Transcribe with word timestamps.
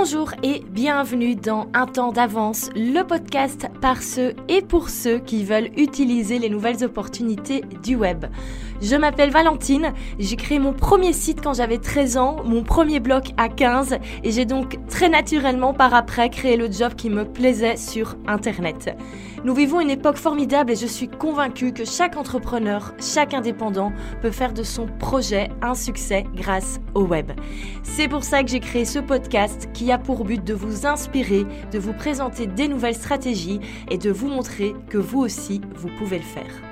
Bonjour 0.00 0.30
et 0.44 0.62
bienvenue 0.70 1.34
dans 1.34 1.66
Un 1.74 1.86
temps 1.86 2.12
d'avance, 2.12 2.70
le 2.76 3.02
podcast 3.02 3.66
par 3.80 4.00
ceux 4.00 4.32
et 4.48 4.62
pour 4.62 4.90
ceux 4.90 5.18
qui 5.18 5.42
veulent 5.42 5.70
utiliser 5.76 6.38
les 6.38 6.48
nouvelles 6.48 6.84
opportunités 6.84 7.62
du 7.82 7.96
web. 7.96 8.26
Je 8.80 8.94
m'appelle 8.94 9.30
Valentine, 9.30 9.92
j'ai 10.20 10.36
créé 10.36 10.60
mon 10.60 10.72
premier 10.72 11.12
site 11.12 11.40
quand 11.42 11.54
j'avais 11.54 11.78
13 11.78 12.16
ans, 12.16 12.36
mon 12.44 12.62
premier 12.62 13.00
blog 13.00 13.24
à 13.38 13.48
15 13.48 13.98
et 14.22 14.30
j'ai 14.30 14.44
donc 14.44 14.78
très 14.86 15.08
naturellement 15.08 15.74
par 15.74 15.92
après 15.92 16.30
créé 16.30 16.56
le 16.56 16.70
job 16.70 16.94
qui 16.94 17.10
me 17.10 17.24
plaisait 17.24 17.76
sur 17.76 18.14
Internet. 18.28 18.96
Nous 19.44 19.54
vivons 19.54 19.80
une 19.80 19.90
époque 19.90 20.16
formidable 20.16 20.72
et 20.72 20.76
je 20.76 20.86
suis 20.86 21.06
convaincue 21.06 21.72
que 21.72 21.84
chaque 21.84 22.16
entrepreneur, 22.16 22.92
chaque 23.00 23.34
indépendant 23.34 23.92
peut 24.20 24.32
faire 24.32 24.52
de 24.52 24.64
son 24.64 24.86
projet 24.86 25.48
un 25.62 25.74
succès 25.74 26.24
grâce 26.34 26.80
au 26.94 27.02
web. 27.02 27.30
C'est 27.84 28.08
pour 28.08 28.24
ça 28.24 28.42
que 28.42 28.50
j'ai 28.50 28.60
créé 28.60 28.84
ce 28.84 28.98
podcast 28.98 29.68
qui 29.72 29.92
a 29.92 29.98
pour 29.98 30.24
but 30.24 30.42
de 30.42 30.54
vous 30.54 30.86
inspirer, 30.86 31.46
de 31.72 31.78
vous 31.78 31.92
présenter 31.92 32.46
des 32.46 32.66
nouvelles 32.66 32.96
stratégies 32.96 33.60
et 33.90 33.98
de 33.98 34.10
vous 34.10 34.28
montrer 34.28 34.74
que 34.88 34.98
vous 34.98 35.20
aussi, 35.20 35.60
vous 35.76 35.88
pouvez 35.98 36.18
le 36.18 36.24
faire. 36.24 36.67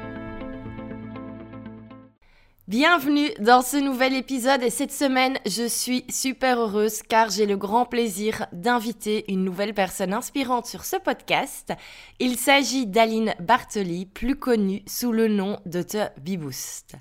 Bienvenue 2.68 3.30
dans 3.38 3.62
ce 3.62 3.76
nouvel 3.76 4.12
épisode 4.16 4.60
et 4.64 4.70
cette 4.70 4.90
semaine 4.90 5.38
je 5.46 5.68
suis 5.68 6.04
super 6.10 6.58
heureuse 6.58 7.02
car 7.02 7.30
j'ai 7.30 7.46
le 7.46 7.56
grand 7.56 7.86
plaisir 7.86 8.48
d'inviter 8.50 9.24
une 9.30 9.44
nouvelle 9.44 9.72
personne 9.72 10.12
inspirante 10.12 10.66
sur 10.66 10.84
ce 10.84 10.96
podcast. 10.96 11.72
Il 12.18 12.36
s'agit 12.36 12.88
d'Aline 12.88 13.36
Bartoli, 13.38 14.06
plus 14.06 14.34
connue 14.34 14.82
sous 14.88 15.12
le 15.12 15.28
nom 15.28 15.60
de 15.64 15.80
The 15.80 16.10
Beboost. 16.20 16.96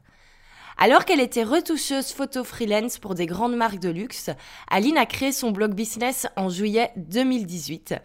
Alors 0.78 1.04
qu'elle 1.04 1.20
était 1.20 1.44
retoucheuse 1.44 2.12
photo 2.12 2.44
freelance 2.44 3.00
pour 3.00 3.16
des 3.16 3.26
grandes 3.26 3.56
marques 3.56 3.80
de 3.80 3.90
luxe, 3.90 4.30
Aline 4.70 5.00
a 5.00 5.08
créé 5.08 5.32
son 5.32 5.50
blog 5.50 5.73
business 5.73 6.28
en 6.36 6.50
juillet 6.50 6.92
2018. 6.98 7.95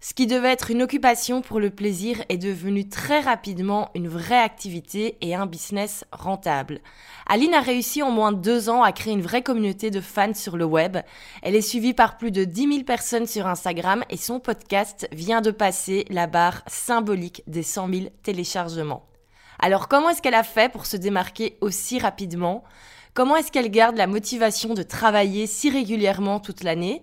Ce 0.00 0.14
qui 0.14 0.28
devait 0.28 0.52
être 0.52 0.70
une 0.70 0.82
occupation 0.82 1.42
pour 1.42 1.58
le 1.58 1.70
plaisir 1.70 2.22
est 2.28 2.38
devenu 2.38 2.88
très 2.88 3.18
rapidement 3.18 3.90
une 3.96 4.06
vraie 4.06 4.38
activité 4.38 5.18
et 5.22 5.34
un 5.34 5.46
business 5.46 6.04
rentable. 6.12 6.80
Aline 7.26 7.54
a 7.54 7.60
réussi 7.60 8.00
en 8.04 8.12
moins 8.12 8.30
de 8.30 8.40
deux 8.40 8.68
ans 8.68 8.84
à 8.84 8.92
créer 8.92 9.12
une 9.12 9.22
vraie 9.22 9.42
communauté 9.42 9.90
de 9.90 10.00
fans 10.00 10.34
sur 10.34 10.56
le 10.56 10.64
web. 10.64 10.98
Elle 11.42 11.56
est 11.56 11.62
suivie 11.62 11.94
par 11.94 12.16
plus 12.16 12.30
de 12.30 12.44
10 12.44 12.72
000 12.74 12.84
personnes 12.84 13.26
sur 13.26 13.48
Instagram 13.48 14.04
et 14.08 14.16
son 14.16 14.38
podcast 14.38 15.08
vient 15.10 15.40
de 15.40 15.50
passer 15.50 16.04
la 16.10 16.28
barre 16.28 16.62
symbolique 16.68 17.42
des 17.48 17.64
100 17.64 17.88
000 17.92 18.06
téléchargements. 18.22 19.04
Alors 19.58 19.88
comment 19.88 20.10
est-ce 20.10 20.22
qu'elle 20.22 20.34
a 20.34 20.44
fait 20.44 20.70
pour 20.70 20.86
se 20.86 20.96
démarquer 20.96 21.58
aussi 21.60 21.98
rapidement? 21.98 22.62
Comment 23.14 23.34
est-ce 23.34 23.50
qu'elle 23.50 23.72
garde 23.72 23.96
la 23.96 24.06
motivation 24.06 24.74
de 24.74 24.84
travailler 24.84 25.48
si 25.48 25.70
régulièrement 25.70 26.38
toute 26.38 26.62
l'année? 26.62 27.02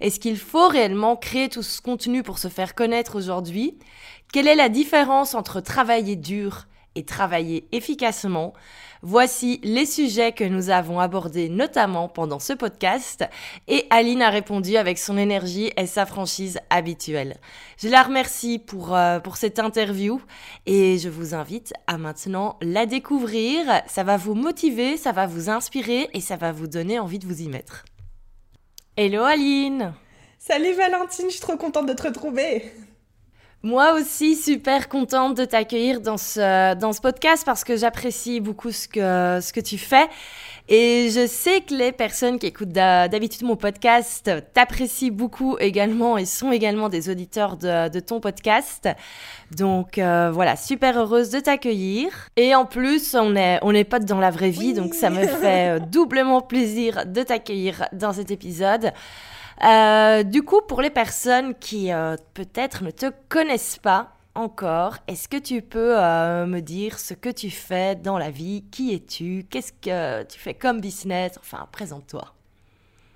Est-ce 0.00 0.20
qu'il 0.20 0.38
faut 0.38 0.68
réellement 0.68 1.16
créer 1.16 1.48
tout 1.48 1.62
ce 1.62 1.80
contenu 1.80 2.22
pour 2.22 2.38
se 2.38 2.48
faire 2.48 2.74
connaître 2.74 3.16
aujourd'hui? 3.16 3.78
Quelle 4.32 4.48
est 4.48 4.54
la 4.54 4.68
différence 4.68 5.34
entre 5.34 5.60
travailler 5.60 6.16
dur 6.16 6.66
et 6.94 7.04
travailler 7.04 7.66
efficacement? 7.72 8.54
Voici 9.04 9.58
les 9.64 9.84
sujets 9.84 10.30
que 10.30 10.44
nous 10.44 10.70
avons 10.70 11.00
abordés 11.00 11.48
notamment 11.48 12.08
pendant 12.08 12.38
ce 12.38 12.52
podcast 12.52 13.24
et 13.66 13.84
Aline 13.90 14.22
a 14.22 14.30
répondu 14.30 14.76
avec 14.76 14.96
son 14.96 15.18
énergie 15.18 15.72
et 15.76 15.86
sa 15.86 16.06
franchise 16.06 16.60
habituelle. 16.70 17.36
Je 17.78 17.88
la 17.88 18.04
remercie 18.04 18.60
pour, 18.60 18.94
euh, 18.94 19.18
pour 19.18 19.36
cette 19.38 19.58
interview 19.58 20.22
et 20.66 20.98
je 20.98 21.08
vous 21.08 21.34
invite 21.34 21.74
à 21.88 21.98
maintenant 21.98 22.56
la 22.62 22.86
découvrir. 22.86 23.82
Ça 23.88 24.04
va 24.04 24.16
vous 24.16 24.34
motiver, 24.34 24.96
ça 24.96 25.10
va 25.10 25.26
vous 25.26 25.50
inspirer 25.50 26.08
et 26.14 26.20
ça 26.20 26.36
va 26.36 26.52
vous 26.52 26.68
donner 26.68 27.00
envie 27.00 27.18
de 27.18 27.26
vous 27.26 27.42
y 27.42 27.48
mettre. 27.48 27.84
Hello 28.94 29.22
Aline. 29.24 29.94
Salut 30.38 30.74
Valentine, 30.74 31.24
je 31.28 31.36
suis 31.36 31.40
trop 31.40 31.56
contente 31.56 31.86
de 31.86 31.94
te 31.94 32.02
retrouver 32.02 32.74
moi 33.62 33.94
aussi, 33.94 34.34
super 34.34 34.88
contente 34.88 35.36
de 35.36 35.44
t'accueillir 35.44 36.00
dans 36.00 36.16
ce, 36.16 36.74
dans 36.74 36.92
ce 36.92 37.00
podcast 37.00 37.44
parce 37.46 37.62
que 37.62 37.76
j'apprécie 37.76 38.40
beaucoup 38.40 38.72
ce 38.72 38.88
que, 38.88 39.40
ce 39.40 39.52
que 39.52 39.60
tu 39.60 39.78
fais. 39.78 40.08
Et 40.68 41.10
je 41.10 41.26
sais 41.26 41.60
que 41.60 41.74
les 41.74 41.92
personnes 41.92 42.38
qui 42.38 42.46
écoutent 42.46 42.72
d'habitude 42.72 43.44
mon 43.44 43.56
podcast 43.56 44.30
t'apprécient 44.52 45.12
beaucoup 45.12 45.56
également 45.58 46.18
et 46.18 46.24
sont 46.24 46.50
également 46.50 46.88
des 46.88 47.08
auditeurs 47.08 47.56
de, 47.56 47.88
de 47.88 48.00
ton 48.00 48.20
podcast. 48.20 48.88
Donc 49.50 49.98
euh, 49.98 50.30
voilà, 50.32 50.56
super 50.56 50.98
heureuse 50.98 51.30
de 51.30 51.38
t'accueillir. 51.38 52.10
Et 52.36 52.54
en 52.54 52.64
plus, 52.64 53.14
on 53.14 53.36
est, 53.36 53.58
on 53.62 53.74
est 53.74 53.84
potes 53.84 54.06
dans 54.06 54.20
la 54.20 54.30
vraie 54.30 54.50
vie, 54.50 54.72
donc 54.72 54.94
ça 54.94 55.10
me 55.10 55.24
fait 55.24 55.76
euh, 55.76 55.78
doublement 55.90 56.40
plaisir 56.40 57.06
de 57.06 57.22
t'accueillir 57.22 57.86
dans 57.92 58.12
cet 58.12 58.30
épisode. 58.30 58.92
Euh, 59.64 60.24
du 60.24 60.42
coup, 60.42 60.60
pour 60.66 60.82
les 60.82 60.90
personnes 60.90 61.54
qui 61.54 61.92
euh, 61.92 62.16
peut-être 62.34 62.82
ne 62.82 62.90
te 62.90 63.12
connaissent 63.28 63.78
pas 63.78 64.16
encore, 64.34 64.96
est-ce 65.06 65.28
que 65.28 65.36
tu 65.36 65.62
peux 65.62 65.96
euh, 66.00 66.46
me 66.46 66.60
dire 66.60 66.98
ce 66.98 67.14
que 67.14 67.28
tu 67.28 67.50
fais 67.50 67.94
dans 67.94 68.18
la 68.18 68.30
vie? 68.30 68.64
Qui 68.72 68.92
es-tu? 68.94 69.46
Qu'est-ce 69.48 69.72
que 69.72 70.24
tu 70.24 70.38
fais 70.38 70.54
comme 70.54 70.80
business? 70.80 71.32
Enfin, 71.38 71.68
présente-toi. 71.70 72.34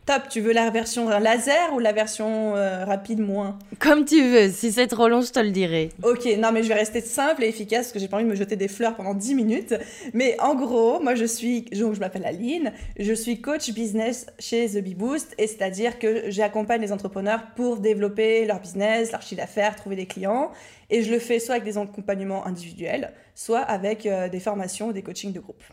Top, 0.06 0.28
tu 0.30 0.40
veux 0.40 0.52
la 0.52 0.70
version 0.70 1.08
laser 1.08 1.74
ou 1.74 1.80
la 1.80 1.90
version 1.90 2.54
euh, 2.54 2.84
rapide 2.84 3.18
moins? 3.18 3.58
Comme 3.80 4.04
tu 4.04 4.22
veux, 4.22 4.48
si 4.52 4.70
c'est 4.70 4.86
trop 4.86 5.08
long, 5.08 5.20
je 5.20 5.32
te 5.32 5.40
le 5.40 5.50
dirai. 5.50 5.88
Ok, 6.04 6.28
non 6.38 6.52
mais 6.52 6.62
je 6.62 6.68
vais 6.68 6.74
rester 6.74 7.00
simple 7.00 7.42
et 7.42 7.48
efficace 7.48 7.86
parce 7.86 7.92
que 7.92 7.98
j'ai 7.98 8.06
pas 8.06 8.18
envie 8.18 8.24
de 8.24 8.30
me 8.30 8.36
jeter 8.36 8.54
des 8.54 8.68
fleurs 8.68 8.94
pendant 8.94 9.14
10 9.14 9.34
minutes. 9.34 9.74
Mais 10.14 10.36
en 10.38 10.54
gros, 10.54 11.00
moi 11.00 11.16
je 11.16 11.24
suis, 11.24 11.62
donc 11.62 11.94
je 11.94 11.98
m'appelle 11.98 12.24
Aline, 12.24 12.72
je 12.96 13.12
suis 13.12 13.40
coach 13.40 13.72
business 13.72 14.26
chez 14.38 14.68
The 14.68 14.78
Bee 14.78 14.94
Boost 14.94 15.34
et 15.38 15.48
c'est-à-dire 15.48 15.98
que 15.98 16.30
j'accompagne 16.30 16.82
les 16.82 16.92
entrepreneurs 16.92 17.42
pour 17.56 17.78
développer 17.78 18.46
leur 18.46 18.60
business, 18.60 19.10
leur 19.10 19.22
chiffre 19.22 19.40
d'affaires, 19.40 19.74
trouver 19.74 19.96
des 19.96 20.06
clients. 20.06 20.52
Et 20.88 21.02
je 21.02 21.10
le 21.10 21.18
fais 21.18 21.40
soit 21.40 21.56
avec 21.56 21.64
des 21.64 21.78
accompagnements 21.78 22.46
individuels, 22.46 23.12
soit 23.34 23.58
avec 23.58 24.06
euh, 24.06 24.28
des 24.28 24.38
formations 24.38 24.90
ou 24.90 24.92
des 24.92 25.02
coachings 25.02 25.32
de 25.32 25.40
groupe. 25.40 25.64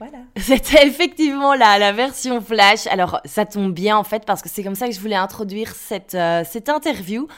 Voilà. 0.00 0.24
C'était 0.36 0.86
effectivement 0.86 1.54
la, 1.54 1.78
la 1.78 1.92
version 1.92 2.40
flash. 2.40 2.86
Alors, 2.86 3.20
ça 3.26 3.44
tombe 3.44 3.72
bien 3.72 3.98
en 3.98 4.04
fait 4.04 4.24
parce 4.24 4.40
que 4.40 4.48
c'est 4.48 4.62
comme 4.64 4.74
ça 4.74 4.86
que 4.86 4.94
je 4.94 5.00
voulais 5.00 5.14
introduire 5.14 5.74
cette, 5.74 6.14
euh, 6.14 6.42
cette 6.48 6.70
interview. 6.70 7.28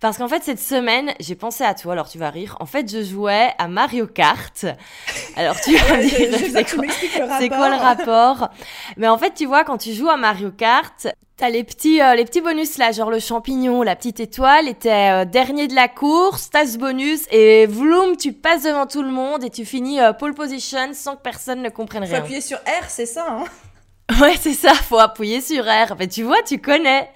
Parce 0.00 0.18
qu'en 0.18 0.28
fait, 0.28 0.42
cette 0.42 0.60
semaine, 0.60 1.12
j'ai 1.20 1.34
pensé 1.34 1.64
à 1.64 1.74
toi, 1.74 1.92
alors 1.92 2.08
tu 2.08 2.18
vas 2.18 2.30
rire. 2.30 2.56
En 2.60 2.66
fait, 2.66 2.90
je 2.90 3.02
jouais 3.02 3.50
à 3.58 3.68
Mario 3.68 4.06
Kart. 4.06 4.66
Alors, 5.36 5.60
tu 5.60 5.76
vas 5.76 5.96
dire, 5.96 6.38
c'est 6.52 7.48
quoi, 7.48 7.56
quoi, 7.56 7.68
le 7.68 7.76
rapport? 7.76 8.48
Mais 8.96 9.08
en 9.08 9.18
fait, 9.18 9.34
tu 9.34 9.46
vois, 9.46 9.64
quand 9.64 9.78
tu 9.78 9.92
joues 9.92 10.08
à 10.08 10.16
Mario 10.16 10.50
Kart, 10.52 11.08
T'as 11.38 11.50
les 11.50 11.62
petits, 11.62 12.02
euh, 12.02 12.16
les 12.16 12.24
petits 12.24 12.40
bonus 12.40 12.78
là, 12.78 12.90
genre 12.90 13.12
le 13.12 13.20
champignon, 13.20 13.84
la 13.84 13.94
petite 13.94 14.18
étoile, 14.18 14.66
et 14.66 14.74
t'es 14.74 15.08
euh, 15.08 15.24
dernier 15.24 15.68
de 15.68 15.74
la 15.76 15.86
course, 15.86 16.50
t'as 16.50 16.66
ce 16.66 16.78
bonus, 16.78 17.26
et 17.30 17.64
vloom, 17.66 18.16
tu 18.16 18.32
passes 18.32 18.64
devant 18.64 18.86
tout 18.86 19.04
le 19.04 19.12
monde 19.12 19.44
et 19.44 19.50
tu 19.50 19.64
finis 19.64 20.00
euh, 20.00 20.12
pole 20.12 20.34
position 20.34 20.90
sans 20.94 21.14
que 21.14 21.22
personne 21.22 21.62
ne 21.62 21.68
comprenne 21.68 22.02
rien. 22.02 22.16
Faut 22.16 22.22
appuyer 22.22 22.40
sur 22.40 22.56
R, 22.56 22.88
c'est 22.88 23.06
ça, 23.06 23.24
hein? 23.30 23.44
Ouais, 24.20 24.36
c'est 24.40 24.54
ça, 24.54 24.72
faut 24.72 24.98
appuyer 24.98 25.40
sur 25.40 25.64
R. 25.64 25.94
Mais 25.98 26.08
tu 26.08 26.22
vois, 26.22 26.42
tu 26.42 26.58
connais. 26.60 27.10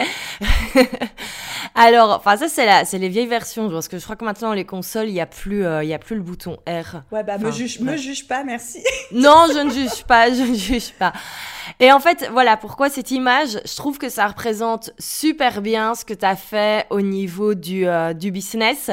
Alors, 1.75 2.11
enfin 2.11 2.37
ça 2.37 2.49
c'est 2.49 2.67
la, 2.67 2.85
c'est 2.85 2.99
les 2.99 3.09
vieilles 3.09 3.27
versions, 3.27 3.71
parce 3.71 3.89
que 3.89 3.99
je 3.99 4.05
crois 4.05 4.15
que 4.15 4.27
maintenant 4.27 4.53
les 4.53 4.67
consoles, 4.67 5.09
il 5.09 5.15
y 5.15 5.21
a 5.21 5.27
plus, 5.27 5.65
il 5.83 5.89
y 5.89 5.95
a 5.95 5.99
plus 5.99 6.17
le 6.17 6.23
bouton 6.23 6.59
R. 6.69 7.01
Ouais, 7.11 7.23
bah 7.25 7.39
me 7.39 7.51
juge, 7.51 7.81
me 7.81 7.97
juge 7.97 8.29
pas, 8.29 8.45
merci. 8.45 8.85
non, 9.13 9.47
je 9.49 9.61
ne 9.61 9.71
juge 9.71 10.05
pas, 10.05 10.31
je 10.31 10.43
ne 10.43 10.55
juge 10.55 10.93
pas. 10.93 11.15
Et 11.81 11.91
en 11.93 12.01
fait, 12.01 12.29
voilà, 12.33 12.57
pourquoi 12.57 12.91
cette 12.91 13.11
image 13.11 13.59
Je 13.65 13.77
trouve 13.77 13.99
que 13.99 14.09
ça 14.09 14.27
représente 14.27 14.91
super 14.99 15.63
bien 15.63 15.95
ce 15.95 16.05
que 16.05 16.15
tu 16.15 16.25
as 16.25 16.37
fait 16.37 16.87
au 16.91 17.01
niveau 17.01 17.55
du, 17.55 17.87
euh, 17.87 18.13
du 18.13 18.31
business. 18.31 18.91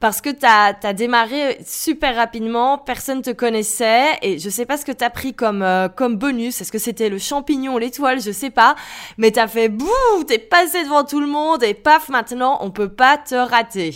Parce 0.00 0.20
que 0.20 0.30
tu 0.30 0.46
as, 0.46 0.92
démarré 0.92 1.58
super 1.66 2.14
rapidement, 2.14 2.78
personne 2.78 3.20
te 3.20 3.30
connaissait 3.30 4.06
et 4.22 4.38
je 4.38 4.48
sais 4.48 4.64
pas 4.64 4.76
ce 4.76 4.84
que 4.84 4.92
tu 4.92 5.02
as 5.02 5.10
pris 5.10 5.34
comme, 5.34 5.62
euh, 5.62 5.88
comme 5.88 6.16
bonus. 6.16 6.60
Est-ce 6.60 6.70
que 6.70 6.78
c'était 6.78 7.08
le 7.08 7.18
champignon, 7.18 7.78
l'étoile, 7.78 8.20
je 8.20 8.30
sais 8.30 8.50
pas. 8.50 8.76
Mais 9.16 9.32
tu 9.32 9.40
as 9.40 9.48
fait 9.48 9.68
bouh, 9.68 10.24
t'es 10.26 10.38
passé 10.38 10.84
devant 10.84 11.02
tout 11.02 11.20
le 11.20 11.26
monde 11.26 11.64
et 11.64 11.74
paf, 11.74 12.10
maintenant 12.10 12.58
on 12.60 12.70
peut 12.70 12.90
pas 12.90 13.18
te 13.18 13.34
rater. 13.34 13.92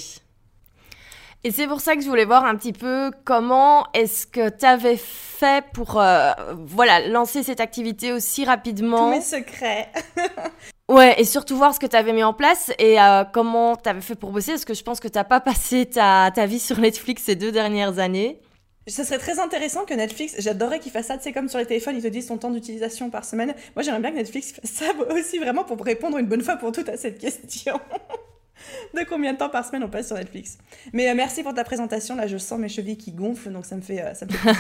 Et 1.44 1.50
c'est 1.50 1.66
pour 1.66 1.81
ça 1.81 1.96
que 1.96 2.02
je 2.02 2.08
voulais 2.08 2.25
voir 2.25 2.44
un 2.44 2.56
petit 2.56 2.72
peu 2.72 3.10
comment 3.25 3.87
est-ce 3.94 4.26
que 4.26 4.49
tu 4.49 4.64
avais 4.64 4.96
fait 4.96 5.64
pour 5.72 6.00
euh, 6.00 6.32
voilà, 6.66 7.06
lancer 7.08 7.43
cette 7.43 7.60
activité 7.60 8.12
aussi 8.12 8.44
rapidement. 8.44 9.06
Tous 9.06 9.16
mes 9.16 9.20
secrets. 9.20 9.88
ouais, 10.92 11.20
et 11.20 11.24
surtout 11.24 11.56
voir 11.56 11.74
ce 11.74 11.80
que 11.80 11.86
tu 11.86 11.96
avais 11.96 12.12
mis 12.12 12.22
en 12.22 12.32
place 12.32 12.70
et 12.78 13.00
euh, 13.00 13.24
comment 13.24 13.76
tu 13.76 13.88
avais 13.88 14.00
fait 14.00 14.14
pour 14.14 14.30
bosser, 14.30 14.52
parce 14.52 14.64
que 14.64 14.74
je 14.74 14.82
pense 14.82 15.00
que 15.00 15.08
tu 15.08 15.18
pas 15.24 15.40
passé 15.44 15.86
ta, 15.86 16.30
vie 16.46 16.60
sur 16.60 16.78
Netflix 16.78 17.24
ces 17.24 17.36
deux 17.36 17.52
dernières 17.52 17.98
années. 17.98 18.40
Ce 18.88 19.04
serait 19.04 19.18
très 19.18 19.38
intéressant 19.38 19.84
que 19.84 19.94
Netflix, 19.94 20.34
j'adorerais 20.38 20.80
qu'ils 20.80 20.90
fassent 20.90 21.06
ça, 21.06 21.18
sais, 21.18 21.32
comme 21.32 21.48
sur 21.48 21.58
les 21.58 21.66
téléphones, 21.66 21.96
ils 21.96 22.02
te 22.02 22.08
disent 22.08 22.26
ton 22.26 22.36
temps 22.36 22.50
d'utilisation 22.50 23.10
par 23.10 23.24
semaine. 23.24 23.54
Moi, 23.76 23.82
j'aimerais 23.84 24.00
bien 24.00 24.10
que 24.10 24.16
Netflix 24.16 24.52
fasse 24.60 24.70
ça 24.70 24.86
aussi, 25.14 25.38
vraiment, 25.38 25.64
pour 25.64 25.80
répondre 25.84 26.18
une 26.18 26.26
bonne 26.26 26.42
fois 26.42 26.56
pour 26.56 26.72
toutes 26.72 26.88
à 26.88 26.96
cette 26.96 27.18
question. 27.18 27.80
de 28.94 29.05
combien 29.09 29.32
de 29.32 29.38
temps 29.38 29.49
par 29.49 29.64
semaine 29.64 29.85
on 29.85 29.88
passe 29.88 30.09
sur 30.09 30.17
Netflix? 30.17 30.59
Mais 30.93 31.09
euh, 31.09 31.14
merci 31.14 31.43
pour 31.43 31.55
ta 31.55 31.64
présentation. 31.64 32.17
Là, 32.17 32.26
je 32.26 32.37
sens 32.37 32.59
mes 32.59 32.69
chevilles 32.69 32.97
qui 32.97 33.12
gonflent, 33.12 33.50
donc 33.50 33.64
ça 33.64 33.76
me 33.76 33.81
fait. 33.81 34.03
Euh, 34.03 34.14
ça 34.14 34.26
me 34.26 34.32
fait 34.32 34.53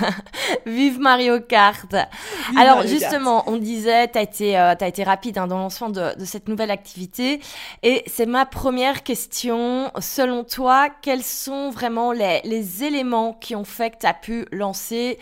Vive 0.66 1.00
Mario 1.00 1.40
Kart. 1.40 1.94
Alors 2.56 2.86
justement, 2.86 3.44
on 3.46 3.56
disait, 3.56 4.08
tu 4.08 4.18
as 4.18 4.22
été, 4.22 4.58
euh, 4.58 4.74
as 4.78 4.88
été 4.88 5.04
rapide 5.04 5.38
hein, 5.38 5.46
dans 5.46 5.68
de, 5.68 6.18
de, 6.18 6.24
cette 6.24 6.48
nouvelle 6.48 6.70
activité, 6.70 7.40
et 7.82 8.02
c'est 8.06 8.26
ma 8.26 8.46
première 8.46 9.02
question. 9.02 9.90
Selon 10.00 10.44
toi, 10.44 10.88
quels 11.02 11.22
sont 11.22 11.70
vraiment 11.70 12.12
les, 12.12 12.40
les 12.44 12.84
éléments 12.84 13.32
qui 13.34 13.54
ont 13.56 13.64
fait 13.64 13.90
que 13.90 13.98
tu 13.98 14.06
as 14.06 14.14
pu 14.14 14.46
lancer 14.52 15.18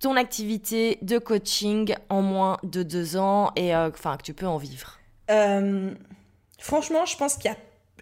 ton 0.00 0.16
activité 0.16 0.98
de 1.02 1.18
coaching 1.18 1.94
en 2.08 2.22
moins 2.22 2.58
de 2.62 2.82
deux 2.82 3.16
ans 3.16 3.50
et 3.56 3.74
enfin 3.74 4.16
que 4.16 4.22
tu 4.22 4.34
peux 4.34 4.46
en 4.46 4.58
vivre? 4.58 4.98
Franchement, 6.58 7.04
je 7.06 7.16
pense 7.16 7.34
qu'il 7.34 7.50
y 7.50 7.54
a 7.54 7.56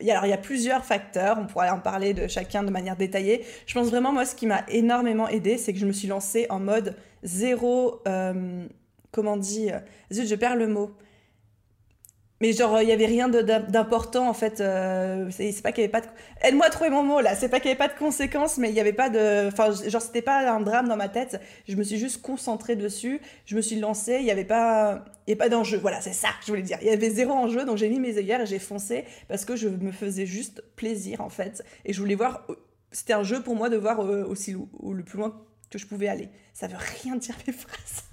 alors, 0.09 0.25
il 0.25 0.31
y 0.31 0.33
a 0.33 0.39
plusieurs 0.39 0.85
facteurs, 0.85 1.37
on 1.41 1.47
pourrait 1.47 1.71
en 1.71 1.81
parler 1.81 2.15
de 2.15 2.29
chacun 2.29 2.63
de 2.63 2.71
manière 2.71 2.97
détaillée. 2.97 3.45
Je 3.67 3.75
pense 3.75 3.89
vraiment, 3.89 4.13
moi, 4.13 4.25
ce 4.25 4.35
qui 4.35 4.47
m'a 4.47 4.65
énormément 4.69 5.29
aidé, 5.29 5.59
c'est 5.59 5.73
que 5.73 5.79
je 5.79 5.87
me 5.87 5.93
suis 5.93 6.09
lancée 6.09 6.47
en 6.49 6.61
mode 6.61 6.97
zéro. 7.23 8.01
Euh, 8.07 8.67
comment 9.11 9.37
dit 9.37 9.71
Zut, 10.13 10.27
je 10.27 10.35
perds 10.35 10.57
le 10.57 10.69
mot. 10.69 10.93
Mais 12.43 12.55
genre, 12.55 12.81
il 12.81 12.89
y 12.89 12.93
avait 12.93 13.07
rien 13.07 13.29
d'important 13.29 14.27
en 14.27 14.33
fait. 14.33 14.61
Euh, 14.63 15.29
c'est 15.31 15.61
pas 15.63 15.73
qu'il 15.73 15.83
y 15.83 15.85
avait 15.85 15.93
pas 15.93 16.01
de. 16.01 16.07
Aide-moi 16.41 16.67
à 16.67 16.71
trouver 16.71 16.89
mon 16.89 17.03
mot 17.03 17.21
là. 17.21 17.35
C'est 17.35 17.51
pas 17.51 17.61
qu'il 17.61 17.69
y 17.69 17.73
avait 17.73 17.79
pas 17.79 17.89
de 17.89 17.99
conséquences, 17.99 18.57
mais 18.57 18.71
il 18.71 18.75
y 18.75 18.81
avait 18.81 18.95
pas 18.95 19.11
de. 19.11 19.49
Enfin, 19.49 19.71
genre, 19.87 20.01
c'était 20.01 20.23
pas 20.23 20.51
un 20.51 20.61
drame 20.61 20.89
dans 20.89 20.97
ma 20.97 21.11
tête. 21.11 21.39
Je 21.69 21.77
me 21.77 21.83
suis 21.83 21.99
juste 21.99 22.23
concentrée 22.23 22.77
dessus. 22.77 23.21
Je 23.45 23.57
me 23.57 23.61
suis 23.61 23.79
lancée. 23.79 24.19
Il 24.21 24.25
y 24.25 24.31
avait 24.31 24.47
pas. 24.47 25.05
Pas 25.39 25.49
d'enjeu. 25.49 25.79
Voilà, 25.79 26.01
c'est 26.01 26.15
ça 26.15 26.29
que 26.41 26.47
je 26.47 26.51
voulais 26.51 26.63
dire. 26.63 26.79
Il 26.81 26.89
y 26.89 26.91
avait 26.91 27.11
zéro 27.11 27.33
enjeu, 27.33 27.65
donc 27.65 27.77
j'ai 27.77 27.89
mis 27.89 28.01
mes 28.01 28.17
œillères 28.17 28.41
et 28.41 28.47
j'ai 28.47 28.59
foncé 28.59 29.05
parce 29.29 29.45
que 29.45 29.55
je 29.55 29.69
me 29.69 29.93
faisais 29.93 30.27
juste 30.27 30.65
plaisir 30.75 31.21
en 31.21 31.29
fait. 31.29 31.63
Et 31.85 31.93
je 31.93 32.01
voulais 32.01 32.17
voir. 32.17 32.47
C'était 32.91 33.13
un 33.13 33.23
jeu 33.23 33.43
pour 33.43 33.55
moi 33.55 33.69
de 33.69 33.77
voir 33.77 34.01
euh, 34.01 34.25
aussi 34.25 34.53
le 34.53 35.05
plus 35.05 35.19
loin 35.19 35.41
que 35.71 35.79
je 35.79 35.87
pouvais 35.87 36.09
aller. 36.09 36.31
Ça 36.55 36.67
veut 36.67 36.79
rien 37.03 37.17
dire 37.17 37.37
mes 37.47 37.53
phrases. 37.53 38.05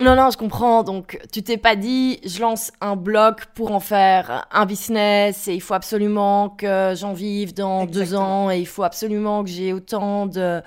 Non, 0.00 0.16
non, 0.16 0.30
je 0.30 0.36
comprends. 0.36 0.82
Donc, 0.82 1.20
tu 1.32 1.42
t'es 1.42 1.56
pas 1.56 1.76
dit, 1.76 2.18
je 2.24 2.40
lance 2.40 2.72
un 2.80 2.96
blog 2.96 3.36
pour 3.54 3.70
en 3.70 3.78
faire 3.78 4.46
un 4.50 4.66
business 4.66 5.46
et 5.46 5.54
il 5.54 5.60
faut 5.60 5.74
absolument 5.74 6.48
que 6.50 6.94
j'en 6.96 7.12
vive 7.12 7.54
dans 7.54 7.86
deux 7.86 8.14
ans 8.16 8.50
et 8.50 8.58
il 8.58 8.66
faut 8.66 8.82
absolument 8.82 9.44
que 9.44 9.50
j'ai 9.50 9.72
autant 9.72 10.26
de, 10.26 10.60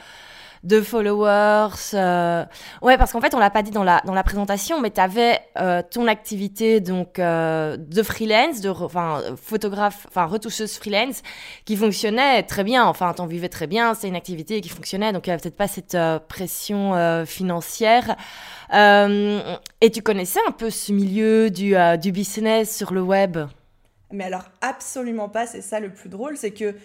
de 0.67 0.81
followers. 0.81 1.93
Euh... 1.93 2.43
Ouais, 2.81 2.97
parce 2.97 3.13
qu'en 3.13 3.21
fait, 3.21 3.33
on 3.33 3.39
l'a 3.39 3.49
pas 3.49 3.63
dit 3.63 3.71
dans 3.71 3.85
la, 3.85 4.01
dans 4.05 4.13
la 4.13 4.23
présentation, 4.23 4.81
mais 4.81 4.91
tu 4.91 4.99
avais 4.99 5.39
euh, 5.57 5.81
ton 5.89 6.07
activité 6.07 6.81
donc 6.81 7.19
euh, 7.19 7.77
de 7.77 8.03
freelance, 8.03 8.59
de 8.59 8.69
enfin 8.69 9.21
photographe, 9.41 10.05
enfin 10.09 10.25
retoucheuse 10.25 10.77
freelance, 10.77 11.23
qui 11.63 11.77
fonctionnait 11.77 12.43
très 12.43 12.65
bien. 12.65 12.85
Enfin, 12.85 13.13
t'en 13.13 13.27
vivais 13.27 13.47
très 13.47 13.67
bien. 13.67 13.93
C'est 13.93 14.09
une 14.09 14.15
activité 14.17 14.59
qui 14.59 14.69
fonctionnait, 14.69 15.13
donc 15.13 15.25
il 15.25 15.29
y 15.29 15.33
avait 15.33 15.41
peut-être 15.41 15.55
pas 15.55 15.69
cette 15.69 15.95
euh, 15.95 16.19
pression 16.19 16.93
financière. 17.25 18.17
Et 18.73 19.91
tu 19.91 20.01
connaissais 20.01 20.41
un 20.47 20.51
peu 20.51 20.69
ce 20.69 20.91
milieu 20.91 21.49
du, 21.49 21.75
du 22.01 22.11
business 22.11 22.75
sur 22.75 22.93
le 22.93 23.01
web? 23.01 23.37
Mais 24.11 24.25
alors 24.25 24.43
absolument 24.61 25.29
pas, 25.29 25.45
c'est 25.47 25.61
ça 25.61 25.79
le 25.79 25.89
plus 25.89 26.09
drôle, 26.09 26.35
c'est 26.37 26.51
que 26.51 26.75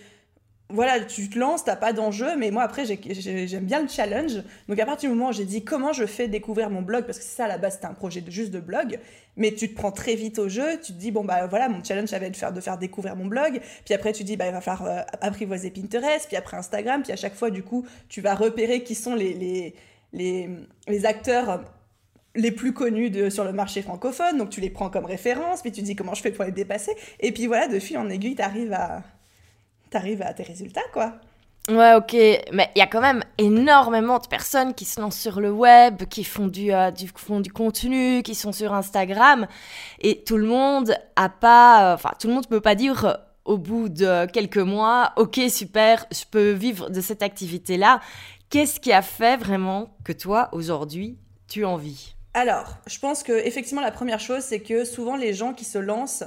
voilà, 0.72 1.00
tu 1.00 1.28
te 1.28 1.38
lances, 1.38 1.64
t'as 1.64 1.76
pas 1.76 1.92
d'enjeu, 1.92 2.36
mais 2.36 2.50
moi 2.50 2.62
après 2.62 2.84
j'aime 2.86 3.64
bien 3.64 3.82
le 3.82 3.88
challenge. 3.88 4.42
Donc 4.68 4.78
à 4.78 4.86
partir 4.86 5.10
du 5.10 5.16
moment 5.16 5.30
où 5.30 5.32
j'ai 5.32 5.44
dit 5.44 5.64
comment 5.64 5.92
je 5.92 6.06
fais 6.06 6.28
découvrir 6.28 6.70
mon 6.70 6.82
blog, 6.82 7.04
parce 7.04 7.18
que 7.18 7.24
c'est 7.24 7.36
ça 7.36 7.44
à 7.44 7.48
la 7.48 7.58
base 7.58 7.74
c'était 7.74 7.86
un 7.86 7.94
projet 7.94 8.22
juste 8.28 8.50
de 8.50 8.60
blog, 8.60 8.98
mais 9.36 9.52
tu 9.52 9.68
te 9.70 9.74
prends 9.74 9.92
très 9.92 10.14
vite 10.14 10.38
au 10.38 10.48
jeu, 10.48 10.80
tu 10.82 10.92
te 10.92 10.98
dis 10.98 11.10
bon 11.10 11.24
bah 11.24 11.46
voilà 11.46 11.68
mon 11.68 11.82
challenge 11.82 12.08
ça 12.08 12.18
va 12.18 12.26
être 12.26 12.52
de 12.52 12.60
faire, 12.60 12.78
découvrir 12.78 13.16
mon 13.16 13.26
blog, 13.26 13.60
puis 13.84 13.94
après 13.94 14.12
tu 14.12 14.24
dis 14.24 14.36
bah 14.36 14.46
il 14.46 14.52
va 14.52 14.60
falloir 14.60 14.90
euh, 14.90 15.00
apprivoiser 15.20 15.70
Pinterest, 15.70 16.26
puis 16.26 16.36
après 16.36 16.56
Instagram, 16.56 17.02
puis 17.02 17.12
à 17.12 17.16
chaque 17.16 17.34
fois 17.34 17.50
du 17.50 17.62
coup 17.62 17.86
tu 18.08 18.20
vas 18.20 18.34
repérer 18.34 18.82
qui 18.82 18.94
sont 18.94 19.14
les, 19.14 19.34
les 19.34 19.74
les, 20.12 21.06
acteurs 21.06 21.64
les 22.34 22.50
plus 22.50 22.72
connus 22.72 23.10
de, 23.10 23.30
sur 23.30 23.44
le 23.44 23.52
marché 23.52 23.82
francophone, 23.82 24.38
donc 24.38 24.50
tu 24.50 24.60
les 24.60 24.70
prends 24.70 24.90
comme 24.90 25.04
référence, 25.04 25.62
puis 25.62 25.72
tu 25.72 25.82
dis 25.82 25.96
comment 25.96 26.14
je 26.14 26.22
fais 26.22 26.32
pour 26.32 26.44
les 26.44 26.52
dépasser, 26.52 26.92
et 27.20 27.32
puis 27.32 27.46
voilà, 27.46 27.68
de 27.68 27.78
fil 27.78 27.98
en 27.98 28.08
aiguille, 28.08 28.36
tu 28.36 28.42
arrives 28.42 28.72
à, 28.72 29.02
arrives 29.96 30.22
à 30.22 30.32
tes 30.32 30.42
résultats, 30.42 30.80
quoi. 30.92 31.14
Ouais, 31.68 31.94
ok, 31.94 32.12
mais 32.52 32.70
il 32.74 32.80
y 32.80 32.82
a 32.82 32.88
quand 32.88 33.00
même 33.00 33.22
énormément 33.38 34.18
de 34.18 34.26
personnes 34.26 34.74
qui 34.74 34.84
se 34.84 35.00
lancent 35.00 35.18
sur 35.18 35.40
le 35.40 35.52
web, 35.52 36.04
qui 36.06 36.24
font 36.24 36.48
du, 36.48 36.72
euh, 36.72 36.90
du, 36.90 37.08
font 37.14 37.38
du 37.38 37.52
contenu, 37.52 38.22
qui 38.24 38.34
sont 38.34 38.50
sur 38.50 38.74
Instagram, 38.74 39.46
et 40.00 40.24
tout 40.24 40.36
le 40.36 40.46
monde 40.46 40.96
a 41.14 41.28
pas, 41.28 41.94
enfin, 41.94 42.10
tout 42.18 42.26
le 42.26 42.34
monde 42.34 42.48
peut 42.48 42.60
pas 42.60 42.74
dire 42.74 43.16
au 43.44 43.58
bout 43.58 43.88
de 43.88 44.26
quelques 44.26 44.58
mois, 44.58 45.12
ok, 45.16 45.40
super, 45.48 46.04
je 46.12 46.24
peux 46.28 46.50
vivre 46.50 46.90
de 46.90 47.00
cette 47.00 47.22
activité-là. 47.22 48.00
Qu'est-ce 48.50 48.80
qui 48.80 48.92
a 48.92 49.02
fait 49.02 49.36
vraiment 49.36 49.96
que 50.04 50.12
toi, 50.12 50.48
aujourd'hui, 50.52 51.16
tu 51.48 51.64
en 51.64 51.76
vis? 51.76 52.16
Alors, 52.34 52.76
je 52.86 52.98
pense 52.98 53.22
que 53.22 53.32
effectivement, 53.32 53.82
la 53.82 53.92
première 53.92 54.20
chose, 54.20 54.42
c'est 54.42 54.60
que 54.60 54.84
souvent 54.84 55.16
les 55.16 55.32
gens 55.32 55.52
qui 55.52 55.64
se 55.64 55.78
lancent, 55.78 56.24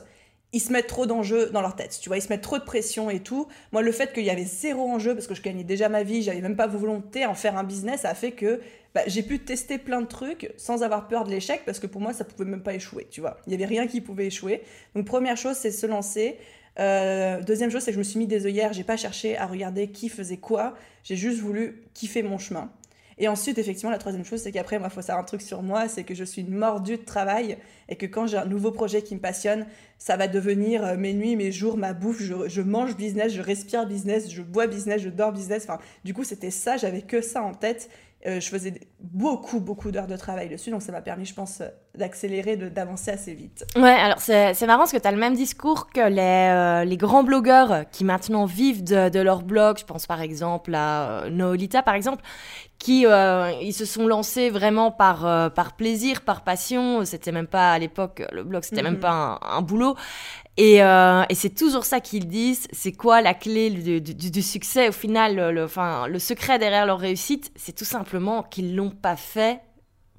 ils 0.55 0.61
se 0.61 0.71
mettent 0.71 0.87
trop 0.87 1.05
d'enjeux 1.05 1.49
dans 1.49 1.59
leur 1.59 1.75
tête, 1.75 1.99
tu 2.01 2.07
vois, 2.07 2.17
ils 2.17 2.21
se 2.21 2.29
mettent 2.29 2.41
trop 2.41 2.57
de 2.57 2.63
pression 2.63 3.09
et 3.09 3.19
tout. 3.19 3.49
Moi, 3.73 3.81
le 3.81 3.91
fait 3.91 4.13
qu'il 4.13 4.23
y 4.23 4.29
avait 4.29 4.45
zéro 4.45 4.89
enjeu, 4.89 5.13
parce 5.13 5.27
que 5.27 5.35
je 5.35 5.41
gagnais 5.41 5.65
déjà 5.65 5.89
ma 5.89 6.03
vie, 6.03 6.21
j'avais 6.23 6.39
même 6.39 6.55
pas 6.55 6.65
volonté 6.65 7.25
en 7.25 7.33
faire 7.33 7.57
un 7.57 7.65
business, 7.65 8.01
ça 8.01 8.09
a 8.11 8.13
fait 8.15 8.31
que 8.31 8.61
bah, 8.93 9.01
j'ai 9.05 9.21
pu 9.21 9.39
tester 9.39 9.77
plein 9.77 9.99
de 9.99 10.07
trucs 10.07 10.53
sans 10.55 10.81
avoir 10.81 11.09
peur 11.09 11.25
de 11.25 11.29
l'échec, 11.29 11.63
parce 11.65 11.79
que 11.79 11.87
pour 11.87 11.99
moi, 11.99 12.13
ça 12.13 12.23
pouvait 12.23 12.49
même 12.49 12.63
pas 12.63 12.73
échouer, 12.73 13.05
tu 13.11 13.19
vois. 13.19 13.35
Il 13.47 13.51
y 13.51 13.53
avait 13.53 13.65
rien 13.65 13.85
qui 13.85 13.99
pouvait 13.99 14.27
échouer. 14.27 14.61
Donc, 14.95 15.05
première 15.05 15.35
chose, 15.35 15.57
c'est 15.57 15.71
se 15.71 15.85
lancer. 15.85 16.37
Euh, 16.79 17.41
deuxième 17.41 17.69
chose, 17.69 17.81
c'est 17.81 17.91
que 17.91 17.95
je 17.95 17.99
me 17.99 18.03
suis 18.03 18.17
mis 18.17 18.27
des 18.27 18.45
œillères, 18.45 18.71
j'ai 18.71 18.85
pas 18.85 18.95
cherché 18.95 19.37
à 19.37 19.47
regarder 19.47 19.89
qui 19.89 20.07
faisait 20.07 20.37
quoi, 20.37 20.73
j'ai 21.03 21.17
juste 21.17 21.41
voulu 21.41 21.83
kiffer 21.93 22.23
mon 22.23 22.37
chemin. 22.37 22.71
Et 23.17 23.27
ensuite, 23.29 23.57
effectivement, 23.57 23.91
la 23.91 23.97
troisième 23.97 24.25
chose, 24.25 24.41
c'est 24.41 24.51
qu'après, 24.51 24.77
moi, 24.77 24.89
il 24.91 24.93
faut 24.93 25.01
savoir 25.01 25.23
un 25.23 25.25
truc 25.25 25.41
sur 25.41 25.63
moi, 25.63 25.87
c'est 25.87 26.03
que 26.03 26.13
je 26.13 26.23
suis 26.23 26.41
une 26.41 26.53
mordue 26.53 26.97
de 26.97 27.03
travail 27.03 27.57
et 27.87 27.95
que 27.95 28.05
quand 28.05 28.27
j'ai 28.27 28.37
un 28.37 28.45
nouveau 28.45 28.71
projet 28.71 29.01
qui 29.01 29.15
me 29.15 29.21
passionne, 29.21 29.65
ça 29.97 30.17
va 30.17 30.27
devenir 30.27 30.83
euh, 30.83 30.97
mes 30.97 31.13
nuits, 31.13 31.37
mes 31.37 31.51
jours, 31.51 31.77
ma 31.77 31.93
bouffe. 31.93 32.21
Je, 32.21 32.49
je, 32.49 32.61
mange 32.61 32.97
business, 32.97 33.33
je 33.33 33.41
respire 33.41 33.87
business, 33.87 34.29
je 34.29 34.41
bois 34.41 34.67
business, 34.67 35.01
je 35.01 35.09
dors 35.09 35.31
business. 35.31 35.63
Enfin, 35.63 35.79
du 36.03 36.13
coup, 36.13 36.25
c'était 36.25 36.51
ça, 36.51 36.75
j'avais 36.75 37.01
que 37.01 37.21
ça 37.21 37.41
en 37.41 37.53
tête. 37.53 37.89
Euh, 38.27 38.39
je 38.39 38.49
faisais 38.49 38.73
beaucoup, 38.99 39.59
beaucoup 39.59 39.91
d'heures 39.91 40.07
de 40.07 40.17
travail 40.17 40.49
dessus, 40.49 40.71
donc 40.71 40.81
ça 40.81 40.91
m'a 40.91 41.01
permis, 41.01 41.25
je 41.25 41.35
pense, 41.35 41.61
euh, 41.61 41.67
d'accélérer, 41.95 42.57
d'avancer 42.57 43.11
assez 43.11 43.35
vite. 43.35 43.65
Ouais, 43.75 43.91
alors 43.91 44.17
c'est 44.19 44.65
marrant 44.65 44.79
parce 44.79 44.91
que 44.91 44.97
tu 44.97 45.07
as 45.07 45.11
le 45.11 45.19
même 45.19 45.35
discours 45.35 45.91
que 45.91 46.09
les, 46.09 46.21
euh, 46.21 46.85
les 46.85 46.97
grands 46.97 47.23
blogueurs 47.23 47.85
qui 47.91 48.03
maintenant 48.03 48.45
vivent 48.45 48.83
de, 48.83 49.09
de, 49.09 49.19
leur 49.19 49.43
blog. 49.43 49.77
Je 49.77 49.85
pense 49.85 50.07
par 50.07 50.21
exemple 50.21 50.73
à 50.73 51.25
Noolita, 51.29 51.83
par 51.83 51.93
exemple, 51.93 52.23
qui 52.79 53.05
ils 53.61 53.73
se 53.73 53.85
sont 53.85 54.07
lancés 54.07 54.49
vraiment 54.49 54.91
par, 54.91 55.51
par 55.53 55.75
plaisir, 55.75 56.21
par 56.21 56.43
passion. 56.43 57.05
C'était 57.05 57.31
même 57.31 57.47
pas 57.47 57.73
à 57.73 57.79
l'époque, 57.79 58.23
le 58.31 58.43
blog, 58.43 58.63
c'était 58.63 58.83
même 58.83 58.95
mhm. 58.95 58.99
pas 58.99 59.11
un, 59.11 59.57
un 59.57 59.61
boulot. 59.61 59.95
Et, 60.57 60.81
euh, 60.81 61.23
et 61.29 61.35
c'est 61.35 61.49
toujours 61.53 61.83
ça 61.83 61.99
qu'ils 61.99 62.27
disent. 62.27 62.67
C'est 62.71 62.93
quoi 62.93 63.21
la 63.21 63.33
clé 63.33 63.69
du, 63.69 63.99
du, 64.01 64.31
du 64.31 64.41
succès 64.41 64.89
au 64.89 64.93
final 64.93 65.35
le, 65.53 65.63
enfin, 65.65 66.07
le 66.07 66.19
secret 66.19 66.59
derrière 66.59 66.85
leur 66.85 66.99
réussite, 66.99 67.51
c'est 67.55 67.75
tout 67.75 67.85
simplement 67.85 68.43
qu'ils 68.43 68.75
l'ont 68.75 68.91
pas 68.91 69.17
fait 69.17 69.59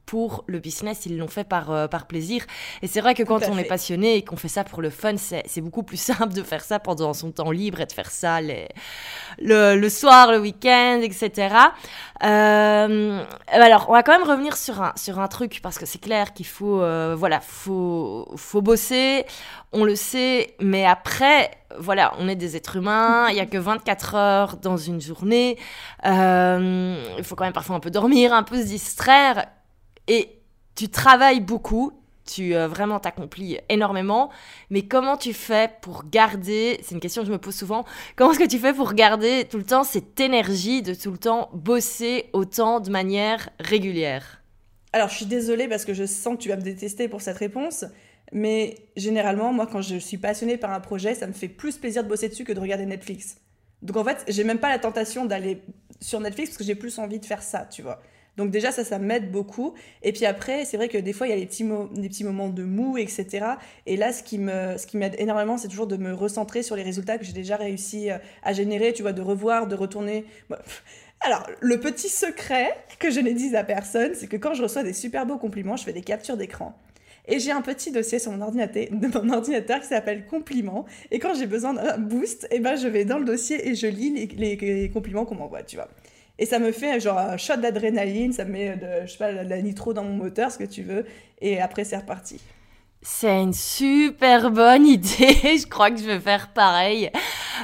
pour 0.06 0.44
le 0.46 0.60
business, 0.60 1.04
ils 1.04 1.18
l'ont 1.18 1.26
fait 1.26 1.42
par, 1.42 1.72
euh, 1.72 1.88
par 1.88 2.06
plaisir. 2.06 2.44
Et 2.80 2.86
c'est 2.86 3.00
vrai 3.00 3.14
que 3.14 3.24
quand 3.24 3.42
on 3.50 3.58
est 3.58 3.64
passionné 3.64 4.14
et 4.14 4.22
qu'on 4.22 4.36
fait 4.36 4.48
ça 4.48 4.62
pour 4.62 4.80
le 4.80 4.90
fun, 4.90 5.16
c'est 5.16 5.60
beaucoup 5.60 5.82
plus 5.82 5.96
simple 6.00 6.32
de 6.32 6.42
faire 6.44 6.62
ça 6.62 6.78
pendant 6.78 7.12
son 7.12 7.32
temps 7.32 7.50
libre 7.50 7.80
et 7.80 7.86
de 7.86 7.92
faire 7.92 8.10
ça 8.10 8.40
les, 8.40 8.68
le, 9.40 9.76
le 9.76 9.88
soir, 9.88 10.30
le 10.30 10.38
week-end, 10.38 11.00
etc. 11.02 11.56
Euh, 12.22 13.24
alors, 13.48 13.86
on 13.88 13.92
va 13.92 14.04
quand 14.04 14.16
même 14.16 14.28
revenir 14.28 14.56
sur 14.56 14.80
un, 14.80 14.92
sur 14.96 15.18
un 15.18 15.26
truc 15.26 15.58
parce 15.60 15.76
que 15.76 15.86
c'est 15.86 16.00
clair 16.00 16.32
qu'il 16.32 16.46
faut, 16.46 16.80
euh, 16.80 17.16
voilà, 17.18 17.40
faut, 17.40 18.28
faut 18.36 18.62
bosser, 18.62 19.26
on 19.72 19.82
le 19.82 19.96
sait, 19.96 20.54
mais 20.60 20.86
après, 20.86 21.50
voilà, 21.78 22.12
on 22.20 22.28
est 22.28 22.36
des 22.36 22.54
êtres 22.54 22.76
humains, 22.76 23.26
il 23.30 23.34
n'y 23.34 23.40
a 23.40 23.46
que 23.46 23.58
24 23.58 24.14
heures 24.14 24.56
dans 24.58 24.76
une 24.76 25.00
journée, 25.00 25.58
il 26.04 27.24
faut 27.24 27.34
quand 27.34 27.44
même 27.44 27.52
parfois 27.52 27.74
un 27.74 27.80
peu 27.80 27.90
dormir, 27.90 28.32
un 28.32 28.44
peu 28.44 28.56
se 28.56 28.66
distraire. 28.66 29.46
Et 30.08 30.30
tu 30.74 30.88
travailles 30.88 31.40
beaucoup, 31.40 31.92
tu 32.26 32.54
euh, 32.54 32.68
vraiment 32.68 33.00
t'accomplis 33.00 33.58
énormément, 33.68 34.30
mais 34.70 34.82
comment 34.82 35.16
tu 35.16 35.32
fais 35.32 35.70
pour 35.80 36.04
garder, 36.10 36.78
c'est 36.82 36.94
une 36.94 37.00
question 37.00 37.22
que 37.22 37.28
je 37.28 37.32
me 37.32 37.38
pose 37.38 37.54
souvent, 37.54 37.84
comment 38.16 38.32
est-ce 38.32 38.38
que 38.38 38.48
tu 38.48 38.58
fais 38.58 38.72
pour 38.72 38.92
garder 38.94 39.46
tout 39.48 39.58
le 39.58 39.64
temps 39.64 39.84
cette 39.84 40.18
énergie 40.20 40.82
de 40.82 40.94
tout 40.94 41.10
le 41.10 41.18
temps 41.18 41.48
bosser 41.52 42.28
autant 42.32 42.80
de 42.80 42.90
manière 42.90 43.48
régulière? 43.58 44.42
Alors 44.92 45.08
je 45.08 45.16
suis 45.16 45.26
désolée 45.26 45.68
parce 45.68 45.84
que 45.84 45.94
je 45.94 46.04
sens 46.04 46.36
que 46.36 46.42
tu 46.42 46.48
vas 46.48 46.56
me 46.56 46.62
détester 46.62 47.08
pour 47.08 47.20
cette 47.20 47.38
réponse, 47.38 47.84
mais 48.32 48.76
généralement 48.96 49.52
moi 49.52 49.66
quand 49.66 49.82
je 49.82 49.96
suis 49.96 50.18
passionnée 50.18 50.56
par 50.56 50.72
un 50.72 50.80
projet, 50.80 51.14
ça 51.14 51.26
me 51.26 51.32
fait 51.32 51.48
plus 51.48 51.78
plaisir 51.78 52.02
de 52.02 52.08
bosser 52.08 52.28
dessus 52.28 52.44
que 52.44 52.52
de 52.52 52.60
regarder 52.60 52.86
Netflix. 52.86 53.38
Donc 53.82 53.96
en 53.96 54.04
fait, 54.04 54.24
j'ai 54.28 54.44
même 54.44 54.58
pas 54.58 54.68
la 54.68 54.78
tentation 54.78 55.26
d'aller 55.26 55.62
sur 56.00 56.20
Netflix 56.20 56.50
parce 56.50 56.58
que 56.58 56.64
j'ai 56.64 56.74
plus 56.74 56.98
envie 56.98 57.20
de 57.20 57.26
faire 57.26 57.42
ça, 57.42 57.66
tu 57.66 57.82
vois. 57.82 58.02
Donc 58.36 58.50
déjà, 58.50 58.70
ça, 58.70 58.84
ça 58.84 58.98
m'aide 58.98 59.30
beaucoup. 59.30 59.74
Et 60.02 60.12
puis 60.12 60.26
après, 60.26 60.64
c'est 60.64 60.76
vrai 60.76 60.88
que 60.88 60.98
des 60.98 61.12
fois, 61.12 61.26
il 61.26 61.30
y 61.30 61.32
a 61.32 61.36
les 61.36 61.46
petits, 61.46 61.64
des 61.92 62.08
petits 62.08 62.24
moments 62.24 62.48
de 62.48 62.64
mou, 62.64 62.98
etc. 62.98 63.46
Et 63.86 63.96
là, 63.96 64.12
ce 64.12 64.22
qui 64.22 64.36
ce 64.36 64.96
m'aide 64.96 65.14
énormément, 65.18 65.56
c'est 65.56 65.68
toujours 65.68 65.86
de 65.86 65.96
me 65.96 66.12
recentrer 66.12 66.62
sur 66.62 66.76
les 66.76 66.82
résultats 66.82 67.18
que 67.18 67.24
j'ai 67.24 67.32
déjà 67.32 67.56
réussi 67.56 68.10
euh, 68.10 68.18
à 68.42 68.52
générer, 68.52 68.92
tu 68.92 69.02
vois, 69.02 69.12
de 69.12 69.22
revoir, 69.22 69.66
de 69.66 69.74
retourner. 69.74 70.24
Alors, 71.20 71.46
le 71.60 71.80
petit 71.80 72.08
secret 72.08 72.76
que 72.98 73.10
je 73.10 73.20
n'ai 73.20 73.34
dit 73.34 73.56
à 73.56 73.64
personne, 73.64 74.14
c'est 74.14 74.26
que 74.26 74.36
quand 74.36 74.54
je 74.54 74.62
reçois 74.62 74.82
des 74.82 74.92
super 74.92 75.26
beaux 75.26 75.38
compliments, 75.38 75.76
je 75.76 75.84
fais 75.84 75.92
des 75.92 76.02
captures 76.02 76.36
d'écran. 76.36 76.74
Et 77.28 77.40
j'ai 77.40 77.50
un 77.50 77.62
petit 77.62 77.90
dossier 77.90 78.18
sur 78.18 78.32
mon 78.32 78.40
ordinateur, 78.40 78.84
de 78.90 79.06
mon 79.08 79.32
ordinateur 79.32 79.80
qui 79.80 79.86
s'appelle 79.86 80.26
compliments. 80.26 80.84
Et 81.10 81.18
quand 81.18 81.34
j'ai 81.34 81.46
besoin 81.46 81.74
d'un 81.74 81.98
boost, 81.98 82.46
eh 82.50 82.60
ben, 82.60 82.76
je 82.76 82.86
vais 82.86 83.04
dans 83.04 83.18
le 83.18 83.24
dossier 83.24 83.68
et 83.68 83.74
je 83.74 83.86
lis 83.86 84.10
les, 84.36 84.56
les 84.56 84.90
compliments 84.90 85.24
qu'on 85.24 85.36
m'envoie, 85.36 85.62
tu 85.62 85.76
vois. 85.76 85.88
Et 86.38 86.46
ça 86.46 86.58
me 86.58 86.70
fait 86.72 87.00
genre 87.00 87.18
un 87.18 87.36
shot 87.36 87.56
d'adrénaline, 87.56 88.32
ça 88.32 88.44
me 88.44 88.52
met 88.52 88.76
de, 88.76 89.06
je 89.06 89.12
sais 89.12 89.18
pas, 89.18 89.32
de 89.32 89.48
la 89.48 89.62
nitro 89.62 89.94
dans 89.94 90.04
mon 90.04 90.14
moteur, 90.14 90.50
ce 90.50 90.58
que 90.58 90.64
tu 90.64 90.82
veux. 90.82 91.06
Et 91.40 91.60
après, 91.60 91.84
c'est 91.84 91.96
reparti. 91.96 92.40
C'est 93.02 93.40
une 93.40 93.52
super 93.52 94.50
bonne 94.50 94.86
idée. 94.86 95.58
je 95.58 95.66
crois 95.66 95.90
que 95.90 95.98
je 95.98 96.04
vais 96.04 96.20
faire 96.20 96.48
pareil. 96.48 97.10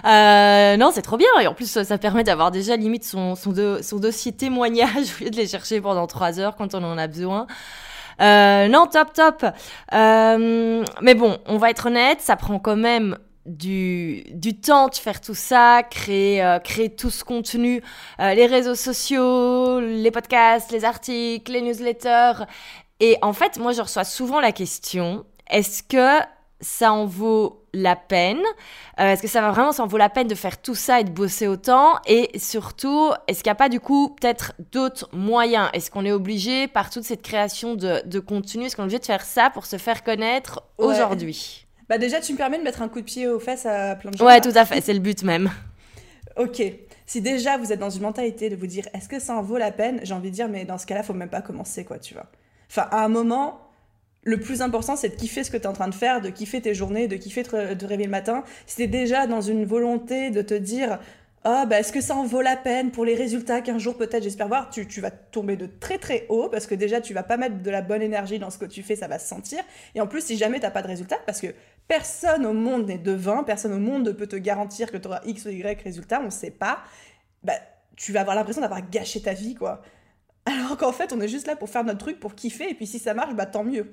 Euh, 0.05 0.77
non, 0.77 0.91
c'est 0.95 1.03
trop 1.03 1.17
bien. 1.17 1.29
Et 1.41 1.47
en 1.47 1.55
plus, 1.55 1.83
ça 1.83 1.99
permet 1.99 2.25
d'avoir 2.25 2.51
déjà 2.51 2.77
limite 2.77 3.05
son, 3.05 3.35
son, 3.35 3.53
son, 3.83 3.99
dossier 3.99 4.33
témoignage 4.33 5.17
au 5.21 5.25
lieu 5.25 5.31
de 5.31 5.37
les 5.37 5.49
chercher 5.49 5.81
pendant 5.81 6.07
trois 6.07 6.39
heures 6.39 6.57
quand 6.57 6.75
on 6.75 6.83
en 6.83 6.97
a 6.97 7.09
besoin. 7.09 7.47
Euh, 8.21 8.69
non, 8.69 8.87
top, 8.87 9.13
top. 9.13 9.45
Euh, 9.93 10.85
mais 11.01 11.15
bon, 11.15 11.39
on 11.47 11.59
va 11.59 11.71
être 11.71 11.87
honnête, 11.87 12.21
ça 12.21 12.37
prend 12.37 12.59
quand 12.59 12.77
même 12.77 13.19
du, 13.47 14.25
du 14.31 14.61
temps 14.61 14.89
de 14.89 14.95
faire 14.95 15.21
tout 15.21 15.35
ça, 15.35 15.83
créer, 15.83 16.43
euh, 16.43 16.59
créer 16.59 16.95
tout 16.95 17.11
ce 17.11 17.25
contenu, 17.25 17.83
euh, 18.21 18.35
les 18.35 18.47
réseaux 18.47 18.75
sociaux, 18.75 19.81
les 19.81 20.11
podcasts, 20.11 20.71
les 20.73 20.85
articles, 20.85 21.51
les 21.53 21.63
newsletters. 21.63 22.45
Et 23.01 23.19
en 23.23 23.33
fait, 23.33 23.59
moi, 23.59 23.73
je 23.73 23.83
reçois 23.83 24.05
souvent 24.05 24.41
la 24.41 24.53
question, 24.53 25.25
est-ce 25.51 25.83
que 25.83 26.25
ça 26.61 26.93
en 26.93 27.05
vaut 27.07 27.67
la 27.75 27.97
peine? 27.97 28.41
Euh, 29.01 29.13
Est-ce 29.13 29.23
que 29.23 29.27
ça 29.29 29.41
va 29.41 29.51
vraiment, 29.51 29.73
ça 29.73 29.83
en 29.83 29.89
vaut 29.89 29.97
la 29.97 30.09
peine 30.11 30.29
de 30.29 30.35
faire 30.37 30.63
tout 30.63 30.77
ça 30.77 31.01
et 31.01 31.05
de 31.05 31.11
bosser 31.11 31.49
autant? 31.49 31.95
Et 32.07 32.39
surtout, 32.39 33.11
est-ce 33.27 33.43
qu'il 33.43 33.49
n'y 33.51 33.53
a 33.53 33.57
pas 33.57 33.69
du 33.69 33.81
coup 33.81 34.11
peut-être 34.21 34.53
d'autres 34.71 35.09
moyens? 35.13 35.69
Est-ce 35.73 35.91
qu'on 35.91 36.05
est 36.05 36.13
obligé 36.13 36.69
par 36.69 36.91
toute 36.91 37.03
cette 37.03 37.23
création 37.23 37.75
de, 37.75 38.03
de 38.07 38.21
contenu, 38.21 38.67
est-ce 38.67 38.77
qu'on 38.77 38.83
est 38.83 38.87
obligé 38.87 39.01
de 39.01 39.07
faire 39.07 39.25
ça 39.25 39.51
pour 39.51 39.67
se 39.67 39.79
faire 39.79 40.05
connaître 40.05 40.63
aujourd'hui? 40.79 41.67
Bah 41.93 41.99
déjà, 41.99 42.23
tu 42.23 42.33
me 42.33 42.39
permets 42.39 42.57
de 42.57 42.63
mettre 42.63 42.81
un 42.81 42.89
coup 42.89 43.01
de 43.01 43.05
pied 43.05 43.29
aux 43.29 43.39
fesses 43.39 43.67
à 43.67 43.97
plein 43.97 44.11
de 44.11 44.17
gens. 44.17 44.25
Ouais, 44.25 44.41
tout 44.41 44.53
à 44.55 44.65
fait, 44.65 44.81
c'est 44.81 44.95
le 44.95 44.99
but 44.99 45.23
même. 45.25 45.51
ok. 46.39 46.63
Si 47.05 47.21
déjà 47.21 47.59
vous 47.59 47.71
êtes 47.71 47.81
dans 47.81 47.91
une 47.91 48.01
mentalité 48.01 48.49
de 48.49 48.57
vous 48.57 48.67
dire 48.67 48.89
est-ce 48.95 49.11
que 49.11 49.19
ça 49.19 49.37
en 49.37 49.43
vaut 49.43 49.59
la 49.59 49.71
peine, 49.73 50.01
j'ai 50.03 50.15
envie 50.15 50.31
de 50.31 50.35
dire 50.35 50.49
mais 50.49 50.65
dans 50.65 50.79
ce 50.79 50.87
cas-là, 50.87 51.03
faut 51.03 51.13
même 51.13 51.29
pas 51.29 51.43
commencer 51.43 51.85
quoi, 51.85 51.99
tu 51.99 52.15
vois. 52.15 52.25
Enfin, 52.71 52.89
à 52.91 53.05
un 53.05 53.09
moment, 53.09 53.61
le 54.23 54.41
plus 54.41 54.63
important, 54.63 54.97
c'est 54.97 55.11
de 55.11 55.17
kiffer 55.17 55.45
ce 55.45 55.51
que 55.51 55.59
tu 55.59 55.65
es 55.65 55.67
en 55.67 55.75
train 55.75 55.89
de 55.89 55.95
faire, 55.95 56.23
de 56.23 56.31
kiffer 56.31 56.63
tes 56.63 56.73
journées, 56.73 57.09
de 57.09 57.17
kiffer 57.17 57.43
de 57.43 57.75
te 57.75 57.85
réveiller 57.85 58.07
le 58.07 58.11
matin. 58.11 58.43
Si 58.67 58.77
tu 58.77 58.83
es 58.85 58.87
déjà 58.87 59.27
dans 59.27 59.43
une 59.43 59.67
volonté 59.67 60.31
de 60.31 60.41
te 60.41 60.55
dire 60.55 60.99
ah, 61.45 61.67
bah, 61.67 61.81
est-ce 61.81 61.93
que 61.93 62.01
ça 62.01 62.15
en 62.15 62.25
vaut 62.25 62.41
la 62.41 62.57
peine 62.57 62.93
pour 62.93 63.05
les 63.05 63.17
résultats 63.17 63.63
qu'un 63.63 63.79
jour 63.79 63.97
peut-être 63.97 64.23
j'espère 64.23 64.47
voir? 64.47 64.71
Tu, 64.71 65.01
vas 65.01 65.11
tomber 65.11 65.57
de 65.57 65.67
très 65.67 65.99
très 65.99 66.25
haut 66.29 66.49
parce 66.49 66.67
que 66.67 66.77
déjà 66.77 67.01
tu 67.01 67.15
vas 67.15 67.25
pas 67.25 67.37
mettre 67.37 67.63
de 67.63 67.71
la 67.71 67.83
bonne 67.83 68.03
énergie 68.03 68.39
dans 68.39 68.51
ce 68.51 68.59
que 68.59 68.65
tu 68.65 68.85
fais, 68.85 68.95
ça 68.95 69.09
va 69.09 69.19
se 69.19 69.27
sentir. 69.27 69.61
Et 69.97 70.01
en 70.01 70.07
plus, 70.07 70.25
si 70.25 70.37
jamais 70.37 70.61
t'as 70.61 70.71
pas 70.71 70.83
de 70.83 70.87
résultats, 70.87 71.19
parce 71.27 71.41
que 71.41 71.49
personne 71.89 72.47
au 72.47 72.53
monde 72.53 72.87
n'est 72.87 72.99
devin, 72.99 73.43
personne 73.43 73.73
au 73.73 73.81
monde 73.81 74.07
ne 74.07 74.13
peut 74.13 74.29
te 74.29 74.37
garantir 74.37 74.93
que 74.93 74.97
tu 74.97 75.09
auras 75.09 75.21
X 75.25 75.47
ou 75.47 75.49
Y 75.49 75.83
résultats, 75.83 76.23
on 76.25 76.31
sait 76.31 76.53
pas, 76.53 76.85
bah, 77.43 77.55
tu 77.97 78.13
vas 78.13 78.21
avoir 78.21 78.37
l'impression 78.37 78.63
d'avoir 78.63 78.89
gâché 78.89 79.21
ta 79.21 79.33
vie, 79.33 79.55
quoi. 79.55 79.83
Alors 80.45 80.77
qu'en 80.77 80.93
fait, 80.93 81.13
on 81.13 81.21
est 81.21 81.29
juste 81.29 81.49
là 81.49 81.57
pour 81.57 81.69
faire 81.69 81.83
notre 81.83 81.99
truc, 81.99 82.21
pour 82.21 82.37
kiffer, 82.37 82.71
et 82.71 82.75
puis 82.75 82.87
si 82.87 83.01
ça 83.01 83.15
marche, 83.15 83.35
bah 83.35 83.47
tant 83.47 83.65
mieux. 83.65 83.91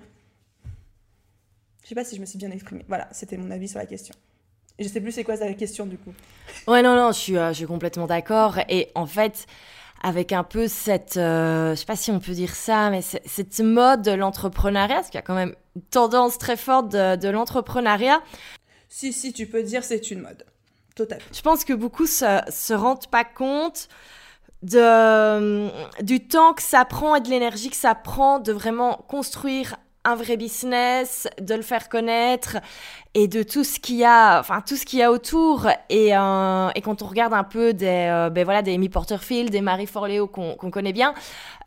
Je 1.84 1.89
sais 1.89 1.96
pas 1.96 2.03
si 2.03 2.15
je 2.15 2.22
me 2.22 2.25
suis 2.27 2.38
bien 2.38 2.51
exprimée. 2.51 2.86
Voilà, 2.88 3.08
c'était 3.12 3.38
mon 3.38 3.50
avis 3.50 3.68
sur 3.68 3.79
la 3.79 3.88
question. 3.88 4.13
Je 4.79 4.88
sais 4.88 5.01
plus 5.01 5.12
c'est 5.12 5.24
quoi 5.24 5.36
la 5.36 5.53
question 5.53 5.86
du 5.86 5.98
coup. 5.98 6.13
Ouais, 6.67 6.81
non, 6.81 6.95
non, 6.95 7.12
je 7.12 7.17
suis, 7.17 7.38
euh, 7.38 7.50
je 7.50 7.53
suis 7.53 7.65
complètement 7.65 8.07
d'accord. 8.07 8.59
Et 8.69 8.89
en 8.95 9.05
fait, 9.05 9.45
avec 10.01 10.31
un 10.31 10.43
peu 10.43 10.67
cette, 10.67 11.17
euh, 11.17 11.71
je 11.71 11.75
sais 11.75 11.86
pas 11.86 11.95
si 11.95 12.12
on 12.12 12.19
peut 12.19 12.33
dire 12.33 12.55
ça, 12.55 12.89
mais 12.89 13.01
cette 13.01 13.59
mode 13.59 14.01
de 14.01 14.12
l'entrepreneuriat, 14.12 14.95
parce 14.95 15.07
qu'il 15.07 15.17
y 15.17 15.19
a 15.19 15.24
quand 15.24 15.36
même 15.36 15.55
une 15.75 15.81
tendance 15.81 16.38
très 16.38 16.57
forte 16.57 16.89
de, 16.89 17.15
de 17.15 17.29
l'entrepreneuriat. 17.29 18.21
Si, 18.88 19.13
si, 19.13 19.33
tu 19.33 19.45
peux 19.45 19.63
dire 19.63 19.83
c'est 19.83 20.12
une 20.12 20.21
mode. 20.21 20.45
Total. 20.95 21.19
Je 21.33 21.41
pense 21.41 21.63
que 21.63 21.74
beaucoup 21.74 22.07
se, 22.07 22.39
se 22.50 22.74
rendent 22.74 23.07
pas 23.07 23.24
compte 23.24 23.88
de, 24.63 25.69
du 26.03 26.27
temps 26.27 26.53
que 26.53 26.62
ça 26.62 26.86
prend 26.86 27.15
et 27.15 27.21
de 27.21 27.29
l'énergie 27.29 27.69
que 27.69 27.75
ça 27.75 27.95
prend 27.95 28.39
de 28.39 28.51
vraiment 28.51 29.05
construire 29.07 29.75
un 30.06 30.15
vrai 30.15 30.38
business, 30.38 31.27
de 31.41 31.56
le 31.56 31.62
faire 31.62 31.89
connaître 31.89 32.58
et 33.15 33.27
de 33.27 33.44
tout 33.44 33.63
ce 33.63 33.79
qu'il 33.79 33.96
y 33.96 34.06
a, 34.06 34.39
enfin 34.39 34.62
tout 34.62 34.75
ce 34.75 34.86
qu'il 34.86 35.00
y 35.00 35.03
a 35.03 35.12
autour. 35.12 35.68
Et, 35.89 36.15
euh, 36.15 36.70
quand 36.84 37.01
on 37.01 37.08
regarde 37.08 37.34
un 37.34 37.44
peu 37.44 37.74
des, 37.74 38.08
euh, 38.10 38.29
ben 38.29 38.46
voilà, 38.46 38.62
des 38.62 38.74
Amy 38.74 38.88
Porterfield, 38.88 39.50
des 39.50 39.62
Marie 39.62 39.88
Forleo 39.88 40.27
qu'on 40.27 40.56
connaît 40.56 40.94
bien, 40.94 41.13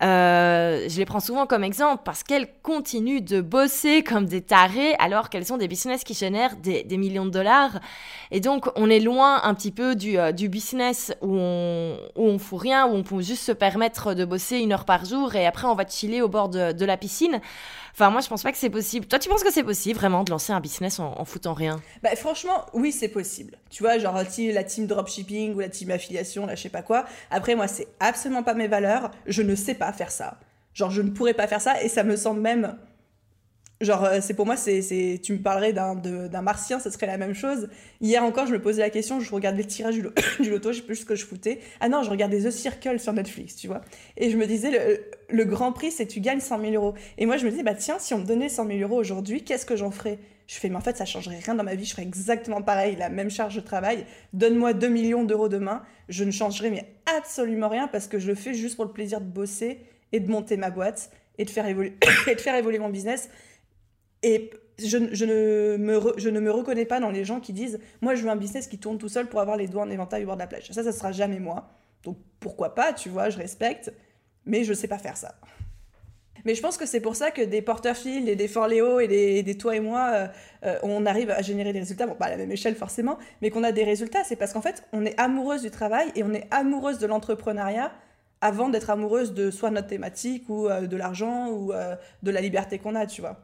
euh, 0.03 0.89
je 0.89 0.97
les 0.97 1.05
prends 1.05 1.21
souvent 1.21 1.47
comme 1.47 1.63
exemple 1.63 2.03
parce 2.05 2.23
qu'elles 2.23 2.49
continuent 2.63 3.23
de 3.23 3.41
bosser 3.41 4.03
comme 4.03 4.27
des 4.27 4.41
tarés 4.41 4.95
alors 4.99 5.29
qu'elles 5.29 5.47
sont 5.47 5.59
des 5.59 5.69
business 5.69 6.03
qui 6.03 6.15
génèrent 6.15 6.57
des, 6.57 6.85
des, 6.85 6.97
millions 6.97 7.27
de 7.27 7.31
dollars. 7.31 7.81
Et 8.31 8.41
donc 8.41 8.71
on 8.77 8.89
est 8.89 9.01
loin 9.01 9.43
un 9.43 9.55
petit 9.55 9.73
peu 9.73 9.95
du, 9.95 10.17
du 10.33 10.49
business 10.49 11.13
où 11.21 11.37
on, 11.37 11.99
où 12.17 12.29
on 12.29 12.39
fout 12.39 12.61
rien, 12.61 12.87
où 12.87 12.95
on 12.95 13.03
peut 13.03 13.21
juste 13.21 13.45
se 13.45 13.53
permettre 13.53 14.15
de 14.15 14.25
bosser 14.25 14.59
une 14.59 14.73
heure 14.73 14.85
par 14.85 15.05
jour 15.05 15.35
et 15.35 15.47
après 15.47 15.67
on 15.67 15.75
va 15.75 15.87
chiller 15.87 16.23
au 16.23 16.29
bord 16.29 16.49
de 16.49 16.85
la 16.85 16.97
piscine. 16.97 17.41
Enfin, 17.93 18.11
moi, 18.11 18.21
je 18.21 18.29
pense 18.29 18.43
pas 18.43 18.53
que 18.53 18.59
c'est 18.59 18.71
possible. 18.71 19.07
Toi, 19.07 19.19
tu 19.19 19.29
penses 19.29 19.45
que 19.45 19.53
c'est 19.53 19.63
possible 19.63 19.99
vraiment 19.99 20.25
de 20.25 20.31
lancer 20.31 20.53
un 20.53 20.61
business 20.61 20.99
en, 20.99 21.15
en 21.19 21.25
foutant 21.25 21.53
rien? 21.53 21.81
Bah, 22.03 22.17
franchement, 22.17 22.67
oui, 22.73 22.91
c'est 22.91 23.09
possible. 23.09 23.59
Tu 23.71 23.83
vois, 23.83 23.99
genre 23.99 24.15
la 24.15 24.65
team 24.65 24.87
dropshipping 24.87 25.55
ou 25.55 25.61
la 25.61 25.69
team 25.69 25.91
affiliation, 25.91 26.47
là, 26.47 26.55
je 26.55 26.63
sais 26.63 26.69
pas 26.69 26.83
quoi. 26.83 27.05
Après, 27.31 27.55
moi, 27.55 27.69
c'est 27.69 27.89
absolument 28.01 28.43
pas 28.43 28.55
mes 28.55 28.69
valeurs. 28.69 29.11
Je 29.27 29.43
ne 29.43 29.55
sais 29.55 29.75
pas 29.75 29.93
faire 29.93 30.11
ça. 30.11 30.39
Genre, 30.75 30.91
je 30.91 31.03
ne 31.03 31.11
pourrais 31.11 31.35
pas 31.35 31.47
faire 31.47 31.61
ça 31.61 31.83
et 31.83 31.89
ça 31.89 32.03
me 32.03 32.17
semble 32.17 32.41
même 32.41 32.79
Genre, 33.83 34.05
euh, 34.05 34.19
c'est 34.23 34.35
pour 34.35 34.47
moi, 34.47 34.57
c'est, 34.57 35.21
tu 35.21 35.33
me 35.33 35.39
parlerais 35.39 35.73
d'un, 35.73 35.97
d'un 35.97 36.43
martien, 36.43 36.79
ce 36.79 36.89
serait 36.89 37.09
la 37.09 37.19
même 37.19 37.35
chose. 37.35 37.69
Hier 38.01 38.23
encore, 38.23 38.47
je 38.47 38.53
me 38.53 38.63
posais 38.63 38.81
la 38.81 38.91
question, 38.91 39.19
je 39.19 39.35
regardais 39.35 39.63
le 39.63 39.69
tirage 39.69 39.97
du, 40.41 40.51
loto, 40.51 40.73
je 40.73 40.79
sais 40.79 40.87
plus 40.87 40.97
ce 40.97 41.05
que 41.05 41.17
je 41.17 41.27
foutais. 41.27 41.59
Ah 41.81 41.89
non, 41.89 42.05
je 42.05 42.11
regardais 42.11 42.41
The 42.45 42.53
Circle 42.53 43.01
sur 43.01 43.13
Netflix, 43.13 43.57
tu 43.57 43.67
vois. 43.67 43.81
Et 44.17 44.31
je 44.31 44.37
me 44.37 44.47
disais, 44.47 44.71
le, 45.29 45.45
grand 45.45 45.73
prix, 45.73 45.91
c'est 45.91 46.07
tu 46.07 46.21
gagnes 46.21 46.39
100 46.39 46.61
000 46.61 46.73
euros. 46.75 46.95
Et 47.19 47.27
moi, 47.27 47.39
je 47.39 47.45
me 47.45 47.51
disais, 47.51 47.65
bah 47.65 47.75
tiens, 47.75 47.97
si 47.99 48.15
on 48.15 48.19
me 48.19 48.25
donnait 48.25 48.49
100 48.49 48.69
000 48.69 48.79
euros 48.79 49.01
aujourd'hui, 49.01 49.43
qu'est-ce 49.43 49.67
que 49.67 49.75
j'en 49.75 49.91
ferais? 49.91 50.21
Je 50.47 50.55
fais, 50.55 50.69
mais 50.69 50.77
en 50.77 50.81
fait, 50.81 50.97
ça 50.97 51.05
changerait 51.05 51.41
rien 51.45 51.57
dans 51.57 51.65
ma 51.65 51.75
vie, 51.75 51.85
je 51.85 51.93
ferais 51.93 52.03
exactement 52.03 52.63
pareil, 52.63 52.95
la 52.97 53.09
même 53.09 53.31
charge 53.31 53.57
de 53.57 53.61
travail. 53.61 54.07
Donne-moi 54.33 54.75
2 54.75 54.89
millions 54.89 55.25
d'euros 55.25 55.49
demain, 55.49 55.83
je 56.09 56.23
ne 56.23 56.31
changerai 56.31 56.71
mais 56.71 56.87
absolument 57.19 57.69
rien 57.69 57.89
parce 57.89 58.07
que 58.07 58.21
je 58.21 58.29
le 58.29 58.37
fais 58.37 58.55
juste 58.55 58.77
pour 58.77 58.85
le 58.85 58.93
plaisir 58.93 59.21
de 59.21 59.27
bosser 59.27 59.81
et 60.13 60.21
de 60.21 60.31
monter 60.31 60.57
ma 60.57 60.71
boîte 60.71 61.11
et 61.39 61.45
de 61.45 61.51
faire 61.51 61.67
évoluer, 61.67 61.95
et 62.29 62.35
de 62.35 62.41
faire 62.41 62.55
évoluer 62.55 62.79
mon 62.79 62.91
business 62.91 63.29
et 64.23 64.51
je, 64.79 64.97
ne 64.97 65.77
me 65.77 66.01
je 66.17 66.29
ne 66.29 66.41
me 66.41 66.51
reconnais 66.51 66.85
pas 66.85 67.01
dans 67.01 67.11
les 67.11 67.25
gens 67.25 67.41
qui 67.41 67.53
disent 67.53 67.79
Moi, 68.01 68.15
je 68.15 68.23
veux 68.23 68.31
un 68.31 68.37
business 68.37 68.67
qui 68.67 68.79
tourne 68.79 68.99
tout 68.99 69.09
seul 69.09 69.29
pour 69.29 69.41
avoir 69.41 69.57
les 69.57 69.69
doigts 69.69 69.83
en 69.83 69.91
éventail 69.91 70.25
au 70.25 70.27
bord 70.27 70.37
de 70.37 70.41
la 70.41 70.47
plage. 70.47 70.71
Ça, 70.71 70.83
ça 70.83 70.93
sera 70.93 71.13
jamais 71.13 71.39
moi. 71.39 71.69
Donc 72.05 72.17
pourquoi 72.41 72.75
pas, 72.75 72.93
tu 72.93 73.09
vois, 73.09 73.31
je 73.31 73.39
respecte, 73.39 73.93
mais 74.45 74.65
je 74.65 74.75
sais 74.75 74.89
pas 74.89 74.99
faire 74.99 75.17
ça. 75.17 75.35
Mais 76.45 76.57
je 76.57 76.63
pense 76.63 76.77
que 76.77 76.87
c'est 76.87 77.01
pour 77.01 77.15
ça 77.15 77.31
que 77.31 77.43
des 77.43 77.63
porteurs-fils 77.63 78.29
et 78.29 78.35
des 78.35 78.49
Forléo 78.49 78.99
et 78.99 79.07
des, 79.07 79.45
des 79.45 79.57
toi 79.57 79.77
et 79.77 79.81
moi, 79.81 80.11
euh, 80.13 80.27
euh, 80.65 80.79
on 80.83 81.07
arrive 81.07 81.31
à 81.31 81.41
générer 81.41 81.73
des 81.73 81.79
résultats, 81.79 82.07
bon, 82.07 82.17
pas 82.17 82.27
à 82.27 82.31
la 82.31 82.37
même 82.37 82.51
échelle 82.51 82.75
forcément, 82.75 83.17
mais 83.41 83.51
qu'on 83.51 83.63
a 83.63 83.71
des 83.71 83.85
résultats. 83.85 84.25
C'est 84.25 84.35
parce 84.35 84.53
qu'en 84.53 84.61
fait, 84.61 84.85
on 84.93 85.05
est 85.05 85.19
amoureuse 85.21 85.63
du 85.63 85.71
travail 85.71 86.11
et 86.17 86.25
on 86.25 86.33
est 86.33 86.49
amoureuse 86.51 86.99
de 86.99 87.07
l'entrepreneuriat 87.07 87.93
avant 88.41 88.69
d'être 88.69 88.91
amoureuse 88.91 89.35
de 89.35 89.53
soit 89.53 89.71
notre 89.71 89.87
thématique 89.87 90.49
ou 90.49 90.69
euh, 90.69 90.89
de 90.89 90.97
l'argent 90.97 91.49
ou 91.49 91.73
de 92.23 92.31
la 92.31 92.41
liberté 92.41 92.79
qu'on 92.79 92.97
a, 92.97 93.07
tu 93.07 93.21
vois 93.21 93.41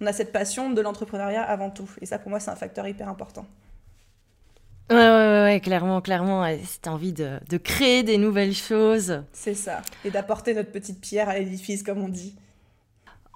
on 0.00 0.06
a 0.06 0.12
cette 0.12 0.32
passion 0.32 0.70
de 0.70 0.80
l'entrepreneuriat 0.80 1.42
avant 1.42 1.70
tout. 1.70 1.90
Et 2.00 2.06
ça, 2.06 2.18
pour 2.18 2.30
moi, 2.30 2.40
c'est 2.40 2.50
un 2.50 2.56
facteur 2.56 2.86
hyper 2.86 3.08
important. 3.08 3.46
Ouais, 4.90 4.96
ouais, 4.96 5.42
ouais, 5.44 5.60
clairement, 5.62 6.00
clairement. 6.00 6.44
C'est 6.66 6.88
envie 6.88 7.12
de, 7.12 7.38
de, 7.48 7.56
créer 7.58 8.02
des 8.02 8.18
nouvelles 8.18 8.54
choses. 8.54 9.22
C'est 9.32 9.54
ça. 9.54 9.82
Et 10.04 10.10
d'apporter 10.10 10.52
notre 10.52 10.72
petite 10.72 11.00
pierre 11.00 11.28
à 11.28 11.38
l'édifice, 11.38 11.82
comme 11.82 12.02
on 12.02 12.08
dit. 12.08 12.34